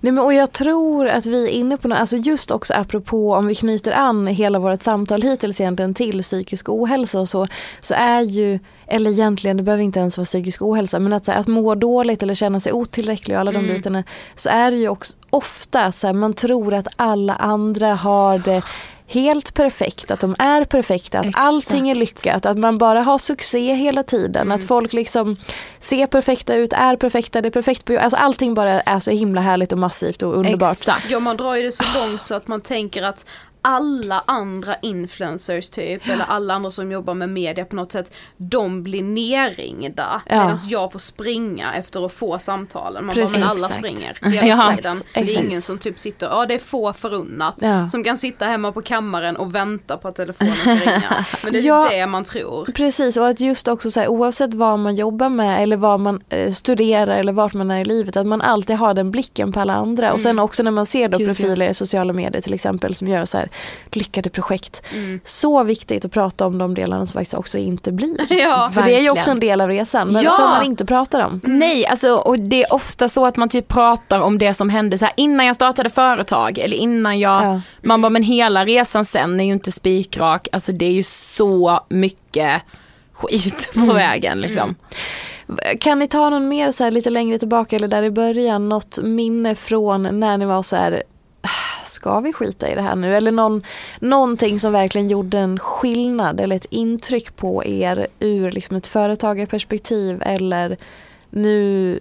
Nej, 0.00 0.12
men, 0.12 0.18
och 0.24 0.34
jag 0.34 0.52
tror 0.52 1.08
att 1.08 1.26
vi 1.26 1.44
är 1.44 1.50
inne 1.50 1.76
på 1.76 1.88
något, 1.88 1.98
alltså 1.98 2.16
just 2.16 2.50
också 2.50 2.74
apropå 2.74 3.34
om 3.34 3.46
vi 3.46 3.54
knyter 3.54 3.92
an 3.92 4.26
hela 4.26 4.58
vårt 4.58 4.82
samtal 4.82 5.22
hittills 5.22 5.60
egentligen 5.60 5.94
till 5.94 6.22
psykisk 6.22 6.68
ohälsa 6.68 7.20
och 7.20 7.28
så, 7.28 7.46
så 7.80 7.94
är 7.94 8.20
ju, 8.20 8.58
eller 8.86 9.10
egentligen 9.10 9.56
det 9.56 9.62
behöver 9.62 9.84
inte 9.84 10.00
ens 10.00 10.18
vara 10.18 10.24
psykisk 10.24 10.62
ohälsa, 10.62 10.98
men 10.98 11.12
att, 11.12 11.24
så 11.24 11.32
här, 11.32 11.40
att 11.40 11.46
må 11.46 11.74
dåligt 11.74 12.22
eller 12.22 12.34
känna 12.34 12.60
sig 12.60 12.72
otillräcklig 12.72 13.36
och 13.36 13.40
alla 13.40 13.52
de 13.52 13.66
bitarna, 13.66 14.04
så 14.34 14.48
är 14.48 14.70
det 14.70 14.76
ju 14.76 14.88
också 14.88 15.16
ofta 15.30 15.84
att 15.84 15.96
så 15.96 16.06
här, 16.06 16.14
man 16.14 16.34
tror 16.34 16.74
att 16.74 16.88
alla 16.96 17.34
andra 17.34 17.94
har 17.94 18.38
det 18.38 18.62
helt 19.10 19.54
perfekt, 19.54 20.10
att 20.10 20.20
de 20.20 20.36
är 20.38 20.64
perfekta, 20.64 21.18
att 21.18 21.26
Exakt. 21.26 21.44
allting 21.46 21.90
är 21.90 21.94
lyckat, 21.94 22.46
att 22.46 22.58
man 22.58 22.78
bara 22.78 23.02
har 23.02 23.18
succé 23.18 23.74
hela 23.74 24.02
tiden, 24.02 24.52
att 24.52 24.66
folk 24.66 24.92
liksom 24.92 25.36
ser 25.78 26.06
perfekta 26.06 26.54
ut, 26.54 26.72
är 26.72 26.96
perfekta, 26.96 27.40
det 27.40 27.48
är 27.48 27.50
perfekt 27.50 27.84
på 27.84 27.98
alltså 27.98 28.16
allting 28.16 28.54
bara 28.54 28.80
är 28.80 29.00
så 29.00 29.10
himla 29.10 29.40
härligt 29.40 29.72
och 29.72 29.78
massivt 29.78 30.22
och 30.22 30.36
underbart. 30.36 30.78
Exakt. 30.78 31.10
Ja 31.10 31.20
man 31.20 31.36
drar 31.36 31.54
ju 31.54 31.62
det 31.62 31.72
så 31.72 31.84
långt 31.94 32.24
så 32.24 32.34
att 32.34 32.48
man 32.48 32.60
tänker 32.60 33.02
att 33.02 33.26
alla 33.62 34.22
andra 34.26 34.74
influencers 34.82 35.70
typ, 35.70 36.08
eller 36.08 36.24
alla 36.24 36.54
andra 36.54 36.70
som 36.70 36.92
jobbar 36.92 37.14
med 37.14 37.28
media 37.28 37.64
på 37.64 37.76
något 37.76 37.92
sätt, 37.92 38.12
de 38.36 38.82
blir 38.82 39.02
nerringda. 39.02 40.22
Ja. 40.28 40.36
Medan 40.44 40.58
jag 40.68 40.92
får 40.92 40.98
springa 40.98 41.74
efter 41.74 42.06
att 42.06 42.12
få 42.12 42.38
samtalen. 42.38 43.06
Man 43.06 43.14
Precis, 43.14 43.32
bara, 43.34 43.40
men 43.40 43.48
alla 43.48 43.66
exakt. 43.66 43.74
springer 43.78 44.18
Ja, 44.46 44.74
tiden. 44.76 44.96
Det 45.14 45.20
är 45.20 45.24
exakt. 45.24 45.44
ingen 45.46 45.62
som 45.62 45.78
typ 45.78 45.98
sitter, 45.98 46.26
ja 46.26 46.46
det 46.46 46.54
är 46.54 46.58
få 46.58 46.92
förunnat, 46.92 47.54
Ja. 47.58 47.88
som 47.88 48.04
kan 48.04 48.18
sitta 48.18 48.44
hemma 48.44 48.72
på 48.72 48.82
kammaren 48.82 49.36
och 49.36 49.54
vänta 49.54 49.96
på 49.96 50.08
att 50.08 50.16
telefonen 50.16 50.52
ska 50.54 50.70
ringa. 50.70 51.26
Men 51.42 51.52
det 51.52 51.58
är 51.58 51.62
Ja. 51.62 51.88
det 51.90 52.06
man 52.06 52.24
tror. 52.24 52.64
Precis 52.64 53.16
och 53.16 53.28
att 53.28 53.40
just 53.40 53.68
också 53.68 53.90
så 53.90 54.00
här, 54.00 54.08
oavsett 54.08 54.54
vad 54.54 54.78
man 54.78 54.94
jobbar 54.94 55.28
med 55.28 55.62
eller 55.62 55.76
vad 55.76 56.00
man 56.00 56.22
eh, 56.28 56.50
studerar 56.52 57.16
eller 57.16 57.32
vart 57.32 57.54
man 57.54 57.70
är 57.70 57.80
i 57.80 57.84
livet 57.84 58.16
att 58.16 58.26
man 58.26 58.40
alltid 58.42 58.76
har 58.76 58.94
den 58.94 59.10
blicken 59.10 59.52
på 59.52 59.60
alla 59.60 59.74
andra 59.74 60.12
och 60.12 60.20
sen 60.20 60.38
också 60.38 60.62
när 60.62 60.70
man 60.70 60.86
ser 60.86 61.08
då 61.08 61.18
Gud, 61.18 61.28
ja. 61.28 61.34
profiler 61.34 61.68
i 61.68 61.74
sociala 61.74 62.12
medier 62.12 62.42
till 62.42 62.54
exempel 62.54 62.94
som 62.94 63.08
gör 63.08 63.24
så 63.24 63.38
här 63.38 63.49
lyckade 63.92 64.30
projekt. 64.30 64.82
Mm. 64.92 65.20
Så 65.24 65.62
viktigt 65.64 66.04
att 66.04 66.12
prata 66.12 66.46
om 66.46 66.58
de 66.58 66.74
delarna 66.74 67.06
som 67.06 67.12
faktiskt 67.12 67.34
också 67.34 67.58
inte 67.58 67.92
blir. 67.92 68.16
Ja, 68.42 68.70
För 68.74 68.82
det 68.82 68.96
är 68.96 69.00
ju 69.00 69.10
också 69.10 69.30
en 69.30 69.40
del 69.40 69.60
av 69.60 69.68
resan 69.68 70.08
men 70.12 70.22
Ja. 70.22 70.30
som 70.30 70.44
man 70.50 70.64
inte 70.64 70.84
pratar 70.86 71.20
om. 71.26 71.40
Nej, 71.44 71.86
alltså 71.86 72.10
och 72.14 72.38
det 72.38 72.62
är 72.64 72.72
ofta 72.74 73.08
så 73.08 73.26
att 73.26 73.36
man 73.36 73.48
typ 73.48 73.68
pratar 73.68 74.20
om 74.20 74.38
det 74.38 74.54
som 74.54 74.68
hände 74.70 74.98
så 74.98 75.04
här 75.04 75.14
innan 75.16 75.46
jag 75.46 75.54
startade 75.56 75.90
företag 75.90 76.58
eller 76.58 76.76
innan 76.76 77.18
jag, 77.18 77.44
Ja. 77.44 77.60
man 77.82 78.02
bara 78.02 78.10
men 78.10 78.22
hela 78.22 78.64
resan 78.66 79.04
sen 79.04 79.40
är 79.40 79.44
ju 79.44 79.52
inte 79.52 79.72
spikrak, 79.72 80.48
alltså 80.52 80.72
det 80.72 80.84
är 80.86 80.92
ju 80.92 81.02
så 81.02 81.80
mycket 81.88 82.62
skit 83.12 83.70
på 83.74 83.92
vägen 83.92 84.40
liksom. 84.40 84.74
Kan 85.80 85.98
ni 85.98 86.08
ta 86.08 86.30
någon 86.30 86.48
mer 86.48 86.72
så 86.72 86.84
här 86.84 86.90
lite 86.90 87.10
längre 87.10 87.38
tillbaka 87.38 87.76
eller 87.76 87.88
där 87.88 88.02
i 88.02 88.10
början, 88.10 88.68
något 88.68 88.98
minne 89.02 89.54
från 89.54 90.20
när 90.20 90.38
ni 90.38 90.44
var 90.44 90.62
så 90.62 90.76
här 90.76 90.92
"Ah, 90.92 91.09
Ska 91.84 92.20
vi 92.20 92.32
skita 92.32 92.68
i 92.68 92.74
det 92.74 92.82
här 92.82 92.96
nu? 92.96 93.16
Eller 93.16 93.32
någon, 93.32 93.62
någonting 94.00 94.60
som 94.60 94.72
verkligen 94.72 95.08
gjorde 95.08 95.38
en 95.38 95.58
skillnad 95.58 96.40
eller 96.40 96.56
ett 96.56 96.66
intryck 96.70 97.36
på 97.36 97.64
er 97.64 98.06
ur 98.18 98.50
liksom 98.50 98.76
ett 98.76 98.86
företagarperspektiv 98.86 100.22
eller 100.22 100.76
nu, 101.30 102.00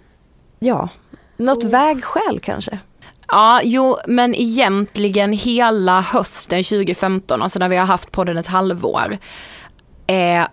ja, 0.60 0.90
något 1.38 1.64
vägskäl 1.64 2.40
kanske? 2.40 2.80
Ja, 3.28 3.62
jo 3.64 3.98
men 4.08 4.36
egentligen 4.36 5.34
hela 5.34 6.02
hösten 6.02 6.64
2015, 6.64 7.42
alltså 7.42 7.60
när 7.60 7.70
vi 7.70 7.78
har 7.78 7.86
haft 7.86 8.12
podden 8.12 8.38
ett 8.38 8.48
halvår. 8.48 9.18
Eh, 10.08 10.48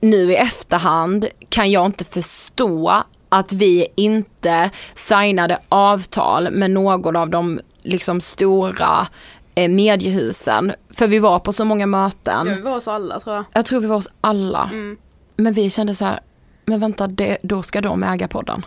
nu 0.00 0.32
i 0.32 0.36
efterhand 0.36 1.26
kan 1.48 1.70
jag 1.70 1.86
inte 1.86 2.04
förstå 2.04 3.02
att 3.28 3.52
vi 3.52 3.86
inte 3.96 4.70
signade 4.94 5.58
avtal 5.68 6.50
med 6.50 6.70
någon 6.70 7.16
av 7.16 7.30
de 7.30 7.60
liksom 7.86 8.20
stora 8.20 9.06
eh, 9.54 9.68
mediehusen. 9.70 10.72
För 10.90 11.06
vi 11.06 11.18
var 11.18 11.38
på 11.38 11.52
så 11.52 11.64
många 11.64 11.86
möten. 11.86 12.46
Ja, 12.48 12.54
vi 12.54 12.60
var 12.62 12.72
hos 12.74 12.88
alla 12.88 13.20
tror 13.20 13.34
jag. 13.36 13.44
Jag 13.52 13.66
tror 13.66 13.80
vi 13.80 13.86
var 13.86 13.96
hos 13.96 14.08
alla. 14.20 14.64
Mm. 14.72 14.96
Men 15.36 15.52
vi 15.52 15.70
kände 15.70 15.94
så 15.94 16.04
här, 16.04 16.20
men 16.64 16.80
vänta 16.80 17.06
det, 17.06 17.38
då 17.42 17.62
ska 17.62 17.80
de 17.80 18.02
äga 18.02 18.28
podden. 18.28 18.66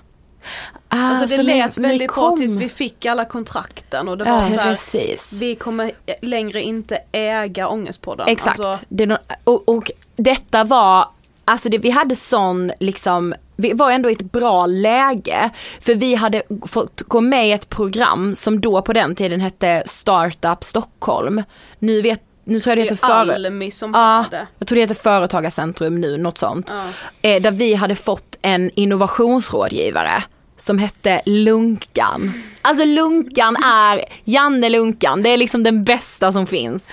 Ah, 0.89 0.97
Alltså 0.97 1.28
så 1.28 1.41
det 1.41 1.47
ni- 1.47 1.59
lät 1.59 1.78
ni 1.78 1.88
väldigt 1.88 2.13
bra 2.15 2.36
tills 2.38 2.55
vi 2.55 2.70
fick 2.70 3.05
alla 3.05 3.26
kontrakten 3.26 4.07
och 4.07 4.17
det 4.17 4.24
var 4.24 4.45
så 4.45 4.53
här, 4.53 4.70
Precis. 4.70 5.38
vi 5.41 5.55
kommer 5.55 5.91
längre 6.22 6.61
inte 6.61 6.97
äga 7.11 7.67
Ångestpodden. 7.67 8.28
Exakt. 8.30 8.59
Alltså, 8.59 8.86
Det 8.89 9.17
och, 9.43 9.70
och 9.70 9.91
detta 10.15 10.63
var, 10.63 11.07
alltså 11.45 11.70
det, 11.70 11.78
vi 11.78 11.89
hade 11.89 12.15
sån 12.15 12.72
liksom, 12.80 13.34
vi 13.60 13.74
var 13.74 13.91
ändå 13.91 14.10
i 14.10 14.14
ett 14.14 14.32
bra 14.32 14.66
läge. 14.66 15.49
För 15.82 15.95
vi 15.95 16.16
hade 16.16 16.41
fått 16.68 17.01
gå 17.01 17.22
med 17.22 17.47
i 17.47 17.51
ett 17.51 17.70
program 17.70 18.36
som 18.36 18.62
då 18.62 18.82
på 18.82 18.93
den 18.93 19.16
tiden 19.16 19.41
hette 19.41 19.84
Startup 19.86 20.64
Stockholm. 20.64 21.43
Nu 21.80 22.01
vet 22.01 22.22
nu 22.43 22.60
tror 22.60 22.72
jag 22.72 22.78
det 22.78 22.82
heter 22.93 23.07
är 23.07 23.26
före... 23.26 23.36
Almi 23.36 23.72
som 23.72 23.91
Ja, 23.93 24.26
det. 24.32 24.47
jag 24.60 24.68
tror 24.68 24.76
det 24.76 24.82
heter 24.82 24.95
Företagarcentrum 24.95 26.01
nu, 26.01 26.18
något 26.18 26.38
sånt. 26.38 26.74
Ja. 27.22 27.30
Eh, 27.30 27.41
där 27.41 27.51
vi 27.51 27.74
hade 27.74 27.95
fått 27.95 28.38
en 28.41 28.72
innovationsrådgivare 28.76 30.24
som 30.57 30.78
hette 30.78 31.22
Lunkan. 31.26 32.34
Alltså 32.62 32.86
Lunkan 32.86 33.55
är, 33.55 34.05
Janne 34.24 34.70
Lunkan, 34.70 35.24
det 35.24 35.30
är 35.30 35.38
liksom 35.38 35.64
den 35.64 35.84
bästa 35.84 36.32
som 36.32 36.47
finns. 36.47 36.91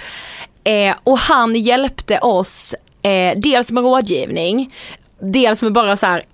Eh, 0.65 0.97
och 1.05 1.19
han 1.19 1.55
hjälpte 1.55 2.19
oss 2.19 2.75
eh, 3.03 3.39
dels 3.39 3.73
med 3.73 3.83
rådgivning, 3.83 4.75
dels 5.19 5.63
med 5.63 5.73
bara 5.73 5.97
så 5.97 6.07
här 6.07 6.25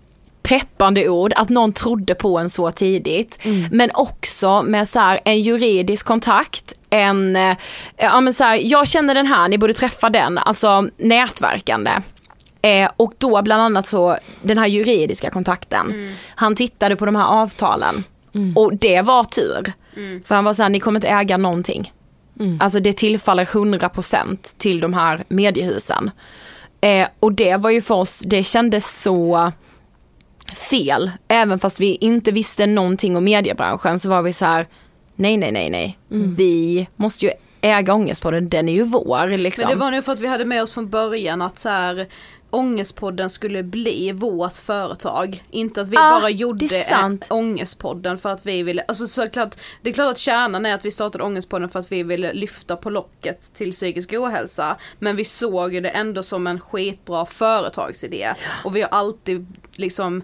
peppande 0.52 1.08
ord, 1.08 1.32
att 1.36 1.48
någon 1.48 1.72
trodde 1.72 2.14
på 2.14 2.38
en 2.38 2.50
så 2.50 2.70
tidigt. 2.70 3.38
Men 3.70 3.90
också 3.94 4.62
med 4.62 4.88
så 4.88 4.98
här, 4.98 5.20
en 5.24 5.40
juridisk 5.40 6.06
kontakt, 6.06 6.74
en, 6.90 7.36
eh, 7.36 7.56
ja 7.96 8.20
men 8.20 8.34
så 8.34 8.44
här, 8.44 8.60
jag 8.62 8.88
känner 8.88 9.14
den 9.14 9.26
här, 9.26 9.48
ni 9.48 9.58
borde 9.58 9.72
träffa 9.72 10.10
den, 10.10 10.38
alltså 10.38 10.88
nätverkande. 10.96 11.90
Eh, 12.62 12.90
och 12.96 13.12
då 13.18 13.42
bland 13.42 13.62
annat 13.62 13.86
så 13.86 14.16
den 14.42 14.58
här 14.58 14.66
juridiska 14.66 15.30
kontakten. 15.30 16.14
Han 16.34 16.54
tittade 16.54 16.96
på 16.96 17.06
de 17.06 17.16
här 17.16 17.26
avtalen 17.26 18.04
och 18.56 18.76
det 18.76 19.02
var 19.02 19.24
tur. 19.24 19.72
För 20.24 20.34
han 20.34 20.44
var 20.44 20.52
såhär, 20.52 20.70
ni 20.70 20.80
kommer 20.80 20.98
inte 20.98 21.08
äga 21.08 21.36
någonting. 21.36 21.92
Alltså 22.60 22.80
det 22.80 22.92
tillfaller 22.92 23.44
100% 23.44 24.58
till 24.58 24.80
de 24.80 24.94
här 24.94 25.24
mediehusen. 25.28 26.10
Eh, 26.80 27.08
och 27.20 27.32
det 27.32 27.56
var 27.56 27.70
ju 27.70 27.82
för 27.82 27.94
oss, 27.94 28.22
det 28.26 28.44
kändes 28.44 29.02
så 29.02 29.52
fel. 30.54 31.10
Även 31.28 31.58
fast 31.58 31.80
vi 31.80 31.96
inte 31.96 32.30
visste 32.30 32.66
någonting 32.66 33.16
om 33.16 33.24
mediebranschen 33.24 33.98
så 33.98 34.08
var 34.08 34.22
vi 34.22 34.32
så 34.32 34.44
här: 34.44 34.66
nej 35.16 35.36
nej 35.36 35.52
nej 35.52 35.70
nej. 35.70 35.98
Vi 36.08 36.88
måste 36.96 37.26
ju 37.26 37.32
äga 37.60 37.94
Ångestpodden, 37.94 38.48
den 38.48 38.68
är 38.68 38.72
ju 38.72 38.82
vår 38.82 39.36
liksom. 39.36 39.68
Men 39.68 39.78
det 39.78 39.84
var 39.84 39.90
nog 39.90 40.04
för 40.04 40.12
att 40.12 40.20
vi 40.20 40.26
hade 40.26 40.44
med 40.44 40.62
oss 40.62 40.74
från 40.74 40.88
början 40.88 41.42
att 41.42 41.58
så 41.58 41.68
här 41.68 42.06
Ångestpodden 42.52 43.30
skulle 43.30 43.62
bli 43.62 44.12
vårt 44.12 44.56
företag. 44.56 45.44
Inte 45.50 45.80
att 45.80 45.88
vi 45.88 45.94
Ja, 45.96 46.18
bara 46.20 46.30
gjorde 46.30 46.82
en 46.82 47.20
Ångestpodden 47.30 48.18
för 48.18 48.28
att 48.28 48.46
vi 48.46 48.62
ville, 48.62 48.84
alltså 48.88 49.06
såklart, 49.06 49.56
det 49.82 49.90
är 49.90 49.94
klart 49.94 50.12
att 50.12 50.18
kärnan 50.18 50.66
är 50.66 50.74
att 50.74 50.84
vi 50.84 50.90
startade 50.90 51.24
Ångestpodden 51.24 51.68
för 51.68 51.80
att 51.80 51.92
vi 51.92 52.02
ville 52.02 52.32
lyfta 52.32 52.76
på 52.76 52.90
locket 52.90 53.54
till 53.54 53.72
psykisk 53.72 54.12
ohälsa. 54.12 54.76
Men 54.98 55.16
vi 55.16 55.24
såg 55.24 55.74
ju 55.74 55.80
det 55.80 55.88
ändå 55.88 56.22
som 56.22 56.46
en 56.46 56.60
skitbra 56.60 57.26
företagsidé. 57.26 58.34
Och 58.64 58.76
vi 58.76 58.82
har 58.82 58.88
alltid 58.88 59.46
liksom 59.72 60.22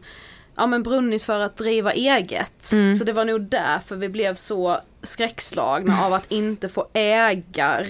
ja 0.57 0.67
men 0.67 0.83
brunnit 0.83 1.23
för 1.23 1.41
att 1.41 1.57
driva 1.57 1.93
eget. 1.93 2.73
Mm. 2.73 2.95
Så 2.97 3.05
det 3.05 3.13
var 3.13 3.25
nog 3.25 3.41
därför 3.43 3.97
vi 3.97 4.09
blev 4.09 4.35
så 4.35 4.81
skräckslagna 5.03 6.05
av 6.05 6.13
att 6.13 6.33
inte 6.33 6.69
få 6.69 6.87
äga 6.93 7.85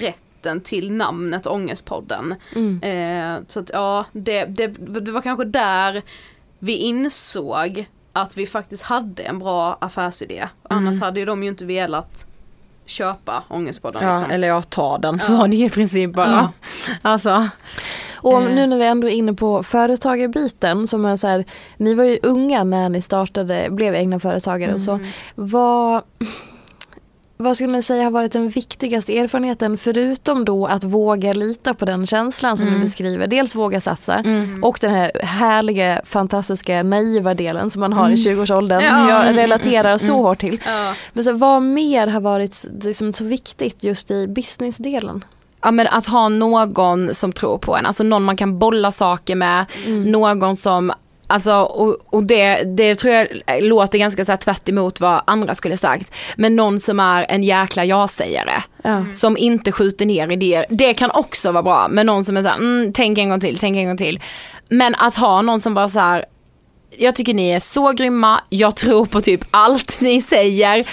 rätten 0.49 0.61
till 0.61 0.93
namnet 0.93 1.47
Ångestpodden. 1.47 2.35
Mm. 2.57 2.83
Eh, 2.83 3.43
så 3.49 3.61
att 3.61 3.71
ja, 3.73 4.05
det, 4.13 4.45
det, 4.45 4.67
det 5.01 5.13
var 5.13 5.21
kanske 5.23 5.45
där 5.45 6.03
vi 6.59 6.77
insåg 6.77 7.87
att 8.13 8.37
vi 8.37 8.47
faktiskt 8.47 8.83
hade 8.83 9.23
en 9.23 9.39
bra 9.39 9.79
affärsidé. 9.81 10.49
Annars 10.71 11.01
hade 11.01 11.21
ju 11.21 11.27
de 11.27 11.43
ju 11.43 11.49
inte 11.49 11.65
velat 11.65 12.27
köpa 12.87 13.45
Ångestpodden. 13.49 14.03
Mm. 14.03 14.15
Ja, 14.15 14.19
liksom. 14.19 14.35
eller 14.35 14.49
jag 14.49 14.71
tar 14.71 14.99
den 14.99 15.21
var 15.29 15.49
det 15.49 15.57
i 15.57 15.71
princip 15.71 16.15
bara. 16.15 16.53
Alltså. 17.03 17.49
Och 18.23 18.43
Eh. 18.43 18.55
nu 18.55 18.67
när 18.67 18.79
vi 18.79 18.87
ändå 18.87 19.09
är 19.09 19.13
inne 19.13 19.35
på 19.35 19.63
företagarbiten 19.63 20.87
som 20.87 21.05
är 21.05 21.17
så 21.17 21.27
här, 21.27 21.45
ni 21.77 21.95
var 21.95 22.05
ju 22.05 22.19
unga 22.23 22.65
när 22.65 22.89
ni 22.89 23.03
startade, 23.03 23.69
blev 23.71 23.95
egna 23.95 24.19
företagare 24.19 24.75
och 24.75 24.83
så. 24.83 24.93
Mm. 24.93 25.07
Vad, 25.35 26.03
vad 27.41 27.57
skulle 27.57 27.72
ni 27.72 27.82
säga 27.82 28.05
har 28.05 28.11
varit 28.11 28.32
den 28.32 28.49
viktigaste 28.49 29.18
erfarenheten 29.18 29.78
förutom 29.78 30.45
då 30.45 30.66
att 30.66 30.84
våga 30.84 31.32
lita 31.32 31.74
på 31.74 31.84
den 31.84 32.07
känslan 32.07 32.57
som 32.57 32.66
Mm. 32.66 32.78
ni 32.80 32.84
beskriver. 32.86 33.26
Dels 33.26 33.55
våga 33.55 33.80
satsa 33.80 34.24
och 34.62 34.78
den 34.80 34.91
här 34.91 35.11
härliga, 35.22 36.01
fantastiska, 36.05 36.82
naiva 36.82 37.34
delen 37.34 37.70
som 37.70 37.80
man 37.80 37.93
har 37.93 38.11
i 38.11 38.14
20-årsåldern 38.16 38.80
som 38.93 39.09
Ja. 39.09 39.24
jag 39.26 39.36
relaterar 39.36 39.99
så 39.99 40.12
hårt 40.22 40.39
till. 40.39 40.61
Ja. 40.66 40.95
Men 41.12 41.24
så, 41.24 41.32
vad 41.32 41.62
mer 41.62 42.07
har 42.07 42.20
varit 42.20 42.66
liksom, 42.82 43.12
så 43.12 43.24
viktigt 43.24 43.84
just 43.84 44.11
i 44.11 44.26
businessdelen? 44.28 45.24
Ja 45.62 45.70
men 45.70 45.86
att 45.86 46.07
ha 46.07 46.28
någon 46.28 47.14
som 47.14 47.32
tror 47.32 47.59
på 47.59 47.76
en, 47.76 47.86
alltså 47.86 48.03
någon 48.05 48.22
man 48.24 48.36
kan 48.36 48.59
bolla 48.59 48.91
saker 48.91 49.34
med, 49.36 49.64
någon 50.07 50.57
som 50.57 50.93
Alltså 51.31 51.55
och, 51.55 51.97
och 52.07 52.26
det, 52.26 52.62
det 52.76 52.95
tror 52.95 53.12
jag 53.14 53.29
låter 53.61 53.99
ganska 53.99 54.24
så 54.24 54.33
här 54.33 54.37
tvärt 54.37 54.68
emot 54.68 55.01
vad 55.01 55.20
andra 55.24 55.55
skulle 55.55 55.76
sagt. 55.76 56.14
Men 56.37 56.57
någon 56.57 56.81
som 56.81 57.01
är 57.01 57.26
en 57.29 57.43
jäkla 57.43 57.85
ja-sägare. 57.85 58.62
Ja. 58.83 59.05
Som 59.12 59.37
inte 59.37 59.72
skjuter 59.72 60.07
ner 60.07 60.33
idéer. 60.33 60.66
Det 60.70 60.95
kan 60.95 61.11
också 61.11 61.53
vara 61.53 61.62
bra. 61.62 61.89
Men 61.91 62.07
någon 62.07 62.24
som 62.24 62.37
är 62.37 62.43
så 62.43 62.49
här, 62.49 62.57
mm, 62.57 62.93
tänk 62.93 63.18
en 63.18 63.29
gång 63.29 63.41
till, 63.41 63.59
tänk 63.59 63.76
en 63.76 63.87
gång 63.87 63.97
till. 63.97 64.20
Men 64.68 64.95
att 64.95 65.14
ha 65.14 65.43
någon 65.43 65.61
som 65.61 65.74
bara 65.74 65.89
så 65.89 66.01
här, 66.01 66.24
jag 66.97 67.14
tycker 67.14 67.34
ni 67.34 67.51
är 67.51 67.61
så 67.61 67.93
grymma, 67.93 68.41
jag 68.49 68.76
tror 68.76 69.07
på 69.07 69.20
typ 69.20 69.41
allt 69.51 70.01
ni 70.01 70.22
säger. 70.22 70.86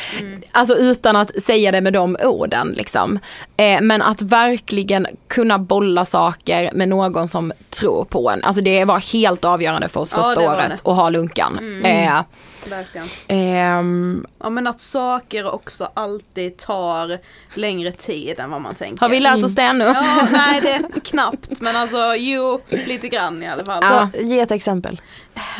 Alltså 0.51 0.75
utan 0.75 1.15
att 1.15 1.41
säga 1.43 1.71
det 1.71 1.81
med 1.81 1.93
de 1.93 2.17
orden 2.23 2.73
liksom. 2.77 3.19
Eh, 3.57 3.81
men 3.81 4.01
att 4.01 4.21
verkligen 4.21 5.07
kunna 5.27 5.59
bolla 5.59 6.05
saker 6.05 6.71
med 6.73 6.89
någon 6.89 7.27
som 7.27 7.53
tror 7.69 8.05
på 8.05 8.29
en. 8.29 8.43
Alltså 8.43 8.61
det 8.61 8.85
var 8.85 9.13
helt 9.13 9.45
avgörande 9.45 9.87
för 9.87 9.99
oss 9.99 10.13
Ja, 10.17 10.23
första 10.23 10.41
året 10.41 10.73
att 10.73 10.95
ha 10.95 11.09
lunkan. 11.09 11.81
Eh, 11.85 12.21
Verkligen. 12.69 13.07
ehm, 13.27 14.25
Ja 14.39 14.49
men 14.49 14.67
att 14.67 14.79
saker 14.81 15.53
också 15.53 15.89
alltid 15.93 16.57
tar 16.57 17.17
längre 17.53 17.91
tid 17.91 18.39
än 18.39 18.49
vad 18.49 18.61
man 18.61 18.75
tänker. 18.75 19.01
har 19.01 19.09
vi 19.09 19.19
lärt 19.19 19.43
oss 19.43 19.55
det 19.55 19.73
nu? 19.73 19.83
Ja, 19.85 20.27
nej 20.31 20.61
det 20.61 20.71
är 20.71 20.99
knappt 20.99 21.61
men 21.61 21.75
alltså 21.75 22.15
jo, 22.17 22.61
lite 22.69 23.07
grann 23.07 23.43
i 23.43 23.47
alla 23.47 23.65
fall. 23.65 23.79
Ja. 23.83 24.09
Så, 24.13 24.19
ge 24.21 24.39
ett 24.39 24.51
exempel. 24.51 25.01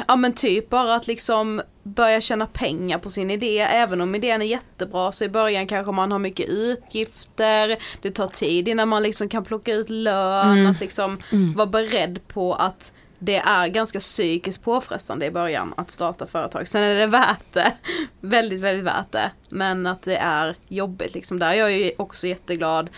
Ja 0.07 0.15
men 0.15 0.33
typ 0.33 0.69
bara 0.69 0.95
att 0.95 1.07
liksom 1.07 1.61
börja 1.83 2.21
tjäna 2.21 2.45
pengar 2.45 2.97
på 2.97 3.09
sin 3.09 3.31
idé. 3.31 3.59
Även 3.59 4.01
om 4.01 4.15
idén 4.15 4.41
är 4.41 4.45
jättebra 4.45 5.11
så 5.11 5.23
i 5.23 5.29
början 5.29 5.67
kanske 5.67 5.91
man 5.91 6.11
har 6.11 6.19
mycket 6.19 6.49
utgifter. 6.49 7.77
Det 8.01 8.11
tar 8.11 8.27
tid 8.27 8.67
innan 8.67 8.87
man 8.89 9.03
liksom 9.03 9.29
kan 9.29 9.43
plocka 9.43 9.73
ut 9.73 9.89
lön. 9.89 10.67
Att 10.67 10.79
liksom 10.79 11.17
vara 11.55 11.67
beredd 11.67 12.27
på 12.27 12.53
att 12.53 12.93
det 13.19 13.37
är 13.37 13.67
ganska 13.67 13.99
psykiskt 13.99 14.63
påfrestande 14.63 15.25
i 15.25 15.31
början 15.31 15.73
att 15.77 15.91
starta 15.91 16.25
företag. 16.25 16.67
Sen 16.67 16.83
är 16.83 16.95
det 16.95 17.07
värt 17.07 17.53
det. 17.53 17.71
Väldigt, 18.21 18.61
väldigt 18.61 18.85
värt 18.85 19.11
det. 19.11 19.31
Men 19.49 19.87
att 19.87 20.01
det 20.01 20.17
är 20.17 20.55
jobbigt 20.67 21.13
liksom 21.13 21.39
där. 21.39 21.53
Jag 21.53 21.71
är 21.71 21.77
ju 21.77 21.91
också 21.97 22.27
jätteglad 22.27 22.89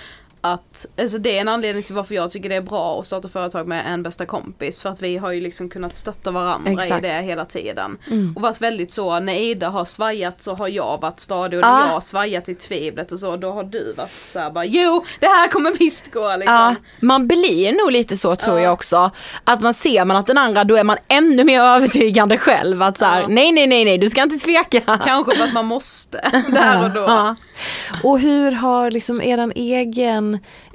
att, 0.41 0.85
alltså 0.99 1.17
det 1.17 1.37
är 1.37 1.41
en 1.41 1.47
anledning 1.47 1.83
till 1.83 1.95
varför 1.95 2.15
jag 2.15 2.31
tycker 2.31 2.49
det 2.49 2.55
är 2.55 2.61
bra 2.61 2.99
att 2.99 3.07
starta 3.07 3.29
företag 3.29 3.67
med 3.67 3.83
en 3.87 4.03
bästa 4.03 4.25
kompis. 4.25 4.81
För 4.81 4.89
att 4.89 5.01
vi 5.01 5.17
har 5.17 5.31
ju 5.31 5.41
liksom 5.41 5.69
kunnat 5.69 5.95
stötta 5.95 6.31
varandra 6.31 6.71
Exakt. 6.71 7.05
i 7.05 7.07
det 7.07 7.13
hela 7.13 7.45
tiden. 7.45 7.97
Mm. 8.07 8.33
Och 8.35 8.41
varit 8.41 8.61
väldigt 8.61 8.91
så, 8.91 9.19
när 9.19 9.33
Ida 9.33 9.69
har 9.69 9.85
svajat 9.85 10.41
så 10.41 10.55
har 10.55 10.67
jag 10.67 11.01
varit 11.01 11.19
stadig 11.19 11.59
och 11.59 11.65
när 11.65 11.79
jag 11.79 11.87
har 11.87 12.01
svajat 12.01 12.49
i 12.49 12.55
tvivlet 12.55 13.11
och 13.11 13.19
så, 13.19 13.37
då 13.37 13.51
har 13.51 13.63
du 13.63 13.93
varit 13.93 14.19
så 14.27 14.39
här 14.39 14.51
bara 14.51 14.65
jo, 14.65 15.05
det 15.19 15.27
här 15.27 15.47
kommer 15.47 15.71
visst 15.71 16.11
gå 16.13 16.35
liksom. 16.35 16.55
Ja, 16.55 16.75
man 16.99 17.27
blir 17.27 17.83
nog 17.83 17.91
lite 17.91 18.17
så 18.17 18.35
tror 18.35 18.59
jag 18.59 18.73
också. 18.73 19.11
Att 19.43 19.61
man 19.61 19.73
ser 19.73 20.05
man 20.05 20.17
att 20.17 20.27
den 20.27 20.37
andra, 20.37 20.63
då 20.63 20.75
är 20.75 20.83
man 20.83 20.97
ännu 21.07 21.43
mer 21.43 21.61
övertygande 21.61 22.37
själv. 22.37 22.81
Att 22.81 22.97
så 22.97 23.05
här, 23.05 23.27
nej 23.27 23.51
nej 23.51 23.67
nej 23.67 23.85
nej, 23.85 23.97
du 23.97 24.09
ska 24.09 24.23
inte 24.23 24.37
tveka. 24.37 24.97
Kanske 25.05 25.35
för 25.35 25.43
att 25.43 25.53
man 25.53 25.65
måste, 25.65 26.43
där 26.49 26.83
och 26.83 26.91
då. 26.91 27.01
Ja. 27.07 27.35
Och 28.03 28.19
hur 28.19 28.51
har 28.51 28.91
liksom 28.91 29.21
eran 29.21 29.51
egen 29.55 30.26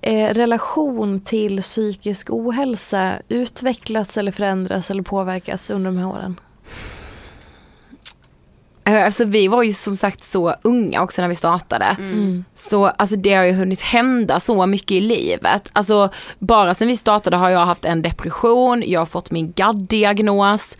eh, 0.02 0.34
relation 0.34 1.20
till 1.20 1.60
psykisk 1.60 2.30
ohälsa 2.30 3.14
utvecklats 3.28 4.16
eller 4.16 4.32
förändrats 4.32 4.90
eller 4.90 5.02
påverkats 5.02 5.70
under 5.70 5.90
de 5.90 5.98
här 5.98 6.08
åren? 6.08 6.40
Eh, 8.84 9.04
Alltså 9.04 9.24
vi 9.24 9.48
var 9.48 9.62
ju 9.62 9.72
som 9.72 9.96
sagt 9.96 10.24
så 10.24 10.54
unga 10.62 11.02
också 11.02 11.22
när 11.22 11.28
vi 11.28 11.34
startade. 11.34 11.96
Mm. 11.98 12.44
Så 12.54 12.86
alltså 12.86 13.16
det 13.16 13.34
har 13.34 13.44
ju 13.44 13.52
hunnit 13.52 13.82
hända 13.82 14.40
så 14.40 14.66
mycket 14.66 14.92
i 14.92 15.00
livet. 15.00 15.70
Alltså 15.72 16.08
bara 16.38 16.74
sen 16.74 16.88
vi 16.88 16.96
startade 16.96 17.36
har 17.36 17.50
jag 17.50 17.66
haft 17.66 17.84
en 17.84 18.02
depression, 18.02 18.82
jag 18.86 19.00
har 19.00 19.06
fått 19.06 19.30
min 19.30 19.52
GAD-diagnos, 19.52 20.76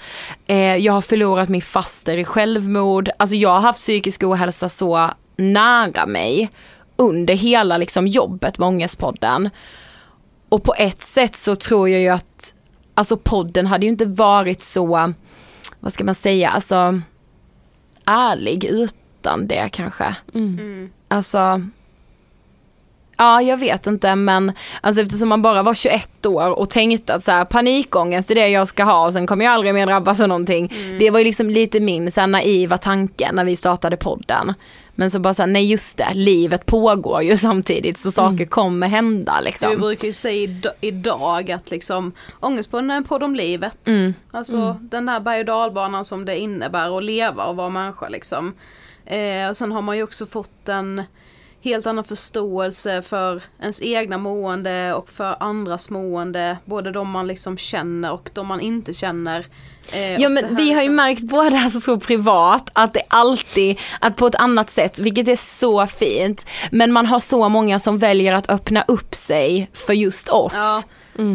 eh, 0.46 0.76
jag 0.76 0.92
har 0.92 1.00
förlorat 1.00 1.48
min 1.48 1.62
faster 1.62 2.18
i 2.18 2.24
självmord. 2.24 3.10
Alltså 3.16 3.36
jag 3.36 3.50
har 3.50 3.60
haft 3.60 3.78
psykisk 3.78 4.22
ohälsa 4.22 4.68
så 4.68 5.10
nära 5.36 6.06
mig 6.06 6.50
under 7.02 7.34
hela 7.34 7.76
liksom 7.76 8.06
jobbet 8.06 8.58
med 8.58 8.68
Ångestpodden. 8.68 9.50
Och 10.48 10.62
på 10.62 10.74
ett 10.78 11.02
sätt 11.02 11.36
så 11.36 11.56
tror 11.56 11.88
jag 11.88 12.00
ju 12.00 12.08
att, 12.08 12.54
alltså 12.94 13.16
podden 13.16 13.66
hade 13.66 13.86
ju 13.86 13.92
inte 13.92 14.06
varit 14.06 14.62
så, 14.62 15.12
vad 15.80 15.92
ska 15.92 16.04
man 16.04 16.14
säga, 16.14 16.50
alltså 16.50 17.00
ärlig 18.04 18.64
utan 18.64 19.46
det 19.46 19.68
kanske. 19.72 20.16
Alltså, 21.08 21.66
ja 23.16 23.42
jag 23.42 23.56
vet 23.56 23.86
inte 23.86 24.14
men 24.16 24.52
alltså 24.80 25.02
eftersom 25.02 25.28
man 25.28 25.42
bara 25.42 25.62
var 25.62 25.74
21 25.74 26.26
år 26.26 26.58
och 26.58 26.70
tänkte 26.70 27.14
att 27.14 27.24
så 27.24 27.30
här, 27.30 27.44
panikångest 27.44 28.30
är 28.30 28.34
det 28.34 28.48
jag 28.48 28.68
ska 28.68 28.84
ha 28.84 29.06
och 29.06 29.12
sen 29.12 29.26
kommer 29.26 29.44
jag 29.44 29.54
aldrig 29.54 29.74
mer 29.74 29.86
drabbas 29.86 30.20
av 30.20 30.28
någonting. 30.28 30.72
Det 30.98 31.10
var 31.10 31.18
ju 31.18 31.24
liksom 31.24 31.50
lite 31.50 31.80
min 31.80 32.12
så 32.12 32.20
här, 32.20 32.26
naiva 32.26 32.78
tanke 32.78 33.32
när 33.32 33.44
vi 33.44 33.56
startade 33.56 33.96
podden. 33.96 34.54
Men 34.94 35.10
så 35.10 35.18
bara 35.18 35.34
så 35.34 35.42
här, 35.42 35.46
nej 35.46 35.70
just 35.70 35.96
det, 35.98 36.08
livet 36.14 36.66
pågår 36.66 37.22
ju 37.22 37.36
samtidigt 37.36 37.98
så 37.98 38.10
saker 38.10 38.44
kommer 38.44 38.88
hända 38.88 39.32
Vi 39.38 39.44
liksom. 39.44 39.80
brukar 39.80 40.06
ju 40.06 40.12
säga 40.12 40.46
id- 40.46 40.72
idag 40.80 41.50
att 41.50 41.70
liksom 41.70 42.12
ångestpodden 42.40 42.90
är 42.90 42.96
en 42.96 43.04
podd 43.04 43.22
om 43.22 43.34
livet. 43.34 43.86
Mm. 43.88 44.14
Alltså 44.30 44.76
den 44.80 45.06
där 45.06 45.20
berg 45.20 45.40
och 45.40 45.46
dalbanan 45.46 46.04
som 46.04 46.24
det 46.24 46.38
innebär 46.38 46.98
att 46.98 47.04
leva 47.04 47.44
och 47.44 47.56
vara 47.56 47.68
människa 47.68 48.08
liksom. 48.08 48.54
Eh, 49.06 49.48
och 49.48 49.56
sen 49.56 49.72
har 49.72 49.82
man 49.82 49.96
ju 49.96 50.02
också 50.02 50.26
fått 50.26 50.68
en 50.68 51.02
helt 51.64 51.86
annan 51.86 52.04
förståelse 52.04 53.02
för 53.02 53.42
ens 53.60 53.82
egna 53.82 54.18
mående 54.18 54.94
och 54.94 55.10
för 55.10 55.36
andras 55.40 55.90
mående. 55.90 56.56
Både 56.64 56.90
de 56.90 57.10
man 57.10 57.26
liksom 57.26 57.56
känner 57.58 58.12
och 58.12 58.30
de 58.32 58.46
man 58.46 58.60
inte 58.60 58.94
känner. 58.94 59.46
Eh, 59.92 60.20
Ja 60.20 60.28
men 60.28 60.56
vi 60.56 60.72
har 60.72 60.82
ju 60.82 60.88
liksom- 60.88 60.96
märkt 60.96 61.22
både 61.22 61.58
alltså 61.58 61.80
så 61.80 62.00
privat 62.00 62.70
att 62.72 62.94
det 62.94 63.02
alltid, 63.08 63.78
att 64.00 64.16
på 64.16 64.26
ett 64.26 64.34
annat 64.34 64.70
sätt, 64.70 64.98
vilket 64.98 65.28
är 65.28 65.36
så 65.36 65.86
fint, 65.86 66.46
men 66.70 66.92
man 66.92 67.06
har 67.06 67.20
så 67.20 67.48
många 67.48 67.78
som 67.78 67.98
väljer 67.98 68.32
att 68.32 68.50
öppna 68.50 68.84
upp 68.88 69.14
sig 69.14 69.70
för 69.72 69.92
just 69.92 70.28
oss. 70.28 70.54
Ja. 70.56 70.82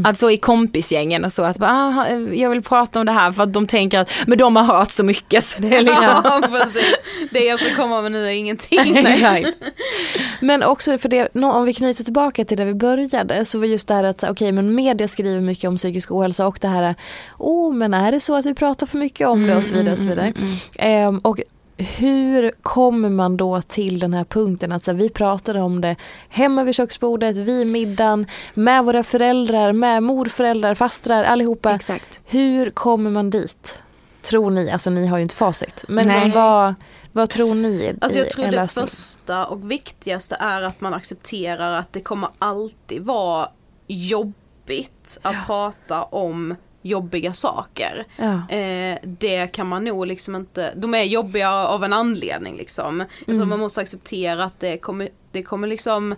Alltså 0.05 0.31
i 0.31 0.37
kompisgängen 0.37 1.25
och 1.25 1.33
så 1.33 1.43
att 1.43 1.57
bara, 1.57 1.71
"Ah, 1.71 2.07
jag 2.33 2.49
vill 2.49 2.61
prata 2.61 2.99
om 2.99 3.05
det 3.05 3.11
här 3.11 3.31
för 3.31 3.43
att 3.43 3.53
de 3.53 3.67
tänker 3.67 3.99
att, 3.99 4.09
men 4.27 4.37
de 4.37 4.55
har 4.55 4.63
hört 4.63 4.91
så 4.91 5.03
mycket 5.03 5.43
så 5.43 5.61
det 5.61 5.75
är 5.75 5.81
liksom. 5.81 6.21
Ja 6.23 6.41
precis. 6.51 6.93
Det 7.31 7.39
jag 7.45 7.59
ska 7.59 7.75
komma 7.75 8.01
med 8.01 8.11
nu 8.11 8.25
är 8.25 8.31
ingenting. 8.31 9.03
Men 10.39 10.63
också 10.63 10.97
för 10.97 11.09
det, 11.09 11.27
om 11.43 11.65
vi 11.65 11.73
knyter 11.73 12.03
tillbaka 12.03 12.45
till 12.45 12.57
där 12.57 12.65
vi 12.65 12.73
började 12.73 13.45
så 13.45 13.59
var 13.59 13.65
just 13.65 13.87
det 13.87 13.93
här 13.93 14.03
att 14.03 14.23
okej 14.23 14.51
men 14.51 14.75
media 14.75 15.07
skriver 15.07 15.41
mycket 15.41 15.67
om 15.67 15.77
psykisk 15.77 16.11
ohälsa 16.11 16.47
och 16.47 16.57
det 16.61 16.67
här, 16.67 16.95
oh 17.37 17.73
men 17.73 17.93
är 17.93 18.11
det 18.11 18.19
så 18.19 18.35
att 18.35 18.45
vi 18.45 18.53
pratar 18.53 18.87
för 18.87 18.97
mycket 18.97 19.27
om 19.27 19.47
det 19.47 19.55
och 19.55 19.63
så 19.63 19.75
vidare 19.75 19.91
och 19.91 19.97
så 19.99 20.05
vidare. 20.07 20.33
Ehm, 20.79 21.17
och 21.19 21.39
hur 21.77 22.51
kommer 22.61 23.09
man 23.09 23.37
då 23.37 23.61
till 23.61 23.99
den 23.99 24.13
här 24.13 24.23
punkten 24.23 24.71
att 24.71 24.83
så 24.83 24.91
här, 24.91 24.97
vi 24.97 25.09
pratar 25.09 25.57
om 25.57 25.81
det 25.81 25.95
hemma 26.29 26.63
vid 26.63 26.75
köksbordet, 26.75 27.37
vid 27.37 27.67
middagen, 27.67 28.25
med 28.53 28.85
våra 28.85 29.03
föräldrar, 29.03 29.71
med 29.71 30.03
morföräldrar, 30.03 30.75
fastrar, 30.75 31.23
allihopa. 31.23 31.75
Exakt. 31.75 32.19
Hur 32.25 32.69
kommer 32.69 33.09
man 33.09 33.29
dit? 33.29 33.79
Tror 34.21 34.51
ni, 34.51 34.71
alltså 34.71 34.89
ni 34.89 35.07
har 35.07 35.17
ju 35.17 35.23
inte 35.23 35.35
facit, 35.35 35.85
men 35.87 36.07
Nej. 36.07 36.21
som, 36.21 36.41
vad, 36.41 36.75
vad 37.11 37.29
tror 37.29 37.55
ni 37.55 37.95
Alltså 38.01 38.19
jag 38.19 38.29
tror 38.29 38.45
det 38.45 38.51
lösning? 38.51 38.87
första 38.87 39.45
och 39.45 39.71
viktigaste 39.71 40.35
är 40.39 40.61
att 40.61 40.81
man 40.81 40.93
accepterar 40.93 41.71
att 41.71 41.93
det 41.93 42.01
kommer 42.01 42.29
alltid 42.39 43.01
vara 43.01 43.49
jobbigt 43.87 45.17
att 45.21 45.45
prata 45.45 46.03
om 46.03 46.55
jobbiga 46.87 47.33
saker. 47.33 48.05
Ja. 48.17 48.55
Eh, 48.55 48.97
det 49.03 49.47
kan 49.47 49.67
man 49.67 49.83
nog 49.83 50.07
liksom 50.07 50.35
inte, 50.35 50.73
de 50.75 50.93
är 50.93 51.03
jobbiga 51.03 51.51
av 51.51 51.83
en 51.83 51.93
anledning 51.93 52.57
liksom. 52.57 52.99
Jag 52.99 53.25
tror 53.25 53.35
Mm. 53.35 53.49
man 53.49 53.59
måste 53.59 53.81
acceptera 53.81 54.43
att 54.43 54.59
det 54.59 54.77
kommer, 54.77 55.09
det 55.31 55.43
kommer 55.43 55.67
liksom 55.67 56.15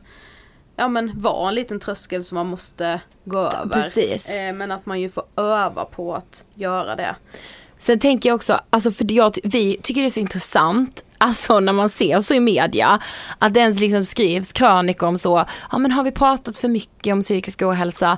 Ja 0.75 0.87
men 0.87 1.11
vara 1.19 1.49
en 1.49 1.55
liten 1.55 1.79
tröskel 1.79 2.23
som 2.23 2.35
man 2.35 2.47
måste 2.47 3.01
gå 3.25 3.37
över. 3.39 3.81
precis. 3.81 4.29
Eh, 4.29 4.53
men 4.53 4.71
att 4.71 4.85
man 4.85 5.01
ju 5.01 5.09
får 5.09 5.23
öva 5.37 5.85
på 5.85 6.15
att 6.15 6.43
göra 6.55 6.95
det. 6.95 7.15
Sen 7.79 7.99
tänker 7.99 8.29
jag 8.29 8.35
också, 8.35 8.59
alltså 8.69 8.91
för 8.91 9.11
jag, 9.11 9.37
vi 9.43 9.77
tycker 9.83 10.01
det 10.01 10.07
är 10.07 10.09
så 10.09 10.19
intressant, 10.19 11.05
alltså 11.17 11.59
när 11.59 11.73
man 11.73 11.89
ser 11.89 12.19
så 12.19 12.33
i 12.33 12.39
media, 12.39 12.99
att 13.39 13.53
det 13.53 13.59
ens 13.59 13.79
liksom 13.79 14.05
skrivs 14.05 14.51
krönikor 14.53 15.07
om 15.07 15.17
så, 15.17 15.45
ja 15.71 15.77
men 15.77 15.91
har 15.91 16.03
vi 16.03 16.11
pratat 16.11 16.57
för 16.57 16.67
mycket 16.67 17.13
om 17.13 17.21
psykisk 17.21 17.61
ohälsa? 17.61 18.17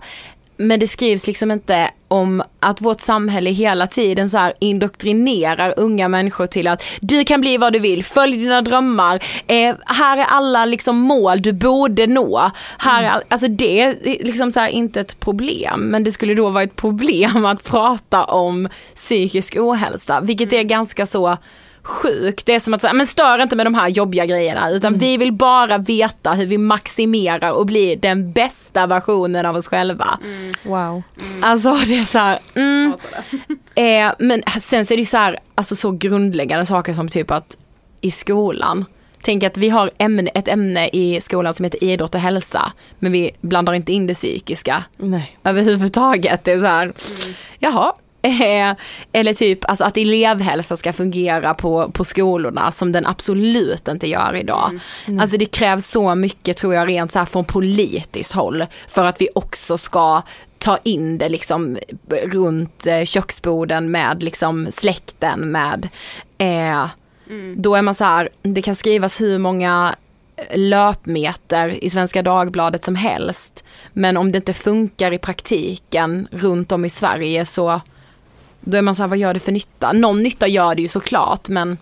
Men 0.61 0.79
det 0.79 0.87
skrivs 0.87 1.27
liksom 1.27 1.51
inte 1.51 1.89
om 2.07 2.43
att 2.59 2.81
vårt 2.81 3.01
samhälle 3.01 3.49
hela 3.49 3.87
tiden 3.87 4.29
så 4.29 4.37
här 4.37 4.53
indoktrinerar 4.59 5.73
unga 5.77 6.07
människor 6.07 6.45
till 6.45 6.67
att 6.67 6.83
du 7.01 7.23
kan 7.23 7.41
bli 7.41 7.57
vad 7.57 7.73
du 7.73 7.79
vill, 7.79 8.03
följ 8.03 8.37
dina 8.37 8.61
drömmar, 8.61 9.23
eh, 9.47 9.75
här 9.85 10.17
är 10.17 10.23
alla 10.23 10.65
liksom 10.65 10.97
mål 10.97 11.41
du 11.41 11.53
borde 11.53 12.07
nå. 12.07 12.51
Här 12.77 13.03
är 13.03 13.07
all, 13.07 13.23
alltså 13.27 13.47
det 13.47 13.81
är 13.81 13.95
liksom 14.23 14.51
så 14.51 14.59
här 14.59 14.69
inte 14.69 14.99
ett 14.99 15.19
problem, 15.19 15.79
men 15.79 16.03
det 16.03 16.11
skulle 16.11 16.33
då 16.33 16.49
vara 16.49 16.63
ett 16.63 16.75
problem 16.75 17.45
att 17.45 17.63
prata 17.63 18.23
om 18.23 18.69
psykisk 18.95 19.55
ohälsa, 19.59 20.21
vilket 20.21 20.53
är 20.53 20.63
ganska 20.63 21.05
så 21.05 21.37
sjukt. 21.83 22.45
Det 22.45 22.55
är 22.55 22.59
som 22.59 22.73
att 22.73 22.81
säga, 22.81 22.93
men 22.93 23.07
stör 23.07 23.41
inte 23.41 23.55
med 23.55 23.65
de 23.65 23.75
här 23.75 23.87
jobbiga 23.87 24.25
grejerna 24.25 24.69
utan 24.69 24.97
vi 24.97 25.17
vill 25.17 25.31
bara 25.31 25.77
veta 25.77 26.33
hur 26.33 26.45
vi 26.45 26.57
maximerar 26.57 27.51
och 27.51 27.65
blir 27.65 27.95
den 27.95 28.31
bästa 28.31 28.87
versionen 28.87 29.45
av 29.45 29.55
oss 29.55 29.67
själva. 29.67 30.19
Wow. 30.63 31.03
Alltså 31.41 31.73
det 31.73 31.97
är 31.97 32.05
så 32.05 32.19
här, 32.19 32.39
mm, 32.55 32.93
eh, 33.75 34.13
men 34.19 34.43
sen 34.59 34.85
så 34.85 34.93
är 34.93 34.97
det 34.97 35.01
ju 35.01 35.05
så 35.05 35.17
här, 35.17 35.39
alltså 35.55 35.75
så 35.75 35.91
grundläggande 35.91 36.65
saker 36.65 36.93
som 36.93 37.09
typ 37.09 37.31
att 37.31 37.57
i 38.01 38.11
skolan, 38.11 38.85
tänk 39.23 39.43
att 39.43 39.57
vi 39.57 39.69
har 39.69 39.91
ämne, 39.97 40.31
ett 40.33 40.47
ämne 40.47 40.89
i 40.93 41.21
skolan 41.21 41.53
som 41.53 41.63
heter 41.63 41.83
idrott 41.83 42.15
och 42.15 42.21
hälsa, 42.21 42.71
men 42.99 43.11
vi 43.11 43.31
blandar 43.41 43.73
inte 43.73 43.93
in 43.93 44.07
det 44.07 44.13
psykiska 44.13 44.83
Nej. 44.97 45.37
överhuvudtaget. 45.43 46.43
Det 46.43 46.51
är 46.51 46.59
så 46.59 46.65
här, 46.65 46.93
jaha. 47.59 47.93
Eh, 48.23 48.75
eller 49.11 49.33
typ 49.33 49.69
alltså 49.69 49.83
att 49.83 49.97
elevhälsa 49.97 50.75
ska 50.75 50.93
fungera 50.93 51.53
på, 51.53 51.91
på 51.91 52.03
skolorna 52.03 52.71
som 52.71 52.91
den 52.91 53.05
absolut 53.05 53.87
inte 53.87 54.07
gör 54.07 54.35
idag. 54.35 54.79
Alltså 55.19 55.37
det 55.37 55.45
krävs 55.45 55.87
så 55.87 56.15
mycket 56.15 56.57
tror 56.57 56.73
jag 56.73 56.87
rent 56.87 57.11
så 57.11 57.19
här 57.19 57.25
från 57.25 57.45
politiskt 57.45 58.31
håll 58.31 58.65
för 58.87 59.05
att 59.05 59.21
vi 59.21 59.29
också 59.35 59.77
ska 59.77 60.21
ta 60.57 60.77
in 60.83 61.17
det 61.17 61.29
liksom 61.29 61.77
runt 62.09 62.87
eh, 62.87 63.03
köksborden 63.03 63.91
med 63.91 64.23
liksom 64.23 64.67
släkten 64.71 65.51
med 65.51 65.89
eh, 66.37 66.85
då 67.55 67.75
är 67.75 67.81
man 67.81 67.95
så 67.95 68.03
här, 68.03 68.29
det 68.41 68.61
kan 68.61 68.75
skrivas 68.75 69.21
hur 69.21 69.37
många 69.37 69.95
löpmeter 70.53 71.83
i 71.83 71.89
Svenska 71.89 72.21
Dagbladet 72.21 72.85
som 72.85 72.95
helst. 72.95 73.63
Men 73.93 74.17
om 74.17 74.31
det 74.31 74.37
inte 74.37 74.53
funkar 74.53 75.11
i 75.11 75.17
praktiken 75.17 76.27
runt 76.31 76.71
om 76.71 76.85
i 76.85 76.89
Sverige 76.89 77.45
så 77.45 77.81
då 78.61 78.77
är 78.77 78.81
man 78.81 78.95
så 78.95 79.03
här, 79.03 79.07
vad 79.07 79.17
gör 79.17 79.33
det 79.33 79.39
för 79.39 79.51
nytta? 79.51 79.91
Någon 79.91 80.23
nytta 80.23 80.47
gör 80.47 80.75
det 80.75 80.81
ju 80.81 80.87
såklart 80.87 81.49
men 81.49 81.77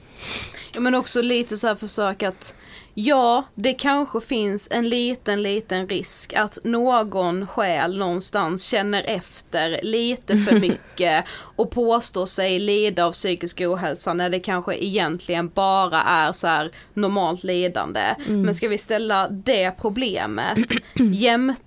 Ja 0.73 0.81
men 0.81 0.95
också 0.95 1.21
lite 1.21 1.57
så 1.57 1.67
här 1.67 1.75
försök 1.75 2.23
att 2.23 2.55
Ja, 2.93 3.43
det 3.55 3.73
kanske 3.73 4.21
finns 4.21 4.67
en 4.71 4.89
liten, 4.89 5.43
liten 5.43 5.87
risk 5.87 6.33
att 6.33 6.57
någon 6.63 7.47
själ 7.47 7.97
någonstans 7.97 8.63
känner 8.63 9.03
efter 9.03 9.79
lite 9.83 10.37
för 10.37 10.55
mycket 10.59 11.25
och 11.31 11.71
påstår 11.71 12.25
sig 12.25 12.59
lida 12.59 13.05
av 13.05 13.11
psykisk 13.11 13.61
ohälsa 13.61 14.13
när 14.13 14.29
det 14.29 14.39
kanske 14.39 14.75
egentligen 14.75 15.49
bara 15.49 16.01
är 16.01 16.31
så 16.31 16.47
här 16.47 16.71
normalt 16.93 17.43
lidande. 17.43 18.15
Mm. 18.27 18.41
Men 18.41 18.55
ska 18.55 18.67
vi 18.67 18.77
ställa 18.77 19.27
det 19.29 19.71
problemet 19.71 20.57
jämte 21.13 21.63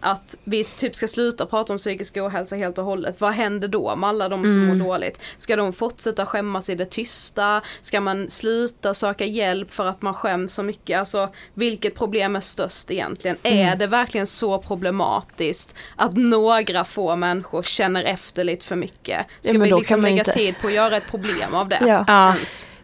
att 0.00 0.36
vi 0.44 0.64
typ 0.64 0.94
ska 0.96 1.08
sluta 1.08 1.46
prata 1.46 1.72
om 1.72 1.78
psykisk 1.78 2.16
ohälsa 2.16 2.56
helt 2.56 2.78
och 2.78 2.84
hållet. 2.84 3.20
Vad 3.20 3.32
händer 3.32 3.68
då 3.68 3.96
med 3.96 4.08
alla 4.08 4.28
de 4.28 4.42
som 4.42 4.52
Mm. 4.62 4.78
mår 4.78 4.84
dåligt? 4.84 5.20
Ska 5.38 5.56
de 5.56 5.72
fortsätta 5.72 6.26
skämmas 6.26 6.70
i 6.70 6.74
det 6.74 6.84
tysta? 6.84 7.60
Ska 7.80 8.00
man 8.00 8.30
sluta 8.30 8.94
söka 8.94 9.24
hjälp 9.24 9.70
för 9.74 9.86
att 9.86 10.02
man 10.02 10.14
skäms 10.14 10.54
så 10.54 10.62
mycket? 10.62 10.98
Alltså 10.98 11.28
vilket 11.54 11.94
problem 11.94 12.36
är 12.36 12.40
störst 12.40 12.90
egentligen? 12.90 13.36
Mm. 13.42 13.58
Är 13.68 13.76
det 13.76 13.86
verkligen 13.86 14.26
så 14.26 14.58
problematiskt 14.58 15.74
att 15.96 16.16
några 16.16 16.84
få 16.84 17.16
människor 17.16 17.62
känner 17.62 18.04
efter 18.04 18.44
lite 18.44 18.66
för 18.66 18.76
mycket? 18.76 19.26
Ska 19.40 19.52
Ja, 19.52 19.60
vi 19.60 19.70
liksom 19.70 20.02
lägga 20.02 20.18
inte- 20.18 20.32
tid 20.32 20.54
på 20.60 20.66
att 20.66 20.72
göra 20.72 20.96
ett 20.96 21.10
problem 21.10 21.54
av 21.54 21.68
det? 21.68 21.78
Ja. 21.80 22.04
Ja. 22.08 22.34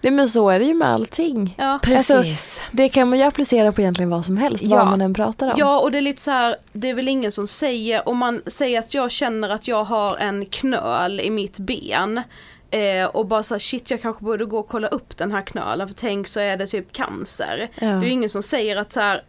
Nej, 0.03 0.13
men 0.13 0.29
så 0.29 0.51
är 0.51 0.59
det 0.59 0.65
ju 0.65 0.75
med 0.75 0.89
allting. 0.89 1.55
Ja. 1.59 1.65
Alltså, 1.87 2.15
Precis. 2.15 2.61
det 2.71 2.89
kan 2.89 3.09
man 3.11 3.19
ju 3.19 3.25
applicera 3.25 3.73
på 3.73 3.81
egentligen 3.81 4.11
vad 4.11 4.25
som 4.25 4.37
helst, 4.37 4.65
Ja. 4.65 4.77
vad 4.77 4.87
man 4.87 5.01
än 5.01 5.15
pratar 5.15 5.47
om. 5.47 5.55
Ja 5.57 5.81
och 5.81 5.91
det 5.93 5.99
är 5.99 6.03
lite 6.03 6.23
så 6.23 6.31
här, 6.31 6.57
det 6.73 6.91
är 6.91 6.95
väl 6.95 7.09
ingen 7.09 7.33
som 7.33 7.49
säger, 7.49 8.09
om 8.09 8.19
man 8.19 8.41
säger 8.47 8.79
att 8.79 8.95
jag 8.95 9.11
känner 9.11 9.49
att 9.49 9.69
jag 9.69 9.85
har 9.85 10.17
en 10.17 10.47
knöl 10.47 11.21
i 11.21 11.31
mitt 11.31 11.59
ben 11.59 12.23
eh, 12.71 13.07
och 13.07 13.27
bara 13.27 13.43
så 13.43 13.55
här, 13.55 13.59
shit 13.59 13.91
jag 13.91 14.03
kanske 14.03 14.25
borde 14.25 14.45
gå 14.45 14.59
och 14.59 14.69
kolla 14.69 14.89
upp 14.89 15.17
den 15.17 15.33
här 15.33 15.43
knölen 15.43 15.89
för 15.89 15.95
tänk 15.95 16.27
så 16.27 16.41
är 16.41 16.57
det 16.57 16.67
typ 16.67 16.93
cancer. 16.93 17.69
Ja. 17.75 17.87
Det 17.87 17.93
är 17.93 18.03
ju 18.03 18.11
ingen 18.11 18.31
som 18.31 18.43
säger 18.43 18.77
att 18.77 18.93
så 18.93 19.01
här, 19.01 19.23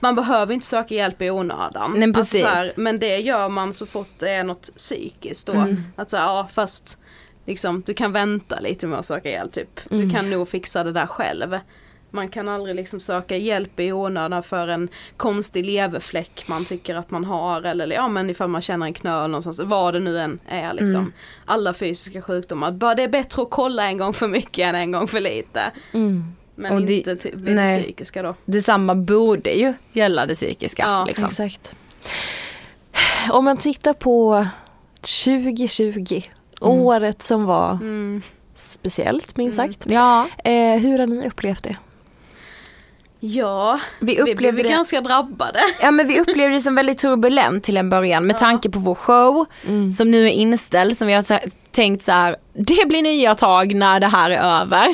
man 0.00 0.14
behöver 0.16 0.54
inte 0.54 0.66
söka 0.66 0.94
hjälp 0.94 1.22
i 1.22 1.30
onödan. 1.30 1.92
Nej, 1.96 2.08
Att 2.08 2.14
precis. 2.14 2.40
så 2.40 2.46
här, 2.46 2.72
men 2.76 2.98
det 2.98 3.16
gör 3.18 3.48
man 3.48 3.74
så 3.74 3.86
fort 3.86 4.10
det 4.18 4.30
är 4.30 4.44
något 4.44 4.70
psykiskt 4.76 5.46
då. 5.46 5.52
Mm. 5.52 5.82
Att 5.96 6.10
så 6.10 6.16
här, 6.16 6.24
ja 6.24 6.48
fast 6.54 6.98
liksom, 7.46 7.82
du 7.86 7.94
kan 7.94 8.12
vänta 8.12 8.60
lite 8.60 8.86
med 8.86 8.98
att 8.98 9.06
söka 9.06 9.30
hjälp 9.30 9.52
typ. 9.52 9.80
Du 9.88 9.96
Mm. 9.96 10.10
kan 10.10 10.30
nog 10.30 10.48
fixa 10.48 10.84
det 10.84 10.92
där 10.92 11.06
själv. 11.06 11.58
Man 12.14 12.28
kan 12.28 12.48
aldrig 12.48 12.76
liksom 12.76 13.00
söka 13.00 13.36
hjälp 13.36 13.80
i 13.80 13.92
onödan 13.92 14.42
för 14.42 14.68
en 14.68 14.88
konstig 15.16 15.66
leverfläck 15.66 16.44
man 16.46 16.64
tycker 16.64 16.94
att 16.94 17.10
man 17.10 17.24
har 17.24 17.62
eller 17.62 17.94
ja 17.94 18.08
men 18.08 18.30
ifall 18.30 18.48
man 18.48 18.60
känner 18.62 18.86
en 18.86 18.92
knöl 18.92 19.30
någonstans, 19.30 19.60
vad 19.60 19.94
det 19.94 20.00
nu 20.00 20.18
än 20.18 20.40
är 20.48 20.72
liksom. 20.72 20.94
Mm. 21.00 21.12
Alla 21.46 21.74
fysiska 21.74 22.22
sjukdomar, 22.22 22.72
bara 22.72 22.94
det 22.94 23.02
är 23.02 23.08
bättre 23.08 23.42
att 23.42 23.50
kolla 23.50 23.86
en 23.86 23.98
gång 23.98 24.12
för 24.12 24.28
mycket 24.28 24.64
än 24.64 24.74
en 24.74 24.92
gång 24.92 25.08
för 25.08 25.20
lite. 25.20 25.62
Mm. 25.92 26.24
Men 26.54 26.72
Och 26.72 26.82
det- 26.82 26.94
inte 26.96 27.16
till 27.16 27.36
vid 27.36 27.44
det 27.44 27.54
nej. 27.54 27.82
psykiska 27.82 28.22
då. 28.22 28.34
Detsamma 28.44 28.94
borde 28.94 29.50
ju 29.50 29.74
gälla 29.92 30.26
det 30.26 30.34
psykiska. 30.34 30.82
Ja, 30.82 31.04
liksom. 31.04 31.24
Exakt. 31.24 31.74
Om 33.30 33.44
man 33.44 33.56
tittar 33.56 33.92
på 33.92 34.46
2020, 35.00 36.22
året 36.62 37.22
som 37.22 37.44
var 37.46 37.70
Mm. 37.72 38.22
speciellt 38.54 39.36
minst 39.36 39.56
sagt. 39.56 39.86
Ja, 39.86 40.28
Eh, 40.44 40.80
hur 40.80 40.98
har 40.98 41.06
ni 41.06 41.26
upplevt 41.28 41.62
det? 41.62 41.76
Ja, 43.24 43.78
vi 44.00 44.06
vi 44.16 44.22
blev 44.22 44.34
upplevde 44.34 44.62
ju 44.62 44.68
det. 44.68 44.74
ganska 44.74 45.00
drabbade. 45.00 45.60
Ja 45.82 45.90
men 45.90 46.08
vi 46.08 46.20
upplevde 46.20 46.54
det 46.56 46.60
som 46.60 46.74
väldigt 46.74 46.98
turbulent 46.98 47.64
till 47.64 47.76
en 47.76 47.90
början 47.90 48.26
med 48.26 48.38
tanke 48.38 48.70
på 48.70 48.78
vår 48.78 48.94
show 48.94 49.44
som 49.96 50.10
nu 50.10 50.26
är 50.26 50.30
inställd 50.30 50.96
som 50.96 51.06
vi 51.06 51.12
har 51.14 51.40
tänkt 51.70 52.02
så 52.02 52.12
här, 52.12 52.36
det 52.52 52.88
blir 52.88 53.02
nya 53.02 53.34
tag 53.34 53.74
när 53.74 54.00
det 54.00 54.06
här 54.06 54.30
är 54.30 54.60
över. 54.60 54.88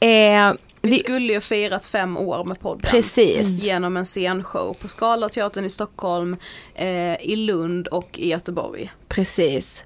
Eh, 0.00 0.52
Vi, 0.80 0.90
vi, 0.90 0.98
skulle 0.98 1.32
ju 1.32 1.40
firat 1.40 1.86
fem 1.86 2.16
år 2.16 2.44
med 2.44 2.60
podden. 2.60 2.90
Precis. 2.90 3.46
Genom 3.48 3.96
en 3.96 4.04
scenshow 4.04 4.74
på 4.80 4.88
Scalateatern 4.88 5.64
i 5.64 5.70
Stockholm, 5.70 6.36
eh, 6.74 7.14
i 7.22 7.36
Lund 7.36 7.86
och 7.88 8.18
i 8.18 8.28
Göteborg. 8.28 8.92
precis. 9.08 9.84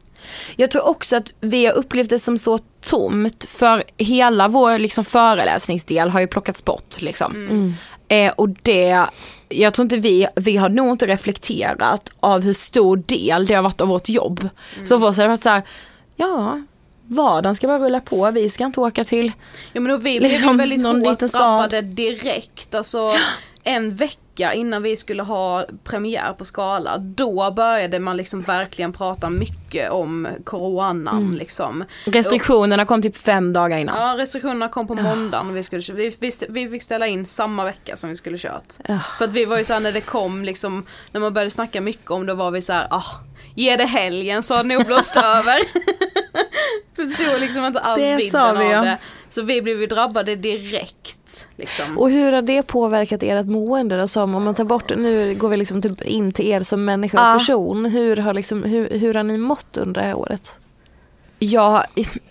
Jag 0.56 0.70
tror 0.70 0.88
också 0.88 1.16
att 1.16 1.32
vi 1.40 1.66
har 1.66 1.72
upplevt 1.72 2.10
det 2.10 2.18
som 2.18 2.38
så 2.38 2.58
tomt 2.80 3.44
för 3.44 3.84
hela 3.96 4.48
vår 4.48 4.78
liksom 4.78 5.04
föreläsningsdel 5.04 6.10
har 6.10 6.20
ju 6.20 6.26
plockats 6.26 6.64
bort 6.64 7.02
liksom. 7.02 7.74
Eh, 8.08 8.32
och 8.36 8.48
det, 8.48 9.06
jag 9.48 9.74
tror 9.74 9.82
inte 9.82 9.96
vi, 9.96 10.26
vi 10.36 10.56
har 10.56 10.68
nog 10.68 10.90
inte 10.90 11.06
reflekterat 11.06 12.12
av 12.20 12.40
hur 12.40 12.52
stor 12.52 12.96
del 12.96 13.46
det 13.46 13.54
har 13.54 13.62
varit 13.62 13.80
av 13.80 13.88
vårt 13.88 14.08
jobb. 14.08 14.48
Så 14.84 14.98
för 14.98 15.06
oss 15.06 15.16
har 15.16 15.24
det 15.24 15.28
varit 15.28 15.42
så 15.42 15.48
här, 15.48 15.62
ja, 16.16 16.62
vardagen 17.06 17.54
ska 17.54 17.66
bara 17.66 17.78
rulla 17.78 18.00
på, 18.00 18.30
vi 18.30 18.50
ska 18.50 18.64
inte 18.64 18.80
åka 18.80 19.04
till 19.04 19.32
Ja 19.72 19.80
men 19.80 19.92
och 19.92 20.06
vi 20.06 20.20
Liksom 20.20 20.56
blev 20.56 20.68
ju 20.68 20.82
väldigt 20.82 21.06
hårt 21.20 21.32
drabbade 21.32 21.82
direkt. 21.82 22.74
Alltså 22.74 23.14
en 23.64 23.96
vecka 23.96 24.18
innan 24.40 24.82
vi 24.82 24.96
skulle 24.96 25.22
ha 25.22 25.66
premiär 25.84 26.32
på 26.32 26.44
Skala, 26.44 26.98
då 26.98 27.50
började 27.50 27.98
man 27.98 28.16
liksom 28.16 28.40
verkligen 28.40 28.92
prata 28.92 29.30
mycket 29.30 29.90
om 29.90 30.28
coronan 30.44 31.08
Mm. 31.08 31.34
liksom. 31.34 31.84
Restriktionerna 32.04 32.84
kom 32.84 33.02
typ 33.02 33.16
fem 33.16 33.52
dagar 33.52 33.78
innan. 33.78 34.00
Ja 34.00 34.16
restriktionerna 34.18 34.68
kom 34.68 34.86
på 34.86 34.94
måndagen 34.94 35.50
och 35.50 35.56
vi, 35.56 35.62
skulle, 35.62 35.82
vi, 35.92 36.12
vi, 36.20 36.30
vi 36.48 36.68
fick 36.68 36.82
ställa 36.82 37.06
in 37.06 37.26
samma 37.26 37.64
vecka 37.64 37.96
som 37.96 38.10
vi 38.10 38.16
skulle 38.16 38.38
kört. 38.38 38.74
För 39.18 39.24
att 39.24 39.32
vi 39.32 39.44
var 39.44 39.58
ju 39.58 39.64
såhär 39.64 39.80
när 39.80 39.92
det 39.92 40.00
kom 40.00 40.44
liksom, 40.44 40.86
när 41.12 41.20
man 41.20 41.32
började 41.34 41.50
snacka 41.50 41.80
mycket 41.80 42.10
om 42.10 42.26
det 42.26 42.34
var 42.34 42.50
vi 42.50 42.62
såhär, 42.62 42.86
ah, 42.90 43.04
ge 43.60 43.76
det 43.76 43.84
helgen 43.84 44.42
så 44.42 44.54
har 44.54 44.62
det 44.62 44.74
nog 44.74 44.86
blåst 44.86 45.16
över. 45.16 45.58
Förstod 46.96 47.40
liksom 47.40 47.64
inte 47.64 47.80
alls 47.80 48.02
Det 48.02 48.16
vidden 48.16 48.30
sa 48.30 48.50
av 48.50 48.58
vi, 48.58 48.70
ja. 48.70 48.80
det. 48.80 48.98
Så 49.28 49.42
vi 49.42 49.62
blev 49.62 49.80
ju 49.80 49.86
drabbade 49.86 50.36
direkt. 50.36 51.48
Liksom. 51.56 51.98
Och 51.98 52.10
hur 52.10 52.32
har 52.32 52.42
det 52.42 52.62
påverkat 52.62 53.22
ert 53.22 53.46
mående 53.46 54.00
då? 54.00 54.08
Som 54.08 54.34
om 54.34 54.44
man 54.44 54.54
tar 54.54 54.64
bort, 54.64 54.90
nu 54.96 55.34
går 55.34 55.48
vi 55.48 55.56
liksom 55.56 55.82
typ 55.82 56.02
in 56.02 56.32
till 56.32 56.46
er 56.46 56.62
som 56.62 56.84
människa 56.84 57.18
och 57.20 57.34
Ja. 57.34 57.38
person. 57.38 57.86
Hur 57.86 58.16
har, 58.16 58.34
liksom, 58.34 58.62
hur, 58.62 58.98
hur 58.98 59.14
har 59.14 59.22
ni 59.22 59.36
mått 59.38 59.76
under 59.76 60.00
det 60.00 60.06
här 60.06 60.14
året? 60.14 60.54
Jag, 61.42 61.84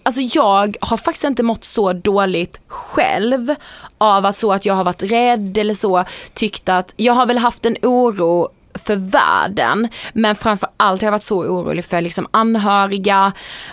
alltså 0.04 0.22
jag 0.22 0.78
har 0.82 0.98
faktiskt 0.98 1.24
inte 1.24 1.44
mått 1.44 1.66
så 1.66 1.94
dåligt 1.94 2.60
själv 2.68 3.56
av 3.98 4.26
att 4.26 4.38
så 4.38 4.52
att 4.52 4.66
jag 4.66 4.74
har 4.74 4.84
varit 4.84 5.04
rädd 5.04 5.58
eller 5.58 5.74
så 5.74 6.06
tyckt 6.34 6.70
att 6.70 6.94
jag 6.98 7.14
har 7.14 7.26
väl 7.26 7.38
haft 7.38 7.66
en 7.66 7.78
oro 7.82 8.50
för 8.74 8.96
världen. 8.96 9.88
Men 10.14 10.36
framför 10.36 10.70
allt 10.78 11.02
har 11.02 11.08
jag 11.08 11.12
varit 11.12 11.24
så 11.24 11.38
orolig 11.40 11.86
för 11.86 12.02
liksom 12.02 12.28
anhöriga, 12.32 13.32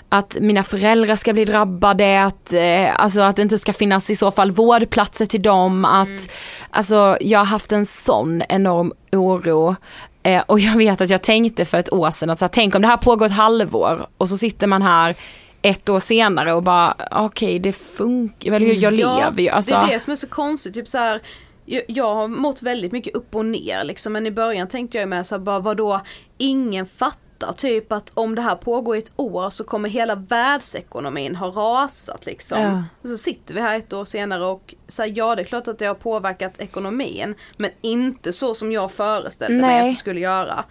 att 0.09 0.37
mina 0.41 0.63
föräldrar 0.63 1.17
ska 1.17 1.33
bli 1.33 1.45
drabbade, 1.45 2.25
att, 2.25 2.53
eh, 2.53 3.01
alltså 3.01 3.21
att 3.21 3.37
det 3.37 3.43
inte 3.43 3.59
ska 3.59 3.73
finnas 3.73 4.11
i 4.11 4.17
så 4.17 4.31
fall 4.31 4.51
vårdplatser 4.51 5.27
till 5.27 5.43
dem, 5.43 5.85
att 5.85 6.31
alltså 6.71 7.17
jag 7.21 7.39
har 7.39 7.47
haft 7.47 7.73
en 7.73 7.87
sån 7.87 8.43
enorm 8.49 8.93
oro. 9.13 9.77
Eh, 10.23 10.43
och 10.47 10.61
jag 10.61 10.77
vet 10.77 11.01
att 11.01 11.11
jag 11.11 11.23
tänkte 11.23 11.65
för 11.65 11.79
ett 11.79 11.93
år 11.93 12.11
sedan 12.11 12.31
att 12.31 12.39
så 12.39 12.45
här, 12.45 12.51
tänk 12.53 12.75
om 12.75 12.83
det 12.83 12.89
här 12.89 12.97
pågår 12.97 13.27
ett 13.27 13.33
halvår 13.33 14.07
och 14.19 14.29
så 14.29 14.37
sitter 14.37 14.67
man 14.67 14.83
här 14.83 15.15
ett 15.63 15.89
år 15.89 16.01
senare 16.01 16.53
och 16.53 16.63
bara 16.63 16.97
okej 17.11 17.59
det 17.59 17.73
funkar, 17.73 18.51
väl 18.51 18.83
jag 18.83 18.93
lever 18.93 19.43
ju. 19.43 19.49
Alltså, 19.49 19.75
Det 19.75 19.81
är 19.81 19.93
det 19.93 20.01
som 20.01 20.13
är 20.13 20.17
så 20.17 20.29
konstigt, 20.29 20.75
typ 20.75 20.89
så 20.89 20.99
här, 20.99 21.21
jag, 21.67 22.15
har 22.15 22.29
mått 22.29 22.63
väldigt 22.63 22.93
mycket 22.93 23.15
upp 23.15 23.35
och 23.35 23.47
ner 23.47 23.85
liksom, 23.85 24.13
men 24.13 24.27
i 24.27 24.31
början 24.31 24.69
tänkte 24.69 24.99
jag 24.99 25.03
ju 25.03 25.07
med 25.09 25.27
så 25.27 25.35
här, 25.35 25.41
bara 25.41 25.59
vadå, 25.59 26.01
ingen 26.39 26.87
fattar 26.87 27.53
typ 27.57 27.93
att 27.93 28.13
om 28.15 28.35
det 28.35 28.43
här 28.43 28.55
pågår 28.57 28.97
i 28.97 28.99
ett 28.99 29.13
år 29.17 29.51
så 29.51 29.65
kommer 29.65 29.89
hela 29.89 30.15
världsekonomin 30.15 31.37
ha 31.37 31.47
rasat 31.47 32.27
liksom. 32.27 32.61
Ja. 32.61 32.85
Och 33.03 33.09
så 33.09 33.19
sitter 33.19 33.55
vi 33.55 33.61
här 33.61 33.77
ett 33.79 33.93
år 33.93 34.05
senare 34.05 34.45
och 34.45 34.75
så 34.89 35.03
här, 35.03 35.13
ja 35.17 35.35
det 35.35 35.43
är 35.43 35.47
klart 35.47 35.69
att 35.69 35.79
det 35.79 35.87
har 35.87 35.95
påverkat 35.95 36.61
ekonomin 36.61 37.35
men 37.57 37.71
inte 37.81 38.33
så 38.33 38.55
som 38.55 38.73
jag 38.73 38.93
föreställde 38.93 39.61
mig 39.61 39.71
Nej. 39.71 39.81
att 39.81 39.93
det 39.93 39.97
skulle 39.97 40.21
göra. 40.21 40.65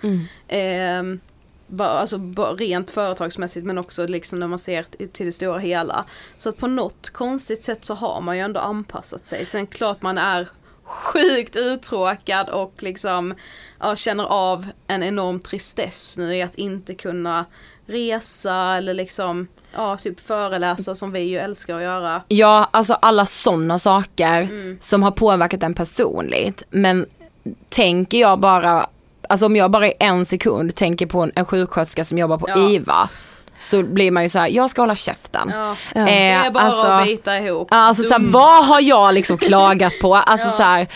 Ehm, 0.48 1.20
bara, 1.68 1.90
alltså 1.90 2.18
bara 2.18 2.54
rent 2.54 2.92
företagsmässigt 2.92 3.66
men 3.66 3.78
också 3.78 4.08
liksom 4.08 4.40
när 4.40 4.48
man 4.48 4.60
ser 4.60 4.86
till 5.12 5.26
det 5.26 5.32
stora 5.32 5.58
hela. 5.58 6.06
Så 6.38 6.50
att 6.50 6.58
på 6.58 6.68
något 6.68 7.10
konstigt 7.10 7.64
sätt 7.64 7.86
så 7.86 7.94
har 7.94 8.22
man 8.22 8.38
ju 8.38 8.44
ändå 8.44 8.60
anpassat 8.60 9.26
sig. 9.26 9.46
Sen 9.46 9.68
klart 9.68 10.02
man 10.02 10.18
är 10.18 10.50
sjukt 10.86 11.56
uttråkad 11.56 12.50
och 12.50 12.74
liksom 12.80 13.34
ja, 13.80 13.96
känner 13.96 14.24
av 14.24 14.68
en 14.88 15.04
enorm 15.04 15.40
tristess 15.40 16.18
nu 16.18 16.36
i 16.36 16.42
att 16.42 16.56
inte 16.56 16.96
kunna 16.96 17.46
resa 17.88 18.76
eller 18.78 18.94
liksom 18.94 19.48
ja, 19.74 19.98
typ 19.98 20.20
föreläsa 20.20 20.96
som 20.96 21.12
vi 21.12 21.20
ju 21.20 21.38
älskar 21.38 21.76
att 21.76 21.84
göra. 21.84 22.22
Ja, 22.28 22.70
alltså 22.72 22.94
alla 22.94 23.26
sådana 23.26 23.80
saker 23.80 24.78
som 24.82 25.04
har 25.04 25.12
påverkat 25.12 25.64
en 25.64 25.74
personligt. 25.74 26.64
Men 26.70 27.06
tänker 27.70 28.18
jag 28.18 28.40
bara, 28.40 28.90
alltså 29.30 29.46
om 29.46 29.56
jag 29.56 29.72
bara 29.72 29.88
i 29.88 29.94
en 30.00 30.26
sekund 30.26 30.76
tänker 30.76 31.06
på 31.06 31.22
en, 31.22 31.32
en 31.36 31.46
sjuksköterska 31.46 32.06
som 32.06 32.18
jobbar 32.18 32.38
på 32.38 32.50
Ja. 32.50 32.70
IVA. 32.70 33.10
Så 33.60 33.84
blir 33.84 34.12
man 34.12 34.24
ju 34.24 34.30
så 34.30 34.40
här, 34.40 34.48
jag 34.48 34.70
ska 34.70 34.82
hålla 34.82 34.96
käften. 34.96 35.52
Ja. 35.54 35.76
Ja. 35.96 36.06
Det 36.06 36.12
är 36.12 36.52
bara 36.52 36.64
alltså- 36.64 36.88
att 36.88 37.06
bita 37.06 37.38
ihop. 37.38 37.68
Ja, 37.72 37.78
Alltså 37.78 38.04
såhär, 38.04 38.20
Dum. 38.20 38.32
vad 38.32 38.66
har 38.66 38.82
jag 38.82 39.14
liksom 39.14 39.38
klagat 39.38 39.94
på? 40.02 40.16
Alltså 40.26 40.50
så 40.50 40.64
här, 40.64 40.88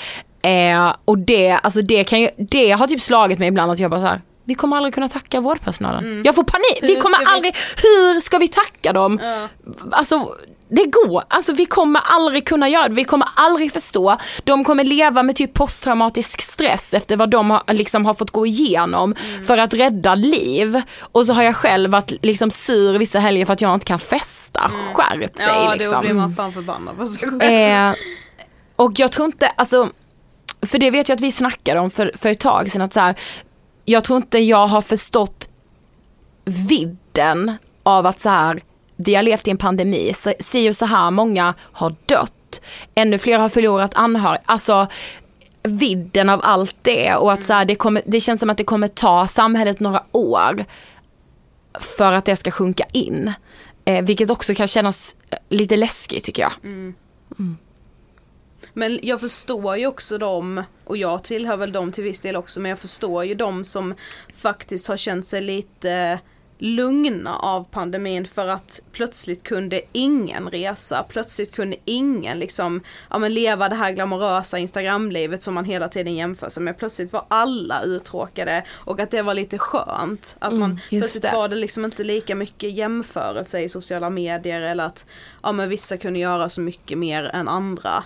eh, 0.41 0.95
och 1.05 1.17
det, 1.17 1.51
alltså 1.51 1.81
det 1.81 2.03
kan 2.03 2.19
ju, 2.21 2.29
det 2.37 2.71
har 2.71 2.87
typ 2.87 3.01
slagit 3.01 3.39
mig 3.39 3.47
ibland 3.47 3.71
att 3.71 3.79
jag 3.79 3.91
bara 3.91 4.01
så 4.01 4.07
här. 4.07 4.21
Vi 4.45 4.55
kommer 4.55 4.77
aldrig 4.77 4.93
kunna 4.93 5.07
tacka 5.07 5.39
vårdpersonalen. 5.41 6.21
Jag 6.25 6.35
får 6.35 6.43
panik, 6.43 6.79
vi 6.81 6.87
Mm. 6.87 6.95
Hur 6.95 7.01
kommer 7.01 7.15
ska 7.17 7.25
vi- 7.31 7.35
aldrig, 7.35 7.55
hur 7.83 8.19
ska 8.19 8.37
vi 8.37 8.47
tacka 8.47 8.93
dem? 8.93 9.19
Ja. 9.23 9.47
Alltså 9.91 10.35
det 10.69 10.85
går, 10.85 11.23
alltså 11.27 11.53
vi 11.53 11.65
kommer 11.65 12.01
aldrig 12.03 12.47
kunna 12.47 12.69
göra 12.69 12.87
det, 12.87 12.95
vi 12.95 13.03
kommer 13.03 13.27
aldrig 13.35 13.73
förstå. 13.73 14.17
De 14.43 14.63
kommer 14.63 14.83
leva 14.83 15.23
med 15.23 15.35
typ 15.35 15.53
posttraumatisk 15.53 16.41
stress 16.41 16.93
efter 16.93 17.15
vad 17.15 17.29
de 17.29 17.49
har, 17.49 17.73
liksom 17.73 18.05
har 18.05 18.13
fått 18.13 18.31
gå 18.31 18.45
igenom 18.45 19.15
mm. 19.29 19.43
för 19.43 19.57
att 19.57 19.73
rädda 19.73 20.15
liv. 20.15 20.81
Och 20.99 21.25
så 21.25 21.33
har 21.33 21.43
jag 21.43 21.55
själv 21.55 21.91
varit 21.91 22.13
liksom 22.25 22.51
sur 22.51 22.97
vissa 22.97 23.19
helger 23.19 23.45
för 23.45 23.53
att 23.53 23.61
jag 23.61 23.73
inte 23.73 23.85
kan 23.85 23.99
festa. 23.99 24.71
Mm. 24.73 24.93
Skärp 24.93 25.35
dig 25.35 25.45
ja, 25.47 25.73
liksom. 25.73 25.91
Ja 25.91 25.97
då 25.97 26.01
blir 26.01 26.13
man 26.13 26.35
fan 26.35 26.53
förbannad 26.53 26.97
på 26.97 27.07
sig 27.07 27.29
själv. 27.29 27.41
Eh, 27.41 27.93
och 28.75 28.91
jag 28.95 29.11
tror 29.11 29.25
inte, 29.25 29.47
alltså, 29.47 29.89
för 30.61 30.77
det 30.77 30.91
vet 30.91 31.09
jag 31.09 31.15
att 31.15 31.21
vi 31.21 31.31
snackade 31.31 31.79
om 31.79 31.91
för, 31.91 32.11
för 32.15 32.29
ett 32.29 32.39
tag 32.39 32.71
sedan 32.71 32.81
att 32.81 32.93
så 32.93 32.99
här, 32.99 33.15
jag 33.85 34.03
tror 34.03 34.17
inte 34.17 34.39
jag 34.39 34.67
har 34.67 34.81
förstått 34.81 35.49
vidden 36.45 37.57
av 37.83 38.05
att 38.05 38.19
så 38.19 38.29
här, 38.29 38.63
vi 39.01 39.15
har 39.15 39.23
levt 39.23 39.47
i 39.47 39.51
en 39.51 39.57
pandemi, 39.57 40.13
så, 40.13 40.33
si 40.39 40.69
och 40.69 40.75
så 40.75 40.85
här 40.85 41.11
många 41.11 41.53
har 41.59 41.95
dött, 42.05 42.61
ännu 42.95 43.17
fler 43.17 43.39
har 43.39 43.49
förlorat 43.49 43.95
anhöriga, 43.95 44.41
alltså 44.45 44.87
vidden 45.63 46.29
av 46.29 46.39
allt 46.43 46.75
det 46.81 47.15
och 47.15 47.33
att 47.33 47.43
så 47.43 47.53
här, 47.53 47.65
det, 47.65 47.75
kommer, 47.75 48.01
det 48.05 48.19
känns 48.19 48.39
som 48.39 48.49
att 48.49 48.57
det 48.57 48.63
kommer 48.63 48.87
ta 48.87 49.27
samhället 49.27 49.79
några 49.79 50.03
år 50.11 50.65
för 51.79 52.13
att 52.13 52.25
det 52.25 52.35
ska 52.35 52.51
sjunka 52.51 52.85
in. 52.93 53.33
Eh, 53.85 54.05
vilket 54.05 54.29
också 54.29 54.55
kan 54.55 54.67
kännas 54.67 55.15
lite 55.49 55.77
läskigt 55.77 56.23
tycker 56.23 56.41
jag. 56.41 56.53
Mm. 56.63 56.93
Mm. 57.39 57.57
Men 58.73 58.99
jag 59.01 59.19
förstår 59.19 59.77
ju 59.77 59.87
också 59.87 60.17
dem, 60.17 60.63
och 60.85 60.97
jag 60.97 61.23
tillhör 61.23 61.57
väl 61.57 61.71
dem 61.71 61.91
till 61.91 62.03
viss 62.03 62.21
del 62.21 62.35
också, 62.35 62.59
men 62.59 62.69
jag 62.69 62.79
förstår 62.79 63.25
ju 63.25 63.35
dem 63.35 63.63
som 63.63 63.93
faktiskt 64.35 64.87
har 64.87 64.97
känt 64.97 65.27
sig 65.27 65.41
lite 65.41 66.19
lugna 66.61 67.35
av 67.35 67.67
pandemin 67.71 68.25
för 68.25 68.47
att 68.47 68.81
plötsligt 68.91 69.43
kunde 69.43 69.81
ingen 69.91 70.49
resa, 70.49 71.05
plötsligt 71.09 71.51
kunde 71.51 71.77
ingen 71.85 72.39
liksom, 72.39 72.81
ja 73.09 73.17
men 73.17 73.33
leva 73.33 73.69
det 73.69 73.75
här 73.75 73.91
glamorösa 73.91 74.57
instagramlivet 74.57 75.43
som 75.43 75.53
man 75.53 75.65
hela 75.65 75.87
tiden 75.87 76.15
jämför 76.15 76.49
sig 76.49 76.63
med. 76.63 76.77
Plötsligt 76.77 77.13
var 77.13 77.25
alla 77.27 77.83
uttråkade 77.83 78.63
och 78.69 78.99
att 78.99 79.11
det 79.11 79.21
var 79.21 79.33
lite 79.33 79.57
skönt. 79.57 80.35
Att 80.39 80.53
man, 80.53 80.71
mm, 80.71 80.79
plötsligt 80.89 81.23
det. 81.23 81.31
var 81.33 81.47
det 81.47 81.55
liksom 81.55 81.85
inte 81.85 82.03
lika 82.03 82.35
mycket 82.35 82.71
jämförelse 82.71 83.59
i 83.59 83.69
sociala 83.69 84.09
medier 84.09 84.61
eller 84.61 84.83
att, 84.83 85.05
ja 85.43 85.51
men 85.51 85.69
vissa 85.69 85.97
kunde 85.97 86.19
göra 86.19 86.49
så 86.49 86.61
mycket 86.61 86.97
mer 86.97 87.23
än 87.23 87.47
andra. 87.47 88.03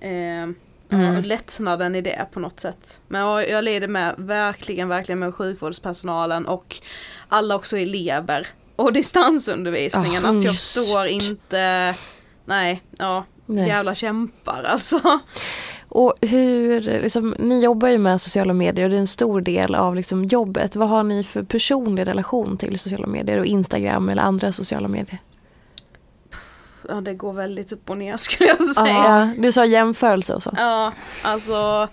Eh, 0.00 0.48
Mm. 0.92 1.24
lättnaden 1.24 1.94
i 1.94 2.00
det 2.00 2.26
på 2.32 2.40
något 2.40 2.60
sätt. 2.60 3.00
Men 3.08 3.20
jag, 3.20 3.48
jag 3.48 3.64
leder 3.64 3.88
med 3.88 4.14
verkligen, 4.18 4.88
verkligen 4.88 5.18
med 5.18 5.34
sjukvårdspersonalen 5.34 6.46
och 6.46 6.76
alla 7.28 7.54
också 7.54 7.78
elever 7.78 8.46
och 8.76 8.92
distansundervisningen. 8.92 10.24
Oh, 10.24 10.28
alltså 10.28 10.44
jag 10.44 10.54
förstår 10.54 11.06
inte, 11.06 11.94
nej, 12.44 12.82
ja, 12.98 13.24
nej. 13.46 13.68
jävla 13.68 13.94
kämpar 13.94 14.62
alltså. 14.62 15.20
Och 15.88 16.14
hur, 16.20 16.80
liksom, 16.80 17.34
ni 17.38 17.64
jobbar 17.64 17.88
ju 17.88 17.98
med 17.98 18.20
sociala 18.20 18.52
medier 18.52 18.84
och 18.84 18.90
det 18.90 18.96
är 18.96 19.00
en 19.00 19.06
stor 19.06 19.40
del 19.40 19.74
av 19.74 19.96
liksom, 19.96 20.24
jobbet. 20.24 20.76
Vad 20.76 20.88
har 20.88 21.02
ni 21.02 21.24
för 21.24 21.42
personlig 21.42 22.06
relation 22.06 22.56
till 22.56 22.78
sociala 22.78 23.06
medier 23.06 23.38
och 23.38 23.46
Instagram 23.46 24.08
eller 24.08 24.22
andra 24.22 24.52
sociala 24.52 24.88
medier? 24.88 25.18
Ja 26.88 27.00
det 27.00 27.14
går 27.14 27.32
väldigt 27.32 27.72
upp 27.72 27.90
och 27.90 27.98
ner 27.98 28.16
skulle 28.16 28.48
jag 28.48 28.64
säga. 28.64 28.94
Ja, 28.94 29.30
du 29.42 29.52
sa 29.52 29.64
jämförelse 29.64 30.34
och 30.34 30.42
så. 30.42 30.54
Ja, 30.56 30.92
alltså 31.22 31.88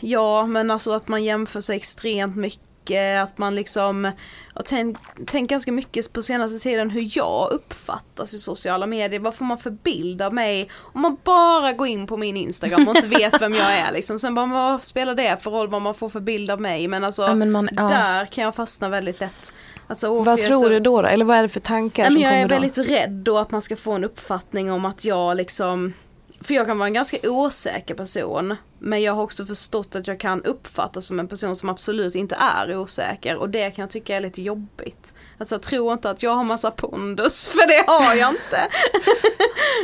Ja 0.00 0.46
men 0.46 0.70
alltså 0.70 0.92
att 0.92 1.08
man 1.08 1.24
jämför 1.24 1.60
sig 1.60 1.76
extremt 1.76 2.36
mycket 2.36 2.60
mycket, 2.88 3.22
att 3.22 3.38
man 3.38 3.54
liksom 3.54 4.12
har 4.54 4.62
tänkt 4.62 5.00
tänk 5.26 5.50
ganska 5.50 5.72
mycket 5.72 6.12
på 6.12 6.22
senaste 6.22 6.58
tiden 6.58 6.90
hur 6.90 7.10
jag 7.16 7.48
uppfattas 7.50 8.34
i 8.34 8.38
sociala 8.38 8.86
medier. 8.86 9.20
Vad 9.20 9.34
får 9.34 9.44
man 9.44 9.58
för 9.58 9.70
bild 9.70 10.22
av 10.22 10.34
mig? 10.34 10.68
Om 10.78 11.00
man 11.00 11.16
bara 11.24 11.72
går 11.72 11.86
in 11.86 12.06
på 12.06 12.16
min 12.16 12.36
Instagram 12.36 12.88
och 12.88 12.96
inte 12.96 13.08
vet 13.08 13.42
vem 13.42 13.54
jag 13.54 13.72
är 13.72 13.92
liksom. 13.92 14.18
Sen 14.18 14.34
bara 14.34 14.46
vad 14.46 14.84
spelar 14.84 15.14
det 15.14 15.42
för 15.42 15.50
roll 15.50 15.68
vad 15.68 15.82
man 15.82 15.94
får 15.94 16.08
för 16.08 16.20
bild 16.20 16.50
av 16.50 16.60
mig? 16.60 16.88
Men 16.88 17.04
alltså 17.04 17.22
ja, 17.22 17.34
men 17.34 17.50
man, 17.50 17.68
ja. 17.76 17.82
där 17.82 18.26
kan 18.26 18.44
jag 18.44 18.54
fastna 18.54 18.88
väldigt 18.88 19.20
lätt. 19.20 19.52
Alltså, 19.86 20.22
vad 20.22 20.40
tror 20.40 20.62
så... 20.62 20.68
du 20.68 20.80
då, 20.80 21.02
då? 21.02 21.08
Eller 21.08 21.24
vad 21.24 21.36
är 21.36 21.42
det 21.42 21.48
för 21.48 21.60
tankar 21.60 22.02
Nej, 22.02 22.12
som 22.12 22.22
Jag 22.22 22.32
är 22.32 22.48
väldigt 22.48 22.78
rädd 22.78 23.10
då 23.10 23.38
att 23.38 23.50
man 23.50 23.62
ska 23.62 23.76
få 23.76 23.92
en 23.92 24.04
uppfattning 24.04 24.72
om 24.72 24.84
att 24.84 25.04
jag 25.04 25.36
liksom 25.36 25.92
för 26.40 26.54
jag 26.54 26.66
kan 26.66 26.78
vara 26.78 26.86
en 26.86 26.94
ganska 26.94 27.30
osäker 27.30 27.94
person. 27.94 28.56
Men 28.78 29.02
jag 29.02 29.12
har 29.12 29.22
också 29.22 29.44
förstått 29.44 29.96
att 29.96 30.06
jag 30.06 30.20
kan 30.20 30.44
uppfattas 30.44 31.06
som 31.06 31.20
en 31.20 31.28
person 31.28 31.56
som 31.56 31.68
absolut 31.68 32.14
inte 32.14 32.36
är 32.40 32.76
osäker. 32.76 33.36
Och 33.36 33.48
det 33.48 33.70
kan 33.70 33.82
jag 33.82 33.90
tycka 33.90 34.16
är 34.16 34.20
lite 34.20 34.42
jobbigt. 34.42 35.14
Alltså 35.38 35.54
jag 35.54 35.62
tror 35.62 35.92
inte 35.92 36.10
att 36.10 36.22
jag 36.22 36.34
har 36.34 36.44
massa 36.44 36.70
pondus, 36.70 37.46
för 37.52 37.68
det 37.68 37.90
har 37.90 38.14
jag 38.14 38.30
inte. 38.30 38.68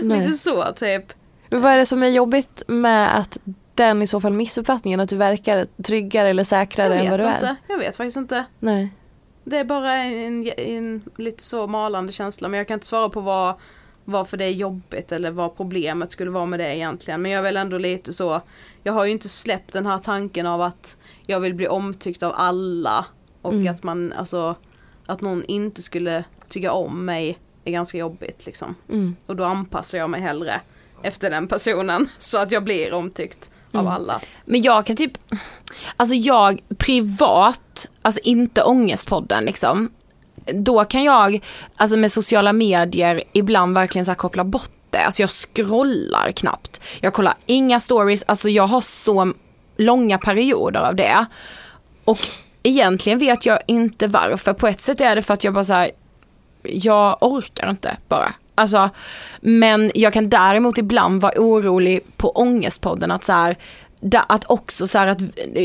lite 0.20 0.34
så 0.34 0.72
typ. 0.72 1.04
Men 1.48 1.60
vad 1.60 1.72
är 1.72 1.76
det 1.76 1.86
som 1.86 2.02
är 2.02 2.08
jobbigt 2.08 2.62
med 2.66 3.18
att 3.18 3.38
den 3.74 4.02
i 4.02 4.06
så 4.06 4.20
fall 4.20 4.32
missuppfattningen 4.32 5.00
att 5.00 5.08
du 5.08 5.16
verkar 5.16 5.66
tryggare 5.82 6.30
eller 6.30 6.44
säkrare 6.44 6.98
än 6.98 7.10
vad 7.10 7.20
du 7.20 7.26
inte. 7.26 7.46
är? 7.46 7.56
Jag 7.66 7.78
vet 7.78 7.96
faktiskt 7.96 8.16
inte. 8.16 8.44
Nej. 8.58 8.92
Det 9.44 9.58
är 9.58 9.64
bara 9.64 9.94
en, 9.94 10.12
en, 10.12 10.52
en, 10.56 11.02
lite 11.16 11.42
så 11.42 11.66
malande 11.66 12.12
känsla 12.12 12.48
men 12.48 12.58
jag 12.58 12.68
kan 12.68 12.74
inte 12.74 12.86
svara 12.86 13.08
på 13.08 13.20
vad 13.20 13.54
varför 14.04 14.36
det 14.36 14.44
är 14.44 14.50
jobbigt 14.50 15.12
eller 15.12 15.30
vad 15.30 15.56
problemet 15.56 16.12
skulle 16.12 16.30
vara 16.30 16.46
med 16.46 16.60
det 16.60 16.76
egentligen. 16.76 17.22
Men 17.22 17.30
jag 17.30 17.38
är 17.38 17.42
väl 17.42 17.56
ändå 17.56 17.78
lite 17.78 18.12
så, 18.12 18.40
jag 18.82 18.92
har 18.92 19.04
ju 19.04 19.10
inte 19.10 19.28
släppt 19.28 19.72
den 19.72 19.86
här 19.86 19.98
tanken 19.98 20.46
av 20.46 20.62
att 20.62 20.96
jag 21.26 21.40
vill 21.40 21.54
bli 21.54 21.68
omtyckt 21.68 22.22
av 22.22 22.32
alla. 22.36 23.06
Och 23.42 23.52
mm. 23.52 23.74
att 23.74 23.82
man, 23.82 24.12
alltså, 24.12 24.54
att 25.06 25.20
någon 25.20 25.44
inte 25.44 25.82
skulle 25.82 26.24
tycka 26.48 26.72
om 26.72 27.04
mig 27.04 27.38
är 27.64 27.72
ganska 27.72 27.98
jobbigt 27.98 28.46
liksom. 28.46 28.74
Mm. 28.88 29.16
Och 29.26 29.36
då 29.36 29.44
anpassar 29.44 29.98
jag 29.98 30.10
mig 30.10 30.20
hellre 30.20 30.60
efter 31.02 31.30
den 31.30 31.48
personen 31.48 32.08
så 32.18 32.38
att 32.38 32.52
jag 32.52 32.64
blir 32.64 32.92
omtyckt 32.92 33.50
mm. 33.72 33.86
av 33.86 33.92
alla. 33.92 34.20
Men 34.44 34.62
jag 34.62 34.86
kan 34.86 34.96
typ, 34.96 35.18
alltså 35.96 36.14
jag 36.14 36.60
privat, 36.78 37.88
alltså 38.02 38.20
inte 38.24 38.62
ångestpodden 38.62 39.44
liksom, 39.44 39.90
då 40.52 40.84
kan 40.84 41.04
jag, 41.04 41.44
alltså 41.76 41.96
med 41.96 42.12
sociala 42.12 42.52
medier, 42.52 43.22
ibland 43.32 43.74
verkligen 43.74 44.04
så 44.04 44.10
här 44.10 44.16
koppla 44.16 44.44
bort 44.44 44.70
det. 44.90 45.04
Alltså 45.04 45.22
jag 45.22 45.30
scrollar 45.30 46.32
knappt. 46.32 46.80
Jag 47.00 47.14
kollar 47.14 47.34
inga 47.46 47.80
stories, 47.80 48.24
alltså 48.26 48.48
jag 48.48 48.66
har 48.66 48.80
så 48.80 49.32
långa 49.76 50.18
perioder 50.18 50.80
av 50.80 50.96
det. 50.96 51.26
Och 52.04 52.18
egentligen 52.62 53.18
vet 53.18 53.46
jag 53.46 53.58
inte 53.66 54.06
varför. 54.06 54.52
På 54.52 54.68
ett 54.68 54.80
sätt 54.80 55.00
är 55.00 55.16
det 55.16 55.22
för 55.22 55.34
att 55.34 55.44
jag 55.44 55.54
bara 55.54 55.64
så 55.64 55.86
jag 56.62 57.18
orkar 57.20 57.70
inte 57.70 57.96
bara. 58.08 58.34
Alltså, 58.54 58.90
men 59.40 59.90
jag 59.94 60.12
kan 60.12 60.28
däremot 60.28 60.78
ibland 60.78 61.20
vara 61.20 61.32
orolig 61.36 62.00
på 62.16 62.30
Ångestpodden 62.30 63.10
att 63.10 63.24
så 63.24 63.32
här, 63.32 63.56
att 64.28 64.44
också 64.50 64.86
så 64.86 64.98
att 64.98 65.18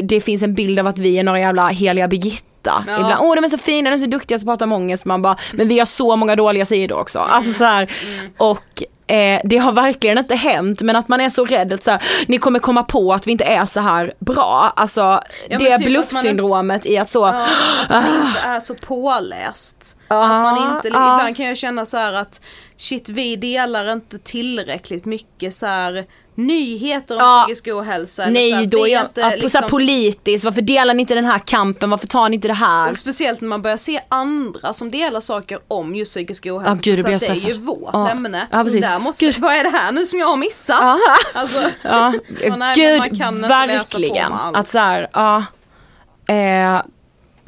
det 0.03 0.21
finns 0.21 0.43
en 0.43 0.53
bild 0.53 0.79
av 0.79 0.87
att 0.87 0.99
vi 0.99 1.17
är 1.17 1.23
några 1.23 1.39
jävla 1.39 1.67
heliga 1.67 2.07
Birgitta 2.07 2.48
Ja. 2.63 2.81
Ibland, 2.95 3.21
åh 3.21 3.35
de 3.35 3.43
är 3.43 3.47
så 3.47 3.57
fina, 3.57 3.89
de 3.89 3.95
är 3.95 3.99
så 3.99 4.05
duktiga 4.05 4.39
så 4.39 4.45
pratar 4.45 4.65
om 4.65 4.71
ångest. 4.71 5.05
Man 5.05 5.21
bara, 5.21 5.37
men 5.53 5.67
vi 5.67 5.79
har 5.79 5.85
så 5.85 6.15
många 6.15 6.35
dåliga 6.35 6.65
sidor 6.65 6.99
också. 6.99 7.19
Alltså 7.19 7.53
så 7.53 7.63
här, 7.63 7.91
mm. 8.17 8.31
Och 8.37 8.83
eh, 9.11 9.41
det 9.43 9.57
har 9.57 9.71
verkligen 9.71 10.17
inte 10.17 10.35
hänt 10.35 10.81
men 10.81 10.95
att 10.95 11.07
man 11.07 11.21
är 11.21 11.29
så 11.29 11.45
rädd 11.45 11.73
att 11.73 11.83
så 11.83 11.91
här, 11.91 12.03
ni 12.27 12.37
kommer 12.37 12.59
komma 12.59 12.83
på 12.83 13.13
att 13.13 13.27
vi 13.27 13.31
inte 13.31 13.43
är 13.43 13.65
så 13.65 13.79
här 13.79 14.13
bra. 14.19 14.73
Alltså 14.75 15.01
ja, 15.49 15.57
det 15.57 15.77
typ 15.77 15.87
bluffsyndromet 15.87 16.85
i 16.85 16.97
att 16.97 17.09
så. 17.09 17.19
Ja, 17.19 17.45
att 17.89 18.03
man 18.03 18.27
inte 18.27 18.39
är 18.39 18.59
så 18.59 18.75
påläst. 18.75 19.97
Uh, 20.11 20.17
att 20.17 20.29
man 20.29 20.75
inte, 20.75 20.87
uh. 20.87 20.93
ibland 20.93 21.37
kan 21.37 21.45
jag 21.45 21.57
känna 21.57 21.85
så 21.85 21.97
att 21.97 22.41
shit 22.77 23.09
vi 23.09 23.35
delar 23.35 23.93
inte 23.93 24.19
tillräckligt 24.19 25.05
mycket 25.05 25.53
så 25.53 25.65
här 25.65 26.05
nyheter 26.39 27.15
om 27.15 27.21
ja. 27.21 27.43
psykisk 27.47 27.67
ohälsa. 27.67 28.25
Nej, 28.29 28.51
så 28.51 28.69
då 28.69 28.87
är 28.87 28.91
jag 28.91 29.05
inte, 29.05 29.35
liksom... 29.35 29.49
så 29.49 29.69
politiskt, 29.69 30.45
varför 30.45 30.61
delar 30.61 30.93
ni 30.93 31.01
inte 31.01 31.15
den 31.15 31.25
här 31.25 31.39
kampen, 31.39 31.89
varför 31.89 32.07
tar 32.07 32.29
ni 32.29 32.35
inte 32.35 32.47
det 32.47 32.53
här? 32.53 32.91
Och 32.91 32.97
speciellt 32.97 33.41
när 33.41 33.47
man 33.47 33.61
börjar 33.61 33.77
se 33.77 34.01
andra 34.09 34.73
som 34.73 34.91
delar 34.91 35.21
saker 35.21 35.59
om 35.67 35.95
just 35.95 36.11
psykisk 36.11 36.45
ohälsa. 36.45 36.81
Ja, 36.83 36.95
gud, 36.95 37.05
det, 37.05 37.17
det 37.17 37.27
är 37.27 37.47
ju 37.47 37.53
vårt 37.53 37.89
ja. 37.93 38.09
ämne. 38.09 38.47
Ja, 38.51 38.63
precis. 38.63 38.81
Där 38.81 38.99
måste, 38.99 39.25
gud. 39.25 39.37
vad 39.37 39.55
är 39.55 39.63
det 39.63 39.69
här 39.69 39.91
nu 39.91 40.05
som 40.05 40.19
jag 40.19 40.27
har 40.27 40.37
missat? 40.37 40.79
Ja. 40.81 40.97
Alltså, 41.39 41.69
ja. 41.81 42.13
nej, 42.57 42.75
gud, 42.75 43.21
verkligen. 43.41 44.33
Att 44.33 44.69
så 44.69 44.77
här, 44.77 45.07
ja. 45.13 45.43
Eh, 46.27 46.81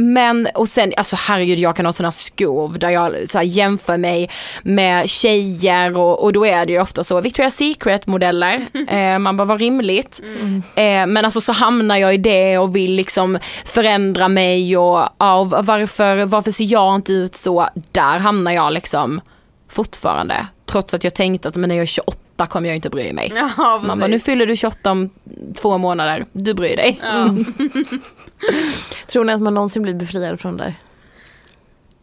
men 0.02 0.48
och 0.56 0.68
sen, 0.68 0.94
alltså 0.98 1.16
herregud 1.20 1.60
jag 1.60 1.76
kan 1.76 1.86
ha 1.86 1.94
sådana 1.94 2.12
skov 2.12 2.80
där 2.80 2.90
jag 2.90 3.30
så 3.30 3.38
här, 3.38 3.46
jämför 3.46 3.98
mig 3.98 4.30
med 4.64 5.10
tjejer 5.10 5.98
och, 5.98 6.24
och 6.24 6.34
då 6.34 6.46
är 6.46 6.66
det 6.66 6.74
ju 6.74 6.82
ofta 6.82 7.04
så 7.04 7.22
Victoria's 7.22 7.50
Secret 7.50 8.08
modeller, 8.08 8.68
eh, 8.88 9.20
man 9.20 9.38
bara 9.38 9.46
vad 9.46 9.60
rimligt. 9.60 10.22
Mm. 10.24 10.64
Eh, 10.76 11.14
men 11.14 11.26
alltså 11.26 11.42
så 11.42 11.52
hamnar 11.52 11.98
jag 11.98 12.14
i 12.14 12.18
det 12.18 12.58
och 12.58 12.76
vill 12.76 12.92
liksom 12.92 13.40
förändra 13.66 14.28
mig 14.28 14.78
och 14.78 15.10
ja, 15.18 15.44
varför, 15.44 16.26
varför 16.26 16.52
ser 16.52 16.72
jag 16.72 16.96
inte 16.96 17.14
ut 17.14 17.36
så? 17.36 17.68
Där 17.92 18.20
hamnar 18.20 18.52
jag 18.52 18.74
liksom 18.74 19.22
fortfarande. 19.70 20.48
Trots 20.66 20.94
att 20.94 21.04
jag 21.04 21.14
tänkte 21.14 21.48
att 21.48 21.56
men 21.56 21.68
när 21.68 21.76
jag 21.76 21.84
är 21.84 21.86
28 21.86 22.18
kommer 22.46 22.68
jag 22.70 22.76
inte 22.76 22.90
bry 22.90 23.14
mig. 23.14 23.32
Ja, 23.58 23.82
Man 23.86 24.00
bara, 24.00 24.08
nu 24.08 24.20
fyller 24.20 24.46
du 24.46 24.56
28 24.56 24.92
om 24.92 25.10
två 25.56 25.78
månader, 25.78 26.26
du 26.32 26.54
bryr 26.54 26.76
dig. 26.76 27.00
Ja. 27.04 27.36
Tror 29.08 29.24
ni 29.24 29.34
att 29.34 29.42
man 29.42 29.54
någonsin 29.54 29.82
blir 29.84 29.94
befriad 29.94 30.40
från 30.40 30.58
det 30.58 30.64
där? 30.64 30.76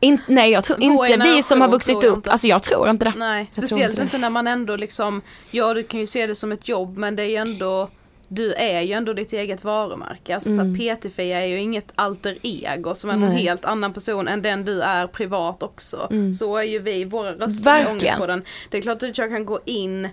In, 0.01 0.18
nej 0.26 0.51
jag 0.51 0.64
tror 0.64 0.82
inte 0.82 1.16
vi 1.16 1.43
som 1.43 1.61
har 1.61 1.68
vuxit 1.68 2.05
upp, 2.05 2.16
inte. 2.16 2.30
alltså 2.32 2.47
jag 2.47 2.62
tror 2.62 2.91
inte 2.91 3.05
det. 3.05 3.12
Nej, 3.16 3.51
Jag 3.55 3.64
speciellt 3.68 3.91
inte 3.91 4.03
inte, 4.03 4.16
det. 4.16 4.20
när 4.20 4.30
man 4.30 4.47
ändå 4.47 4.76
liksom, 4.76 5.22
ja 5.51 5.74
du 5.74 5.82
kan 5.82 6.01
ju 6.01 6.07
se 6.07 6.26
det 6.26 6.34
som 6.34 6.53
ett 6.53 6.68
jobb 6.68 6.99
men 6.99 7.16
det 7.16 7.22
är 7.22 7.26
ju 7.26 7.36
ändå 7.36 7.89
du 8.29 8.53
är 8.55 8.81
ju 8.81 8.93
ändå 8.93 9.12
ditt 9.12 9.33
eget 9.33 9.64
varumärke. 9.64 10.35
Alltså 10.35 10.51
Mm. 10.51 10.74
så 10.76 10.81
PT-Fia 10.83 11.41
är 11.43 11.47
ju 11.47 11.59
inget 11.61 11.93
alter 11.95 12.39
ego 12.43 12.95
som 12.95 13.11
är 13.11 13.16
någon 13.16 13.29
Nej. 13.31 13.43
helt 13.43 13.64
annan 13.64 13.93
person 13.93 14.29
än 14.29 14.43
den 14.43 14.64
du 14.64 14.83
är 14.83 15.07
privat 15.07 15.62
också. 15.62 16.07
Mm. 16.11 16.35
Så 16.35 16.57
är 16.57 16.62
ju 16.62 16.79
vi, 16.79 17.05
våra 17.05 17.33
röster 17.33 17.64
Verkligen. 17.64 17.97
Ångestpodden. 17.97 18.43
Det 18.70 18.79
är 18.79 18.83
klart 18.83 19.03
att 19.03 19.18
jag 19.18 19.31
kan 19.31 19.45
gå 19.45 19.61
in 19.64 20.09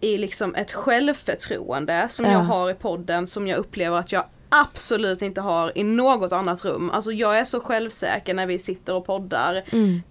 i 0.00 0.18
liksom 0.18 0.54
ett 0.54 0.72
självförtroende 0.72 2.06
som 2.10 2.26
Ja. 2.26 2.32
jag 2.32 2.38
har 2.38 2.70
i 2.70 2.74
podden 2.74 3.26
som 3.26 3.48
jag 3.48 3.58
upplever 3.58 3.98
att 3.98 4.12
jag 4.12 4.24
absolut 4.48 5.22
inte 5.22 5.40
har 5.40 5.78
i 5.78 5.82
något 5.84 6.32
annat 6.32 6.64
rum. 6.64 6.90
Alltså 6.90 7.12
jag 7.12 7.38
är 7.38 7.44
så 7.44 7.60
självsäker 7.60 8.34
när 8.34 8.46
vi 8.46 8.58
sitter 8.58 8.94
och 8.94 9.06
poddar 9.06 9.62
Mm. 9.72 10.02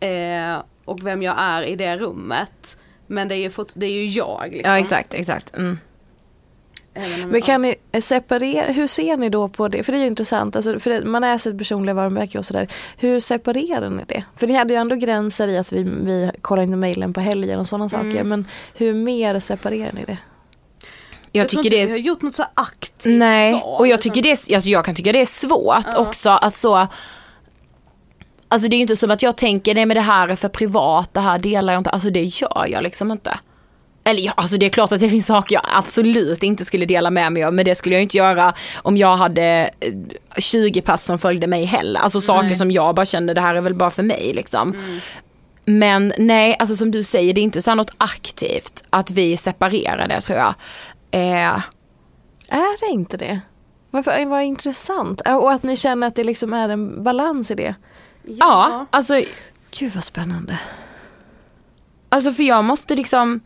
eh, 0.55 0.61
och 0.85 1.05
vem 1.07 1.21
jag 1.23 1.35
är 1.39 1.63
i 1.63 1.75
det 1.75 1.97
rummet. 1.97 2.79
Men 3.07 3.27
det 3.27 3.35
är 3.35 3.39
ju, 3.39 3.49
fort, 3.49 3.67
det 3.73 3.85
är 3.85 3.91
ju 3.91 4.07
jag 4.07 4.47
liksom. 4.51 4.71
Ja 4.71 4.79
exakt, 4.79 5.13
exakt. 5.13 5.57
Mm. 5.57 5.77
Men 7.27 7.41
kan 7.41 7.61
ni 7.61 7.75
separera, 8.01 8.71
hur 8.71 8.87
ser 8.87 9.17
ni 9.17 9.29
då 9.29 9.47
på 9.49 9.67
det? 9.67 9.83
För 9.83 9.91
det 9.91 9.97
är 9.97 10.01
ju 10.01 10.07
intressant, 10.07 10.55
alltså, 10.55 10.79
för 10.79 10.89
det, 10.89 11.05
man 11.05 11.23
är 11.23 11.37
sitt 11.37 11.57
personliga 11.57 11.93
varumärke 11.93 12.39
och 12.39 12.45
sådär. 12.45 12.67
Hur 12.97 13.19
separerar 13.19 13.89
ni 13.89 14.03
det? 14.07 14.23
För 14.37 14.47
ni 14.47 14.53
hade 14.53 14.73
ju 14.73 14.79
ändå 14.79 14.95
gränser 14.95 15.47
i 15.47 15.57
att 15.57 15.71
vi, 15.71 15.83
vi 15.83 16.31
kollar 16.41 16.63
inte 16.63 16.77
mejlen 16.77 17.13
på 17.13 17.19
helgen 17.19 17.59
och 17.59 17.67
sådana 17.67 17.85
Mm. 17.85 18.11
saker. 18.11 18.23
Men 18.23 18.47
hur 18.75 18.93
mer 18.93 19.39
separerar 19.39 19.91
ni 19.93 20.05
det? 20.05 20.17
Jag, 21.31 21.41
Jag 21.43 21.49
tror 21.49 21.63
tycker 21.63 21.75
inte 21.77 21.81
det 21.81 21.85
vi 21.85 21.91
har 21.91 21.99
är, 21.99 22.03
gjort 22.03 22.21
något 22.21 22.35
så 22.35 22.45
aktivt 22.53 23.17
nej, 23.17 23.53
val, 23.53 23.79
och 23.79 23.87
jag 23.87 24.01
tycker 24.01 24.21
det 24.21 24.29
är, 24.31 24.55
alltså 24.55 24.69
jag 24.69 24.85
kan 24.85 24.95
tycka 24.95 25.11
det 25.11 25.21
är 25.21 25.25
svårt 25.25 25.95
också 25.97 26.29
att 26.29 26.55
så 26.55 26.87
Alltså 28.51 28.67
det 28.67 28.75
är 28.75 28.77
ju 28.77 28.81
inte 28.81 28.95
som 28.95 29.11
att 29.11 29.21
jag 29.21 29.37
tänker, 29.37 29.75
nej 29.75 29.85
men 29.85 29.95
det 29.95 30.01
här 30.01 30.27
är 30.27 30.35
för 30.35 30.49
privat, 30.49 31.13
det 31.13 31.19
här 31.19 31.39
delar 31.39 31.73
jag 31.73 31.79
inte, 31.79 31.89
alltså 31.89 32.09
det 32.09 32.23
gör 32.23 32.67
jag 32.69 32.83
liksom 32.83 33.11
inte. 33.11 33.39
Eller 34.09 34.21
ja, 34.21 34.33
alltså 34.35 34.57
det 34.57 34.65
är 34.65 34.69
klart 34.69 34.91
att 34.91 34.99
det 34.99 35.09
finns 35.09 35.25
saker 35.27 35.55
jag 35.55 35.63
absolut 35.73 36.43
inte 36.43 36.65
skulle 36.65 36.85
dela 36.85 37.11
med 37.11 37.31
mig 37.33 37.43
av, 37.43 37.53
men 37.53 37.65
det 37.65 37.75
skulle 37.75 37.95
jag 37.95 38.01
inte 38.01 38.17
göra 38.17 38.53
om 38.81 38.97
jag 38.97 39.17
hade 39.17 39.69
eh, 39.79 39.93
20 40.37 40.81
pass 40.81 41.05
som 41.05 41.19
följde 41.19 41.47
mig 41.47 41.65
heller. 41.65 41.99
Alltså 41.99 42.21
saker 42.21 42.55
som 42.55 42.71
jag 42.71 42.95
bara 42.95 43.05
kände, 43.05 43.33
det 43.33 43.41
här 43.41 43.55
är 43.55 43.61
väl 43.61 43.73
bara 43.75 43.91
för 43.91 44.03
mig 44.03 44.31
liksom. 44.35 44.75
Men 45.65 46.13
nej, 46.17 46.55
alltså 46.59 46.75
som 46.75 46.91
du 46.91 47.03
säger, 47.03 47.33
det 47.33 47.41
är 47.41 47.43
inte 47.43 47.61
så 47.61 47.75
något 47.75 47.91
aktivt 47.97 48.83
att 48.89 49.11
vi 49.11 49.37
separerar 49.37 50.07
det 50.07 50.21
tror 50.21 50.37
jag. 50.37 50.53
Eh, 51.11 51.59
Är 52.49 52.79
det 52.87 52.91
inte 52.93 53.17
det? 53.17 53.41
Varför, 53.91 54.25
vad 54.25 54.43
intressant. 54.43 55.21
Och 55.21 55.51
att 55.51 55.63
ni 55.63 55.77
känner 55.77 56.07
att 56.07 56.15
det 56.15 56.23
liksom 56.23 56.53
är 56.53 56.69
en 56.69 57.03
balans 57.03 57.51
i 57.51 57.55
det. 57.55 57.75
ja, 58.23 58.85
alltså 58.91 59.21
Gud 59.79 59.91
vad 59.95 60.03
spännande. 60.03 60.59
Alltså 62.09 62.33
för 62.33 62.43
jag 62.43 62.63
måste 62.63 62.95
liksom, 62.95 63.39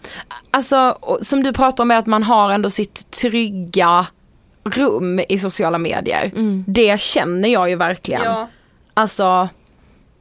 alltså 0.52 0.98
som 1.22 1.44
du 1.44 1.54
pratar 1.54 1.84
om 1.84 1.92
är 1.92 1.98
att 1.98 2.06
man 2.06 2.24
har 2.24 2.52
ändå 2.52 2.70
sitt 2.70 3.12
trygga 3.12 4.08
rum 4.64 5.20
i 5.30 5.40
sociala 5.40 5.78
medier. 5.78 6.32
Det 6.68 7.00
känner 7.00 7.50
jag 7.50 7.70
ju 7.70 7.76
verkligen. 7.76 8.24
Ja, 8.24 8.50
Alltså 8.94 9.50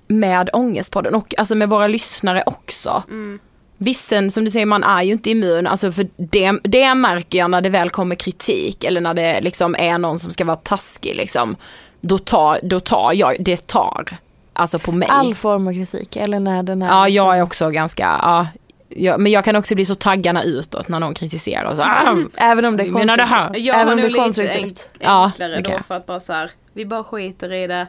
med 0.06 0.50
Ångestpodden 0.52 1.14
och 1.14 1.34
alltså 1.38 1.54
med 1.54 1.68
våra 1.68 1.86
lyssnare 1.86 2.42
också. 2.46 3.02
Vissen 3.76 4.30
som 4.30 4.44
du 4.44 4.50
säger, 4.50 4.66
man 4.66 4.84
är 4.84 5.02
ju 5.02 5.12
inte 5.12 5.30
immun, 5.30 5.66
alltså 5.66 5.92
för 5.92 6.06
det, 6.16 6.58
det 6.64 6.94
märker 6.94 7.38
jag 7.38 7.50
när 7.50 7.60
det 7.60 7.68
väl 7.68 7.90
kommer 7.90 8.14
kritik 8.14 8.84
eller 8.84 9.00
när 9.00 9.14
det 9.14 9.40
liksom 9.40 9.76
är 9.78 9.98
någon 9.98 10.18
som 10.18 10.32
ska 10.32 10.44
vara 10.44 10.56
taskig 10.56 11.16
liksom. 11.16 11.56
Då 12.00 12.18
tar, 12.18 12.58
då 12.62 12.80
tar 12.80 13.12
jag, 13.12 13.36
det 13.40 13.66
tar. 13.66 14.16
Alltså 14.52 14.78
på 14.78 14.92
mig. 14.92 15.08
All 15.12 15.34
form 15.34 15.68
av 15.68 15.72
kritik 15.72 16.16
eller 16.16 16.40
när 16.40 16.62
den 16.62 16.82
är 16.82 16.86
Ja, 16.88 17.04
liksom- 17.06 17.26
jag 17.26 17.38
är 17.38 17.42
också 17.42 17.70
ganska, 17.70 18.02
ja, 18.02 18.46
jag, 18.88 19.20
men 19.20 19.32
jag 19.32 19.44
kan 19.44 19.56
också 19.56 19.74
bli 19.74 19.84
så 19.84 19.94
taggarna 19.94 20.42
utåt 20.42 20.88
när 20.88 21.00
någon 21.00 21.14
kritiserar 21.14 21.70
och 21.70 21.76
så, 21.76 21.82
ah, 21.82 22.16
Även 22.36 22.64
om 22.64 22.76
det 22.76 22.82
är 22.82 22.84
Vi 22.84 22.90
menar 22.90 23.16
det 23.16 23.22
här. 23.22 23.38
konstruktivt. 23.46 23.66
jag 23.66 23.80
Även 23.80 23.92
om 23.92 23.96
det 24.00 24.06
är 24.18 24.24
konstruktivt. 24.24 24.62
enk, 24.64 24.78
Ja, 24.98 25.24
enklare 25.24 25.62
kan 25.62 25.76
då 25.76 25.82
för 25.82 25.94
att 25.94 26.06
bara 26.06 26.20
så 26.20 26.32
här, 26.32 26.50
vi 26.72 26.86
bara 26.86 27.04
skiter 27.04 27.52
i 27.52 27.66
det. 27.66 27.86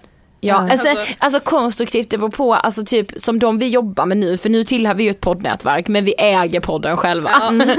Ja, 0.48 0.56
alltså, 0.72 0.88
Alltså- 0.90 1.14
alltså 1.18 1.40
konstruktivt 1.40 2.10
det 2.10 2.18
beror 2.18 2.30
på, 2.30 2.54
alltså 2.54 2.84
typ 2.86 3.12
som 3.16 3.40
de 3.40 3.58
vi 3.60 3.68
jobbar 3.70 4.06
med 4.06 4.18
nu, 4.18 4.38
för 4.38 4.50
nu 4.50 4.64
tillhör 4.64 4.94
vi 4.94 5.04
ju 5.04 5.10
ett 5.10 5.22
poddnätverk 5.22 5.88
men 5.88 6.06
vi 6.06 6.14
äger 6.18 6.60
podden 6.60 6.98
själva. 6.98 7.30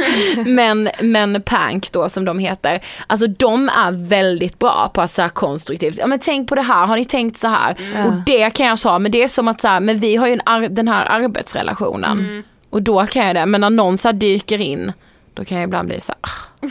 men, 0.46 0.88
men 1.02 1.42
Pank 1.42 1.92
då 1.92 2.08
som 2.08 2.24
de 2.24 2.38
heter, 2.38 2.80
alltså 3.06 3.26
de 3.26 3.68
är 3.68 4.08
väldigt 4.08 4.58
bra 4.58 4.90
på 4.94 5.00
att 5.00 5.18
här 5.18 5.28
konstruktivt, 5.28 5.98
ja 5.98 6.06
men 6.06 6.18
tänk 6.18 6.48
på 6.48 6.54
det 6.54 6.62
här, 6.62 6.86
har 6.86 6.96
ni 6.96 7.04
tänkt 7.04 7.38
så 7.38 7.48
här? 7.48 7.76
Och 8.06 8.12
det 8.26 8.50
kan 8.50 8.66
jag 8.66 8.78
säga, 8.78 8.98
men 8.98 9.12
det 9.12 9.22
är 9.22 9.28
som 9.28 9.48
att 9.48 9.60
så 9.60 9.68
här, 9.68 9.80
men 9.80 9.98
vi 9.98 10.16
har 10.16 10.26
ju 10.26 10.32
en 10.32 10.40
ar- 10.46 10.68
den 10.68 10.88
här 10.88 11.04
arbetsrelationen. 11.06 12.42
Och 12.70 12.82
då 12.82 13.06
kan 13.06 13.26
jag 13.26 13.36
det, 13.36 13.46
men 13.46 13.60
när 13.60 13.70
någon 13.70 13.98
så 13.98 14.12
dyker 14.12 14.60
in, 14.60 14.92
då 15.34 15.44
kan 15.44 15.58
jag 15.58 15.64
ibland 15.64 15.88
bli 15.88 16.00
så 16.00 16.12
här, 16.12 16.20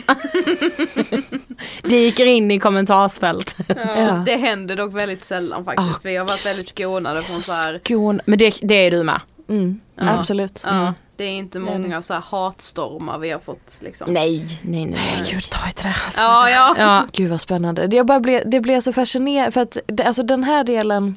ah. 0.05 0.15
dyker 1.89 2.25
in 2.25 2.51
i 2.51 2.59
kommentarsfält. 2.59 3.55
Ja. 3.67 4.23
Det 4.25 4.35
händer 4.35 4.75
dock 4.75 4.93
väldigt 4.93 5.25
sällan 5.25 5.65
faktiskt. 5.65 6.05
Vi 6.05 6.15
har 6.15 6.25
varit 6.25 6.45
väldigt 6.45 6.69
skonade 6.69 7.21
från 7.21 7.41
så 7.41 7.51
här, 7.51 7.81
Skåne, 7.85 8.23
men 8.25 8.39
det, 8.39 8.59
det 8.61 8.75
är 8.75 8.91
du 8.91 9.03
med. 9.03 9.21
Mm, 9.49 9.79
Absolut. 9.97 10.63
ja, 10.65 10.93
det 11.15 11.23
är 11.23 11.31
inte 11.31 11.59
många 11.59 12.01
så 12.01 12.13
här 12.13 12.21
hatstormar 12.21 13.17
vi 13.17 13.31
har 13.31 13.39
fått 13.39 13.79
liksom. 13.81 14.13
Nej, 14.13 14.45
nej, 14.61 14.85
nej. 14.85 14.85
nej. 14.85 15.31
Gud, 15.31 15.43
ta 15.43 15.69
i 15.69 15.71
trä. 15.71 15.95
Ja, 16.17 16.49
ja. 16.49 16.75
Ja, 16.77 17.05
Gud 17.11 17.29
vad 17.29 17.41
spännande. 17.41 17.87
Det, 17.87 17.95
jag 17.95 18.05
bara 18.05 18.19
blev, 18.19 18.49
det 18.49 18.59
blev 18.59 18.79
så 18.79 18.93
fascinerande 18.93 19.51
för 19.51 19.61
att 19.61 19.77
det, 19.85 20.03
alltså 20.03 20.23
den 20.23 20.43
här 20.43 20.63
delen 20.63 21.15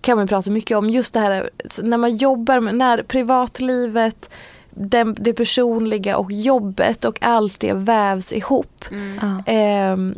kan 0.00 0.18
man 0.18 0.28
prata 0.28 0.50
mycket 0.50 0.78
om. 0.78 0.90
Just 0.90 1.14
det 1.14 1.20
här 1.20 1.50
när 1.82 1.96
man 1.96 2.16
jobbar 2.16 2.60
med, 2.60 2.74
när 2.74 3.02
privatlivet, 3.02 4.30
det, 4.76 5.04
det 5.04 5.32
personliga 5.32 6.16
och 6.16 6.32
jobbet 6.32 7.04
och 7.04 7.18
allt 7.20 7.60
det 7.60 7.72
vävs 7.72 8.32
ihop. 8.32 8.84
ja. 9.20 9.42
Ehm, 9.52 10.14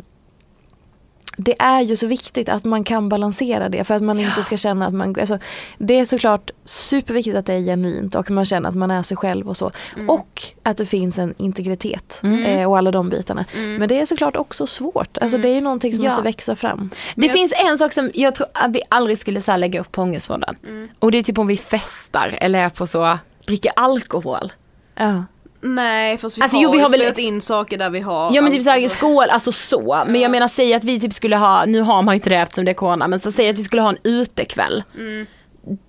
det 1.41 1.55
är 1.61 1.81
ju 1.81 1.95
så 1.95 2.07
viktigt 2.07 2.49
att 2.49 2.65
man 2.65 2.83
kan 2.83 3.09
balansera 3.09 3.69
det 3.69 3.83
för 3.83 3.93
att 3.95 4.01
man 4.03 4.19
inte 4.19 4.43
ska 4.43 4.57
känna 4.57 4.85
att 4.87 4.93
man, 4.93 5.15
alltså, 5.19 5.39
det 5.77 5.99
är 5.99 6.05
såklart 6.05 6.51
superviktigt 6.65 7.37
att 7.37 7.45
det 7.45 7.53
är 7.53 7.59
genuint 7.59 8.15
och 8.15 8.31
man 8.31 8.45
känner 8.45 8.69
att 8.69 8.75
man 8.75 8.91
är 8.91 9.03
sig 9.03 9.17
själv 9.17 9.49
och 9.49 9.57
så. 9.57 9.71
Och 10.07 10.41
att 10.63 10.77
det 10.77 10.85
finns 10.85 11.19
en 11.19 11.33
integritet 11.37 12.21
eh, 12.45 12.69
och 12.69 12.77
alla 12.77 12.91
de 12.91 13.09
bitarna. 13.09 13.45
Men 13.79 13.89
det 13.89 14.01
är 14.01 14.05
såklart 14.05 14.35
också 14.35 14.67
svårt, 14.67 15.17
alltså 15.17 15.37
det 15.37 15.49
är 15.49 15.53
ju 15.55 15.61
någonting 15.61 15.93
som 15.95 16.03
Ja. 16.03 16.09
måste 16.09 16.23
växa 16.23 16.55
fram. 16.55 16.89
Det 17.15 17.29
finns 17.29 17.53
en 17.69 17.77
sak 17.77 17.93
som 17.93 18.11
jag 18.13 18.35
tror 18.35 18.47
att 18.53 18.71
vi 18.71 18.81
aldrig 18.89 19.17
skulle 19.17 19.41
så 19.41 19.57
lägga 19.57 19.81
upp 19.81 19.91
på 19.91 20.01
Ångestpodden. 20.01 20.55
Och 20.99 21.11
det 21.11 21.17
är 21.17 21.23
typ 21.23 21.37
om 21.37 21.47
vi 21.47 21.57
festar 21.57 22.37
eller 22.41 22.59
är 22.59 22.69
på 22.69 22.87
så, 22.87 23.17
dricker 23.49 23.71
alkohol. 23.75 24.53
Ja. 24.95 25.23
Nej 25.61 26.17
fast 26.17 26.37
vi 26.37 26.41
Alltså, 26.41 26.57
har, 26.57 26.63
jo, 26.63 26.71
vi 26.71 26.77
ju 26.77 26.83
har 26.83 26.89
väl- 26.89 26.99
spelat 26.99 27.17
in 27.17 27.41
saker 27.41 27.77
där 27.77 27.89
vi 27.89 27.99
har 27.99 28.35
Ja 28.35 28.41
men 28.41 28.51
typ 28.51 28.63
såhär 28.63 28.83
alltså. 28.83 28.97
skål, 28.97 29.29
alltså 29.29 29.51
så. 29.51 30.03
Men 30.07 30.21
jag 30.21 30.31
menar 30.31 30.47
säg 30.47 30.73
att 30.73 30.83
vi 30.83 30.99
typ 30.99 31.13
skulle 31.13 31.37
ha, 31.37 31.65
nu 31.65 31.81
har 31.81 32.01
man 32.01 32.13
ju 32.13 32.17
inte 32.17 32.29
det 32.29 32.35
eftersom 32.35 32.65
det 32.65 32.71
är 32.71 32.75
corona, 32.75 33.07
men 33.07 33.19
så 33.19 33.31
säg 33.31 33.49
att 33.49 33.59
vi 33.59 33.63
skulle 33.63 33.81
ha 33.81 33.89
en 33.89 33.97
utekväll. 34.03 34.83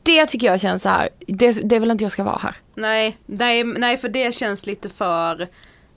Det 0.03 0.27
tycker 0.27 0.47
jag 0.47 0.61
känns 0.61 0.83
så 0.83 0.89
här. 0.89 1.09
Det, 1.27 1.53
det 1.69 1.77
är 1.77 1.81
väl 1.81 1.91
inte 1.91 2.05
jag 2.05 2.13
ska 2.13 2.25
vara 2.25 2.39
här. 2.43 2.55
Nej, 2.75 3.17
nej, 3.27 3.65
nej 3.65 3.97
för 3.97 4.09
det 4.09 4.35
känns 4.35 4.67
lite 4.67 4.89
för 4.89 5.49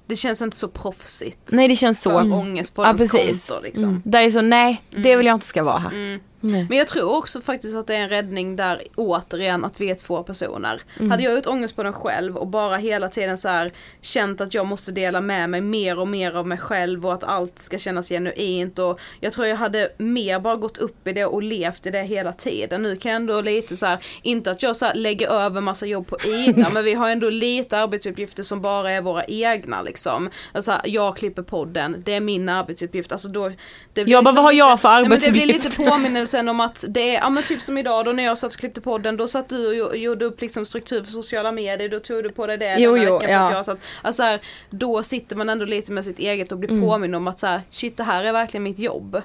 Det 0.07 0.16
känns 0.16 0.41
inte 0.41 0.57
så 0.57 0.68
proffsigt. 0.68 1.39
Nej 1.47 1.68
det 1.68 1.76
känns 1.76 2.01
så. 2.01 2.09
För 2.09 2.34
ångest 2.34 2.76
på 2.76 2.82
Ja, 2.84 2.86
ens 2.88 3.11
precis. 3.11 3.47
konto 3.47 3.64
liksom. 3.64 4.01
Där 4.05 4.22
är 4.22 4.30
så, 4.30 4.41
nej 4.41 4.82
det 4.89 5.16
vill 5.16 5.26
jag 5.26 5.36
inte 5.36 5.45
ska 5.45 5.64
vara 5.64 5.78
här. 5.78 6.20
Nej. 6.46 6.66
Men 6.70 6.78
jag 6.78 6.88
tror 6.88 7.18
också 7.18 7.41
faktiskt 7.41 7.76
att 7.76 7.88
det 7.88 7.96
är 7.96 8.00
en 8.00 8.10
räddning 8.10 8.56
där 8.56 8.82
återigen 8.96 9.66
att 9.66 9.82
vi 9.82 9.91
är 9.91 9.96
två 9.96 10.24
personer. 10.24 10.82
Hade 11.10 11.24
jag 11.24 11.36
gjort 11.36 11.48
ångest 11.48 11.76
på 11.76 11.84
den 11.84 11.94
själv 11.94 12.38
och 12.38 12.48
bara 12.48 12.78
hela 12.78 13.10
tiden 13.10 13.38
så 13.38 13.50
här 13.50 13.72
känt 14.02 14.41
att 14.41 14.54
jag 14.54 14.66
måste 14.66 14.91
dela 14.91 15.22
med 15.22 15.50
mig 15.50 15.62
mer 15.62 16.00
och 16.00 16.08
mer 16.08 16.36
av 16.36 16.48
mig 16.48 16.58
själv 16.58 17.06
och 17.06 17.14
att 17.14 17.24
allt 17.24 17.60
ska 17.60 17.78
kännas 17.78 18.10
genuint 18.10 18.80
och 18.80 19.00
jag 19.20 19.34
tror 19.34 19.48
jag 19.48 19.56
hade 19.56 19.91
mer 19.98 20.39
bara 20.39 20.56
gått 20.56 20.78
upp 20.78 21.08
i 21.08 21.14
det 21.14 21.26
och 21.26 21.44
levt 21.44 21.86
i 21.86 21.89
det 21.89 22.04
hela 22.04 22.34
tiden. 22.34 22.84
Nu 22.84 22.96
kan 22.96 23.12
jag 23.12 23.16
ändå 23.22 23.41
lite 23.41 23.78
så 23.78 23.86
här, 23.86 23.98
inte 24.22 24.52
att 24.52 24.64
jag 24.64 24.76
så 24.76 24.91
lägger 24.96 25.30
över 25.30 25.62
massa 25.62 25.86
jobb 25.86 26.08
på 26.08 26.18
Ida 26.28 26.70
men 26.74 26.84
vi 26.84 26.94
har 26.94 27.10
ändå 27.10 27.30
lite 27.30 27.78
arbetsuppgifter 27.78 28.44
som 28.44 28.62
bara 28.62 28.91
är 28.91 29.02
våra 29.02 29.24
egna 29.26 29.82
liksom. 29.82 30.30
Alltså 30.52 30.80
jag 30.84 31.18
klipper 31.18 31.41
podden, 31.41 32.04
det 32.06 32.14
är 32.14 32.20
min 32.20 32.50
arbetsuppgift. 32.50 33.12
Alltså 33.12 33.28
då, 33.28 33.52
det 33.94 34.04
blir 34.04 34.14
Jag 34.14 34.24
bara, 34.24 34.32
liksom 34.32 34.44
vad 34.44 34.44
har 34.44 34.52
jag 34.52 34.82
för 34.82 34.89
Nej, 34.89 35.10
men 35.10 35.20
Det 35.20 35.32
blir 35.32 35.41
arbetsuppgift? 35.41 35.80
lite 35.80 35.91
påminnelsen 36.34 36.49
om 36.49 36.59
att 36.59 36.84
det 36.89 37.15
är, 37.15 37.21
ja 37.21 37.29
men 37.29 37.43
typ 37.43 37.61
som 37.61 37.77
idag 37.77 38.05
då 38.05 38.11
när 38.11 38.23
jag 38.23 38.38
satt 38.38 38.53
och 38.53 38.59
klippte 38.59 38.81
podden, 38.81 39.17
då 39.17 39.27
satt 39.27 39.49
du 39.49 39.67
och 39.67 39.73
gjo- 39.73 39.95
gjorde 39.95 40.25
upp 40.25 40.41
liksom 40.41 40.65
struktur 40.65 41.03
för 41.03 41.11
sociala 41.11 41.51
medier, 41.51 41.89
då 41.89 41.99
tog 41.99 42.23
du 42.23 42.29
på 42.29 42.47
dig 42.47 42.57
det 42.57 42.75
Jo, 42.79 42.95
den 42.95 43.03
jo, 43.03 43.19
ja. 43.21 43.51
jag 43.51 43.65
satt, 43.65 43.77
alltså 44.01 44.23
här, 44.23 44.39
då 44.69 45.03
sitter 45.03 45.36
man 45.36 45.49
ändå 45.49 45.65
lite 45.65 45.91
med 45.91 46.05
sitt 46.05 46.19
eget 46.19 46.51
och 46.51 46.57
blir 46.57 46.81
påminn 46.81 47.15
om 47.15 47.27
att 47.27 47.39
så 47.39 47.47
här, 47.47 47.61
shit 47.69 47.97
det 47.97 48.03
här 48.03 48.23
är 48.23 48.34
verkligen 48.34 48.63
mitt 48.63 48.79
jobb. 48.79 49.21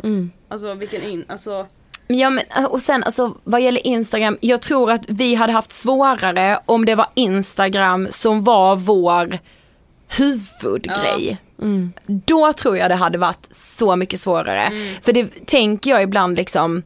Alltså 0.49 0.75
vilken 0.75 1.03
in, 1.03 1.25
alltså 1.29 1.67
Ja 2.11 2.31
men 2.31 2.45
och 2.69 2.81
sen 2.81 3.05
alltså 3.05 3.35
vad 3.45 3.61
gäller 3.61 3.87
Instagram, 3.87 4.39
jag 4.41 4.61
tror 4.63 4.91
att 4.91 5.03
vi 5.09 5.35
hade 5.35 5.53
haft 5.53 5.73
svårare 5.73 6.59
om 6.67 6.85
det 6.85 6.95
var 6.95 7.07
Instagram 7.15 8.09
som 8.11 8.45
var 8.45 8.77
vår 8.77 9.39
huvudgrej. 10.19 11.39
Då 12.07 12.53
tror 12.53 12.77
jag 12.77 12.91
det 12.91 12.95
hade 12.95 13.19
varit 13.19 13.49
så 13.53 13.97
mycket 13.97 14.21
svårare. 14.21 14.73
För 15.03 15.13
det 15.13 15.47
tänker 15.47 15.91
jag 15.91 16.03
ibland 16.03 16.37
liksom, 16.37 16.83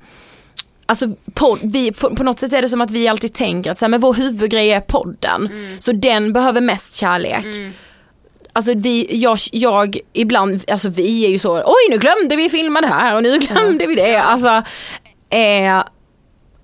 Alltså 0.86 1.06
podd, 1.34 1.58
vi, 1.62 1.92
på, 1.92 2.24
något 2.24 2.38
sätt 2.38 2.52
är 2.52 2.62
det 2.62 2.68
som 2.68 2.80
att 2.80 2.90
vi 2.90 3.08
alltid 3.08 3.34
tänker 3.34 3.70
att 3.70 3.78
så 3.78 3.84
här, 3.84 3.90
men 3.90 4.00
vår 4.00 4.14
huvudgrej 4.14 4.72
är 4.72 4.80
podden. 4.80 5.48
Så 5.78 5.92
den 5.92 6.32
behöver 6.32 6.60
mest 6.60 6.94
kärlek. 6.94 7.46
Alltså 8.52 8.74
vi, 8.74 9.06
jag, 9.10 9.38
jag 9.52 9.98
ibland, 10.12 10.70
alltså 10.70 10.88
vi 10.88 11.24
är 11.24 11.28
ju 11.28 11.38
så, 11.38 11.56
oj 11.56 11.90
nu 11.90 11.98
glömde 11.98 12.36
vi 12.36 12.48
filma 12.48 12.80
det 12.80 12.86
här 12.86 13.16
och 13.16 13.22
nu 13.22 13.38
glömde 13.38 13.86
vi 13.86 13.94
det. 13.94 14.22
Alltså, 14.22 14.62
eh, 15.30 15.82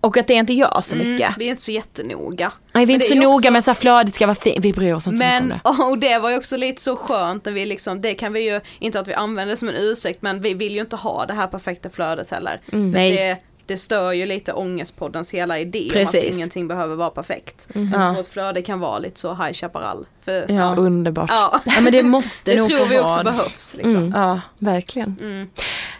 och 0.01 0.16
att 0.16 0.26
det 0.26 0.34
inte 0.34 0.53
gör 0.53 0.80
så 0.82 0.96
mycket. 0.96 1.26
Mm, 1.26 1.32
vi 1.38 1.46
är 1.46 1.51
inte 1.51 1.62
så 1.62 1.70
jättenoga. 1.70 2.53
Nej 2.72 2.86
vi 2.86 2.92
är 2.92 2.94
Men 2.99 3.03
inte 3.03 3.07
så 3.07 3.14
ju 3.14 3.20
noga 3.20 3.51
med 3.51 3.64
så 3.64 3.70
här, 3.70 3.74
flödet 3.76 4.14
ska 4.14 4.26
vara 4.26 4.34
fint, 4.34 4.64
vi 4.64 4.72
bryr 4.72 4.92
oss 4.94 5.07
inte 5.07 5.18
så 5.18 5.24
mycket 5.24 5.40
om 5.40 5.49
Men, 5.49 5.61
det. 5.64 5.84
och 5.84 5.99
det 5.99 6.18
var 6.18 6.30
ju 6.30 6.36
också 6.36 6.57
lite 6.57 6.82
så 6.82 6.96
skönt 6.96 7.44
när 7.44 7.53
vi 7.53 7.66
liksom, 7.66 8.01
det 8.01 8.14
kan 8.14 8.32
vi 8.32 8.40
ju, 8.53 8.61
inte 8.78 9.01
att 9.01 9.09
vi 9.09 9.14
använder 9.14 9.51
det 9.51 9.57
som 9.57 9.68
en 9.68 9.74
ursäkt 9.74 10.22
men 10.22 10.40
vi 10.40 10.55
vill 10.55 10.74
ju 10.74 10.80
inte 10.80 10.96
ha 10.96 11.26
det 11.26 11.34
här 11.34 11.46
perfekta 11.46 11.90
flödet 11.90 12.30
heller. 12.30 12.61
För 12.64 12.76
Mm. 12.76 12.90
Nej. 12.90 13.12
det, 13.12 13.36
det 13.69 13.77
stör 13.79 14.12
ju 14.12 14.27
lite 14.27 14.53
ångestpoddens 14.53 15.31
hela 15.35 15.59
idé 15.59 15.83
om 15.87 15.91
Precis. 15.93 16.14
att 16.29 16.35
ingenting 16.35 16.69
behöver 16.69 16.97
vara 16.97 17.11
perfekt. 17.11 17.69
Ja. 17.93 18.12
Vårt 18.16 18.27
flöde 18.27 18.62
kan 18.62 18.81
vara 18.81 18.99
lite 18.99 19.21
så 19.21 19.35
High 19.35 19.53
Chaparral. 19.53 20.07
För, 20.25 20.51
Ja. 20.53 20.75
Underbart. 20.77 21.31
ja. 21.31 21.61
Ja 21.66 21.81
men 21.81 21.93
det 21.93 22.03
måste 22.03 22.51
det 22.55 22.61
nog 22.61 22.69
tror 22.71 22.87
vi 22.87 22.99
också 22.99 23.14
vara. 23.14 23.25
behövs. 23.25 23.75
Liksom. 23.75 23.97
Mm. 23.97 24.12
Ja. 24.14 24.41
Verkligen. 24.59 25.16
Mm. 25.21 25.49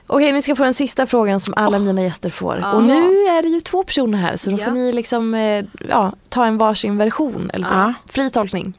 Okej, 0.07 0.33
ni 0.33 0.43
ska 0.43 0.57
få 0.57 0.65
den 0.65 0.75
sista 0.75 1.07
frågan 1.07 1.41
som 1.41 1.55
alla 1.57 1.79
mina 1.79 2.03
gäster 2.03 2.31
får. 2.31 2.59
Ja. 2.63 2.73
Och 2.73 2.83
nu 2.83 3.03
är 3.25 3.43
det 3.43 3.49
ju 3.49 3.61
två 3.61 3.85
personer 3.85 4.19
här 4.19 4.37
så 4.37 4.51
då 4.51 4.59
Ja. 4.59 4.65
får 4.65 4.73
ni 4.73 4.93
liksom 4.93 5.35
eh, 5.35 5.65
ja, 5.89 6.13
ta 6.29 6.45
en 6.47 6.59
varsin 6.59 6.97
version 6.97 7.51
eller 7.55 7.67
så. 7.67 7.75
Ja. 7.75 7.95
Fri 8.11 8.31
tolkning. 8.31 8.73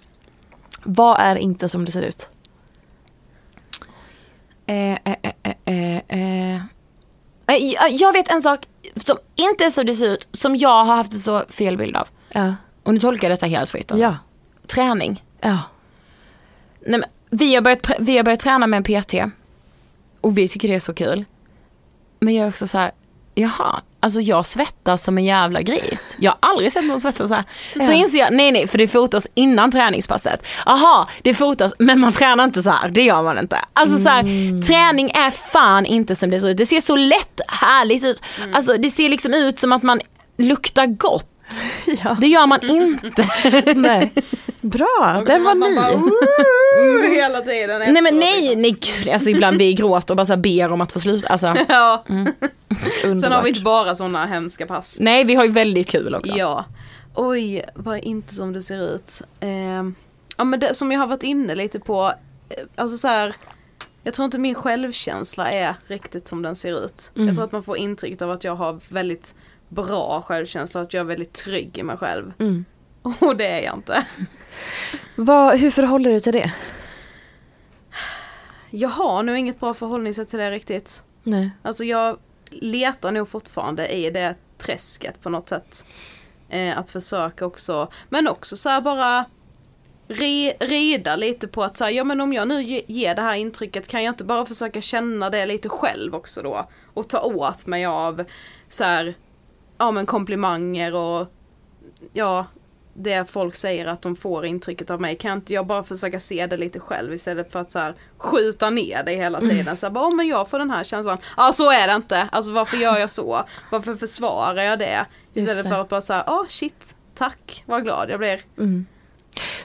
Vad 0.83 1.17
är 1.19 1.35
inte 1.35 1.69
som 1.69 1.85
det 1.85 1.91
ser 1.91 2.01
ut? 2.01 2.29
Eh, 4.65 4.91
eh, 4.91 4.97
eh, 5.43 5.53
eh, 5.65 5.97
eh. 6.57 6.61
Jag 7.89 8.13
vet 8.13 8.31
en 8.31 8.41
sak 8.41 8.59
som 8.95 9.17
inte 9.35 9.65
är 9.65 9.69
så 9.69 9.83
det 9.83 9.93
ser 9.93 10.05
ut, 10.05 10.27
som 10.31 10.55
jag 10.55 10.85
har 10.85 10.95
haft 10.95 11.13
en 11.13 11.19
så 11.19 11.43
fel 11.49 11.77
bild 11.77 11.95
av. 11.95 12.07
Ja. 12.29 12.55
Och 12.83 12.93
nu 12.93 12.99
tolkar 12.99 13.29
jag 13.29 13.37
detta 13.37 13.45
helt 13.45 13.69
fritt. 13.69 13.91
Ja. 13.95 14.17
Träning. 14.67 15.23
Ja. 15.41 15.57
Nej, 16.79 16.99
men, 16.99 17.03
vi, 17.29 17.55
har 17.55 17.61
börjat, 17.61 17.91
vi 17.99 18.17
har 18.17 18.23
börjat 18.23 18.39
träna 18.39 18.67
med 18.67 18.77
en 18.77 19.03
PT. 19.03 19.13
Och 20.21 20.37
vi 20.37 20.47
tycker 20.47 20.67
det 20.67 20.75
är 20.75 20.79
så 20.79 20.93
kul. 20.93 21.25
Men 22.19 22.33
jag 22.33 22.45
är 22.45 22.49
också 22.49 22.67
så 22.67 22.77
här, 22.77 22.91
jaha, 23.35 23.81
alltså 23.99 24.21
jag 24.21 24.45
svettas 24.45 25.03
som 25.03 25.17
en 25.17 25.23
jävla 25.25 25.61
gris. 25.61 26.15
Jag 26.19 26.31
har 26.31 26.49
aldrig 26.49 26.71
sett 26.71 26.85
någon 26.85 27.01
svettas 27.01 27.29
så 27.29 27.35
här. 27.35 27.43
Så 27.73 27.79
Ja. 27.79 27.93
inser 27.93 28.19
jag, 28.19 28.33
nej 28.33 28.51
nej, 28.51 28.67
för 28.67 28.77
det 28.77 28.87
fotas 28.87 29.27
innan 29.35 29.71
träningspasset. 29.71 30.45
Aha, 30.65 31.07
det 31.21 31.33
fotas, 31.33 31.73
men 31.79 31.99
man 31.99 32.11
tränar 32.13 32.43
inte 32.43 32.61
så 32.63 32.69
här, 32.69 32.89
det 32.89 33.01
gör 33.03 33.23
man 33.23 33.37
inte. 33.39 33.57
Alltså 33.73 33.97
så 33.97 34.09
här, 34.09 34.23
träning 34.61 35.09
är 35.09 35.29
fan 35.29 35.85
inte 35.85 36.15
som 36.15 36.29
det 36.29 36.39
ser 36.41 36.49
ut. 36.49 36.57
Det 36.57 36.65
ser 36.65 36.81
så 36.81 36.95
lätt 36.95 37.41
härligt 37.47 38.05
ut. 38.05 38.21
Alltså 38.53 38.73
det 38.77 38.89
ser 38.89 39.09
liksom 39.09 39.33
ut 39.33 39.59
som 39.59 39.71
att 39.71 39.83
man 39.83 39.99
luktar 40.37 40.85
gott. 40.85 41.25
Ja. 42.03 42.17
Det 42.21 42.27
gör 42.27 42.45
man 42.47 42.59
inte. 42.69 43.27
Nej. 43.75 44.13
Bra, 44.61 45.23
den 45.25 45.43
var 45.43 45.55
ny. 45.55 45.75
bara, 45.75 47.09
hela 47.15 47.41
tiden. 47.41 47.79
Nej 47.93 48.01
men 48.01 48.19
nej, 48.19 48.41
liksom. 48.41 48.61
nej 48.61 48.71
gud, 48.71 49.13
alltså 49.13 49.29
ibland 49.29 49.57
vi 49.57 49.73
gråter 49.73 50.13
och 50.13 50.17
bara 50.17 50.25
så 50.25 50.37
ber 50.37 50.71
om 50.71 50.81
att 50.81 50.91
få 50.91 50.99
sluta. 50.99 51.27
Alltså, 51.27 51.55
Ja. 51.69 52.03
Sen 53.01 53.31
har 53.31 53.43
vi 53.43 53.49
inte 53.49 53.61
bara 53.61 53.95
sådana 53.95 54.25
hemska 54.25 54.65
pass. 54.65 54.97
nej 54.99 55.23
vi 55.23 55.35
har 55.35 55.45
ju 55.45 55.51
väldigt 55.51 55.89
kul 55.89 56.15
också. 56.15 56.33
Ja. 56.37 56.65
Oj, 57.15 57.63
vad 57.75 57.97
är 57.97 58.05
inte 58.05 58.33
som 58.33 58.53
det 58.53 58.61
ser 58.61 58.95
ut? 58.95 59.21
Ehm, 59.39 59.95
ja 60.37 60.43
men 60.43 60.59
det 60.59 60.75
som 60.75 60.91
jag 60.91 60.99
har 60.99 61.07
varit 61.07 61.23
inne 61.23 61.55
lite 61.55 61.79
på, 61.79 62.13
eh, 62.49 62.55
alltså 62.75 62.97
så 62.97 63.07
här. 63.07 63.35
Jag 64.03 64.13
tror 64.13 64.25
inte 64.25 64.37
min 64.39 64.55
självkänsla 64.55 65.51
är 65.51 65.75
riktigt 65.87 66.27
som 66.27 66.41
den 66.41 66.55
ser 66.55 66.85
ut. 66.85 67.11
Jag 67.13 67.35
tror 67.35 67.45
att 67.45 67.51
man 67.51 67.63
får 67.63 67.77
intrycket 67.77 68.21
av 68.21 68.31
att 68.31 68.43
jag 68.43 68.55
har 68.55 68.79
väldigt 68.89 69.35
bra 69.69 70.21
självkänsla, 70.21 70.81
att 70.81 70.93
jag 70.93 71.01
är 71.01 71.05
väldigt 71.05 71.33
trygg 71.33 71.77
i 71.77 71.83
mig 71.83 71.97
själv. 71.97 72.33
Mm. 72.39 72.65
Och 73.19 73.35
det 73.35 73.47
är 73.47 73.59
jag 73.59 73.75
inte. 73.75 74.05
Vad, 75.15 75.59
hur 75.59 75.71
förhåller 75.71 76.11
du 76.11 76.19
till 76.19 76.33
det? 76.33 76.53
Jag 78.69 78.89
har 78.89 79.23
nog 79.23 79.37
inget 79.37 79.59
bra 79.59 79.73
förhållningssätt 79.73 80.29
till 80.29 80.39
det 80.39 80.51
riktigt. 80.51 81.03
Nej. 81.23 81.51
Alltså 81.61 81.83
jag 81.83 82.17
letar 82.49 83.11
nog 83.11 83.29
fortfarande 83.29 83.87
i 83.87 84.09
det 84.09 84.35
träsket 84.57 85.21
på 85.21 85.29
något 85.29 85.49
sätt. 85.49 85.85
Eh, 86.49 86.77
att 86.77 86.89
försöka 86.89 87.45
också, 87.45 87.91
men 88.09 88.27
också 88.27 88.57
så 88.57 88.81
bara 88.81 89.25
ri, 90.07 90.53
rida 90.59 91.15
lite 91.15 91.47
på 91.47 91.63
att 91.63 91.77
säga, 91.77 91.91
ja 91.91 92.03
men 92.03 92.21
om 92.21 92.33
jag 92.33 92.47
nu 92.47 92.63
ge, 92.63 92.81
ger 92.87 93.15
det 93.15 93.21
här 93.21 93.35
intrycket 93.35 93.87
kan 93.87 94.03
jag 94.03 94.11
inte 94.11 94.23
bara 94.23 94.45
försöka 94.45 94.81
känna 94.81 95.29
det 95.29 95.45
lite 95.45 95.69
själv 95.69 96.15
också 96.15 96.41
då? 96.41 96.69
Och 96.93 97.09
ta 97.09 97.21
åt 97.21 97.65
mig 97.65 97.85
av 97.85 98.23
så 98.69 98.83
här, 98.83 99.13
ja 99.77 99.91
men 99.91 100.05
komplimanger 100.05 100.95
och 100.95 101.27
ja, 102.13 102.45
det 102.99 103.29
folk 103.29 103.55
säger 103.55 103.85
att 103.85 104.01
de 104.01 104.15
får 104.15 104.45
intrycket 104.45 104.89
av 104.89 105.01
mig, 105.01 105.15
kan 105.15 105.37
inte 105.37 105.53
jag 105.53 105.67
bara 105.67 105.83
försöka 105.83 106.19
se 106.19 106.47
det 106.47 106.57
lite 106.57 106.79
själv 106.79 107.13
istället 107.13 107.51
för 107.51 107.59
att 107.59 107.71
så 107.71 107.79
här 107.79 107.93
skjuta 108.17 108.69
ner 108.69 109.03
det 109.03 109.11
hela 109.11 109.39
tiden. 109.39 109.77
Så 109.77 109.85
här, 109.85 109.93
bara, 109.93 110.07
oh, 110.07 110.15
men 110.15 110.27
jag 110.27 110.49
får 110.49 110.59
den 110.59 110.71
här 110.71 110.83
känslan, 110.83 111.17
ja 111.37 111.51
så 111.53 111.71
är 111.71 111.87
det 111.87 111.95
inte, 111.95 112.27
alltså 112.31 112.51
varför 112.51 112.77
gör 112.77 112.97
jag 112.97 113.09
så? 113.09 113.43
Varför 113.71 113.95
försvarar 113.95 114.63
jag 114.63 114.79
det? 114.79 115.05
Istället 115.33 115.63
det. 115.63 115.69
för 115.69 115.79
att 115.79 115.89
bara 115.89 116.01
säga, 116.01 116.23
ja 116.27 116.39
oh, 116.39 116.47
shit, 116.47 116.95
tack, 117.15 117.63
vad 117.65 117.83
glad 117.83 118.09
jag 118.09 118.19
blir. 118.19 118.39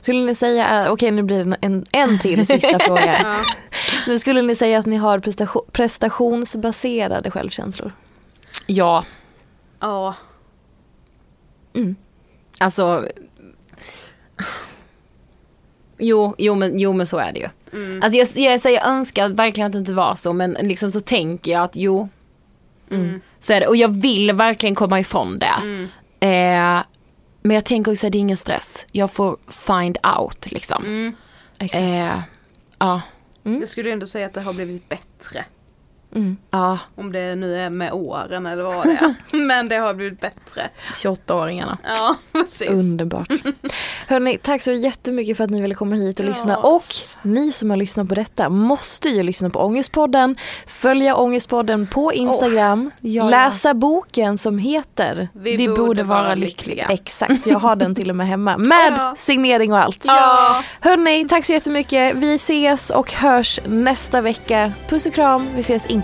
Skulle 0.01 0.21
ni 0.27 0.35
säga, 0.35 0.85
eh, 0.85 0.93
okej 0.93 1.11
nu 1.11 1.23
blir 1.23 1.45
det 1.45 1.57
en, 1.61 1.85
en, 1.93 2.19
till 2.19 2.47
sista 2.47 2.79
fråga. 2.79 3.19
Ja. 3.23 3.37
Nu 4.07 4.19
skulle 4.19 4.43
ni 4.43 4.55
säga 4.55 4.79
att 4.79 4.87
ni 4.87 4.97
har 4.97 5.19
prestation, 5.19 5.63
prestationsbaserade 5.73 7.31
självkänslor? 7.31 7.93
Ja, 8.67 9.05
Ja, 9.85 10.15
alltså. 12.61 13.09
Jo, 15.99 16.35
jo 16.39 16.55
men, 16.55 16.79
jo 16.79 16.93
men 16.93 17.07
så 17.07 17.19
är 17.19 17.33
det 17.33 17.39
ju. 17.39 17.49
Alltså 18.03 18.19
jag, 18.19 18.29
jag, 18.53 18.61
säger, 18.61 18.81
jag 18.81 18.89
önskar 18.89 19.29
verkligen 19.29 19.67
att 19.67 19.73
det 19.73 19.79
inte 19.79 19.93
var 19.93 20.15
så 20.15 20.33
men 20.33 20.53
liksom 20.53 20.91
så 20.91 21.01
tänker 21.01 21.53
jag 21.53 21.63
att 21.63 21.77
jo. 21.77 22.09
Så 23.39 23.53
är 23.53 23.61
det. 23.61 23.67
Och 23.67 23.77
jag 23.77 24.01
vill 24.01 24.33
verkligen 24.33 24.75
komma 24.75 25.01
ifrån 25.01 25.39
det. 25.39 25.89
Eh, 26.27 26.83
men 27.43 27.55
jag 27.55 27.65
tänker 27.65 27.93
också 27.93 28.07
att 28.07 28.13
det 28.13 28.19
är 28.19 28.21
ingen 28.21 28.37
stress. 28.37 28.87
Jag 28.93 29.11
får 29.11 29.37
find 29.49 29.99
out 30.19 30.53
liksom. 30.53 31.15
Exakt. 31.59 31.83
Eh, 31.83 32.21
ja. 32.79 33.01
jag 33.43 33.69
skulle 33.69 33.93
ändå 33.93 34.07
säga 34.07 34.27
att 34.27 34.35
det 34.35 34.41
har 34.41 34.53
blivit 34.53 34.89
bättre. 34.89 35.45
Ja, 36.51 36.79
Om 36.97 37.13
det 37.13 37.35
nu 37.35 37.57
är 37.61 37.71
med 37.71 37.93
åren 37.93 38.47
eller 38.47 38.63
vad 38.63 38.87
det 38.87 38.93
är. 38.93 39.37
Men 39.47 39.69
det 39.69 39.77
har 39.77 39.95
blivit 39.95 40.21
bättre. 40.21 40.69
28-åringarna. 40.95 41.79
Ja, 41.85 42.15
precis. 42.33 42.69
Underbart. 42.71 43.29
Hörni, 44.09 44.39
tack 44.43 44.63
så 44.63 44.73
jättemycket 44.73 45.37
för 45.37 45.45
att 45.45 45.51
ni 45.51 45.61
ville 45.63 45.75
komma 45.75 45.95
hit 45.97 46.21
och 46.21 46.27
Ja. 46.27 46.29
lyssna. 46.29 46.57
Och 46.57 46.85
ni 47.23 47.53
som 47.53 47.71
har 47.71 47.77
lyssnat 47.77 48.09
på 48.09 48.15
detta 48.15 48.49
måste 48.49 49.09
ju 49.09 49.23
lyssna 49.23 49.51
på 49.51 49.59
Ångestpodden, 49.59 50.37
följa 50.67 51.17
Ångestpodden 51.17 51.87
på 51.87 52.13
Instagram, 52.13 52.91
ja, 53.01 53.11
ja. 53.25 53.29
läsa 53.31 53.75
boken 53.75 54.39
som 54.39 54.59
heter 54.59 55.29
Vi 55.33 55.69
borde 55.69 56.03
vara 56.03 56.35
lyckliga. 56.35 56.87
Exakt, 56.91 57.47
jag 57.47 57.59
har 57.59 57.77
den 57.77 57.95
till 57.95 58.11
och 58.11 58.17
med 58.17 58.27
hemma 58.27 58.57
med 58.59 58.93
Ja. 58.99 59.15
signering 59.17 59.73
och 59.73 59.79
allt. 59.79 60.05
Ja. 60.07 60.63
Hörni, 60.81 61.27
tack 61.29 61.45
så 61.45 61.53
jättemycket. 61.53 62.15
Vi 62.17 62.35
ses 62.35 62.91
och 62.91 63.13
hörs 63.13 63.61
nästa 63.67 64.21
vecka. 64.21 64.73
Puss 64.89 65.07
och 65.07 65.15
kram, 65.15 65.49
vi 65.55 65.61
ses 65.61 65.87
inte 65.87 66.04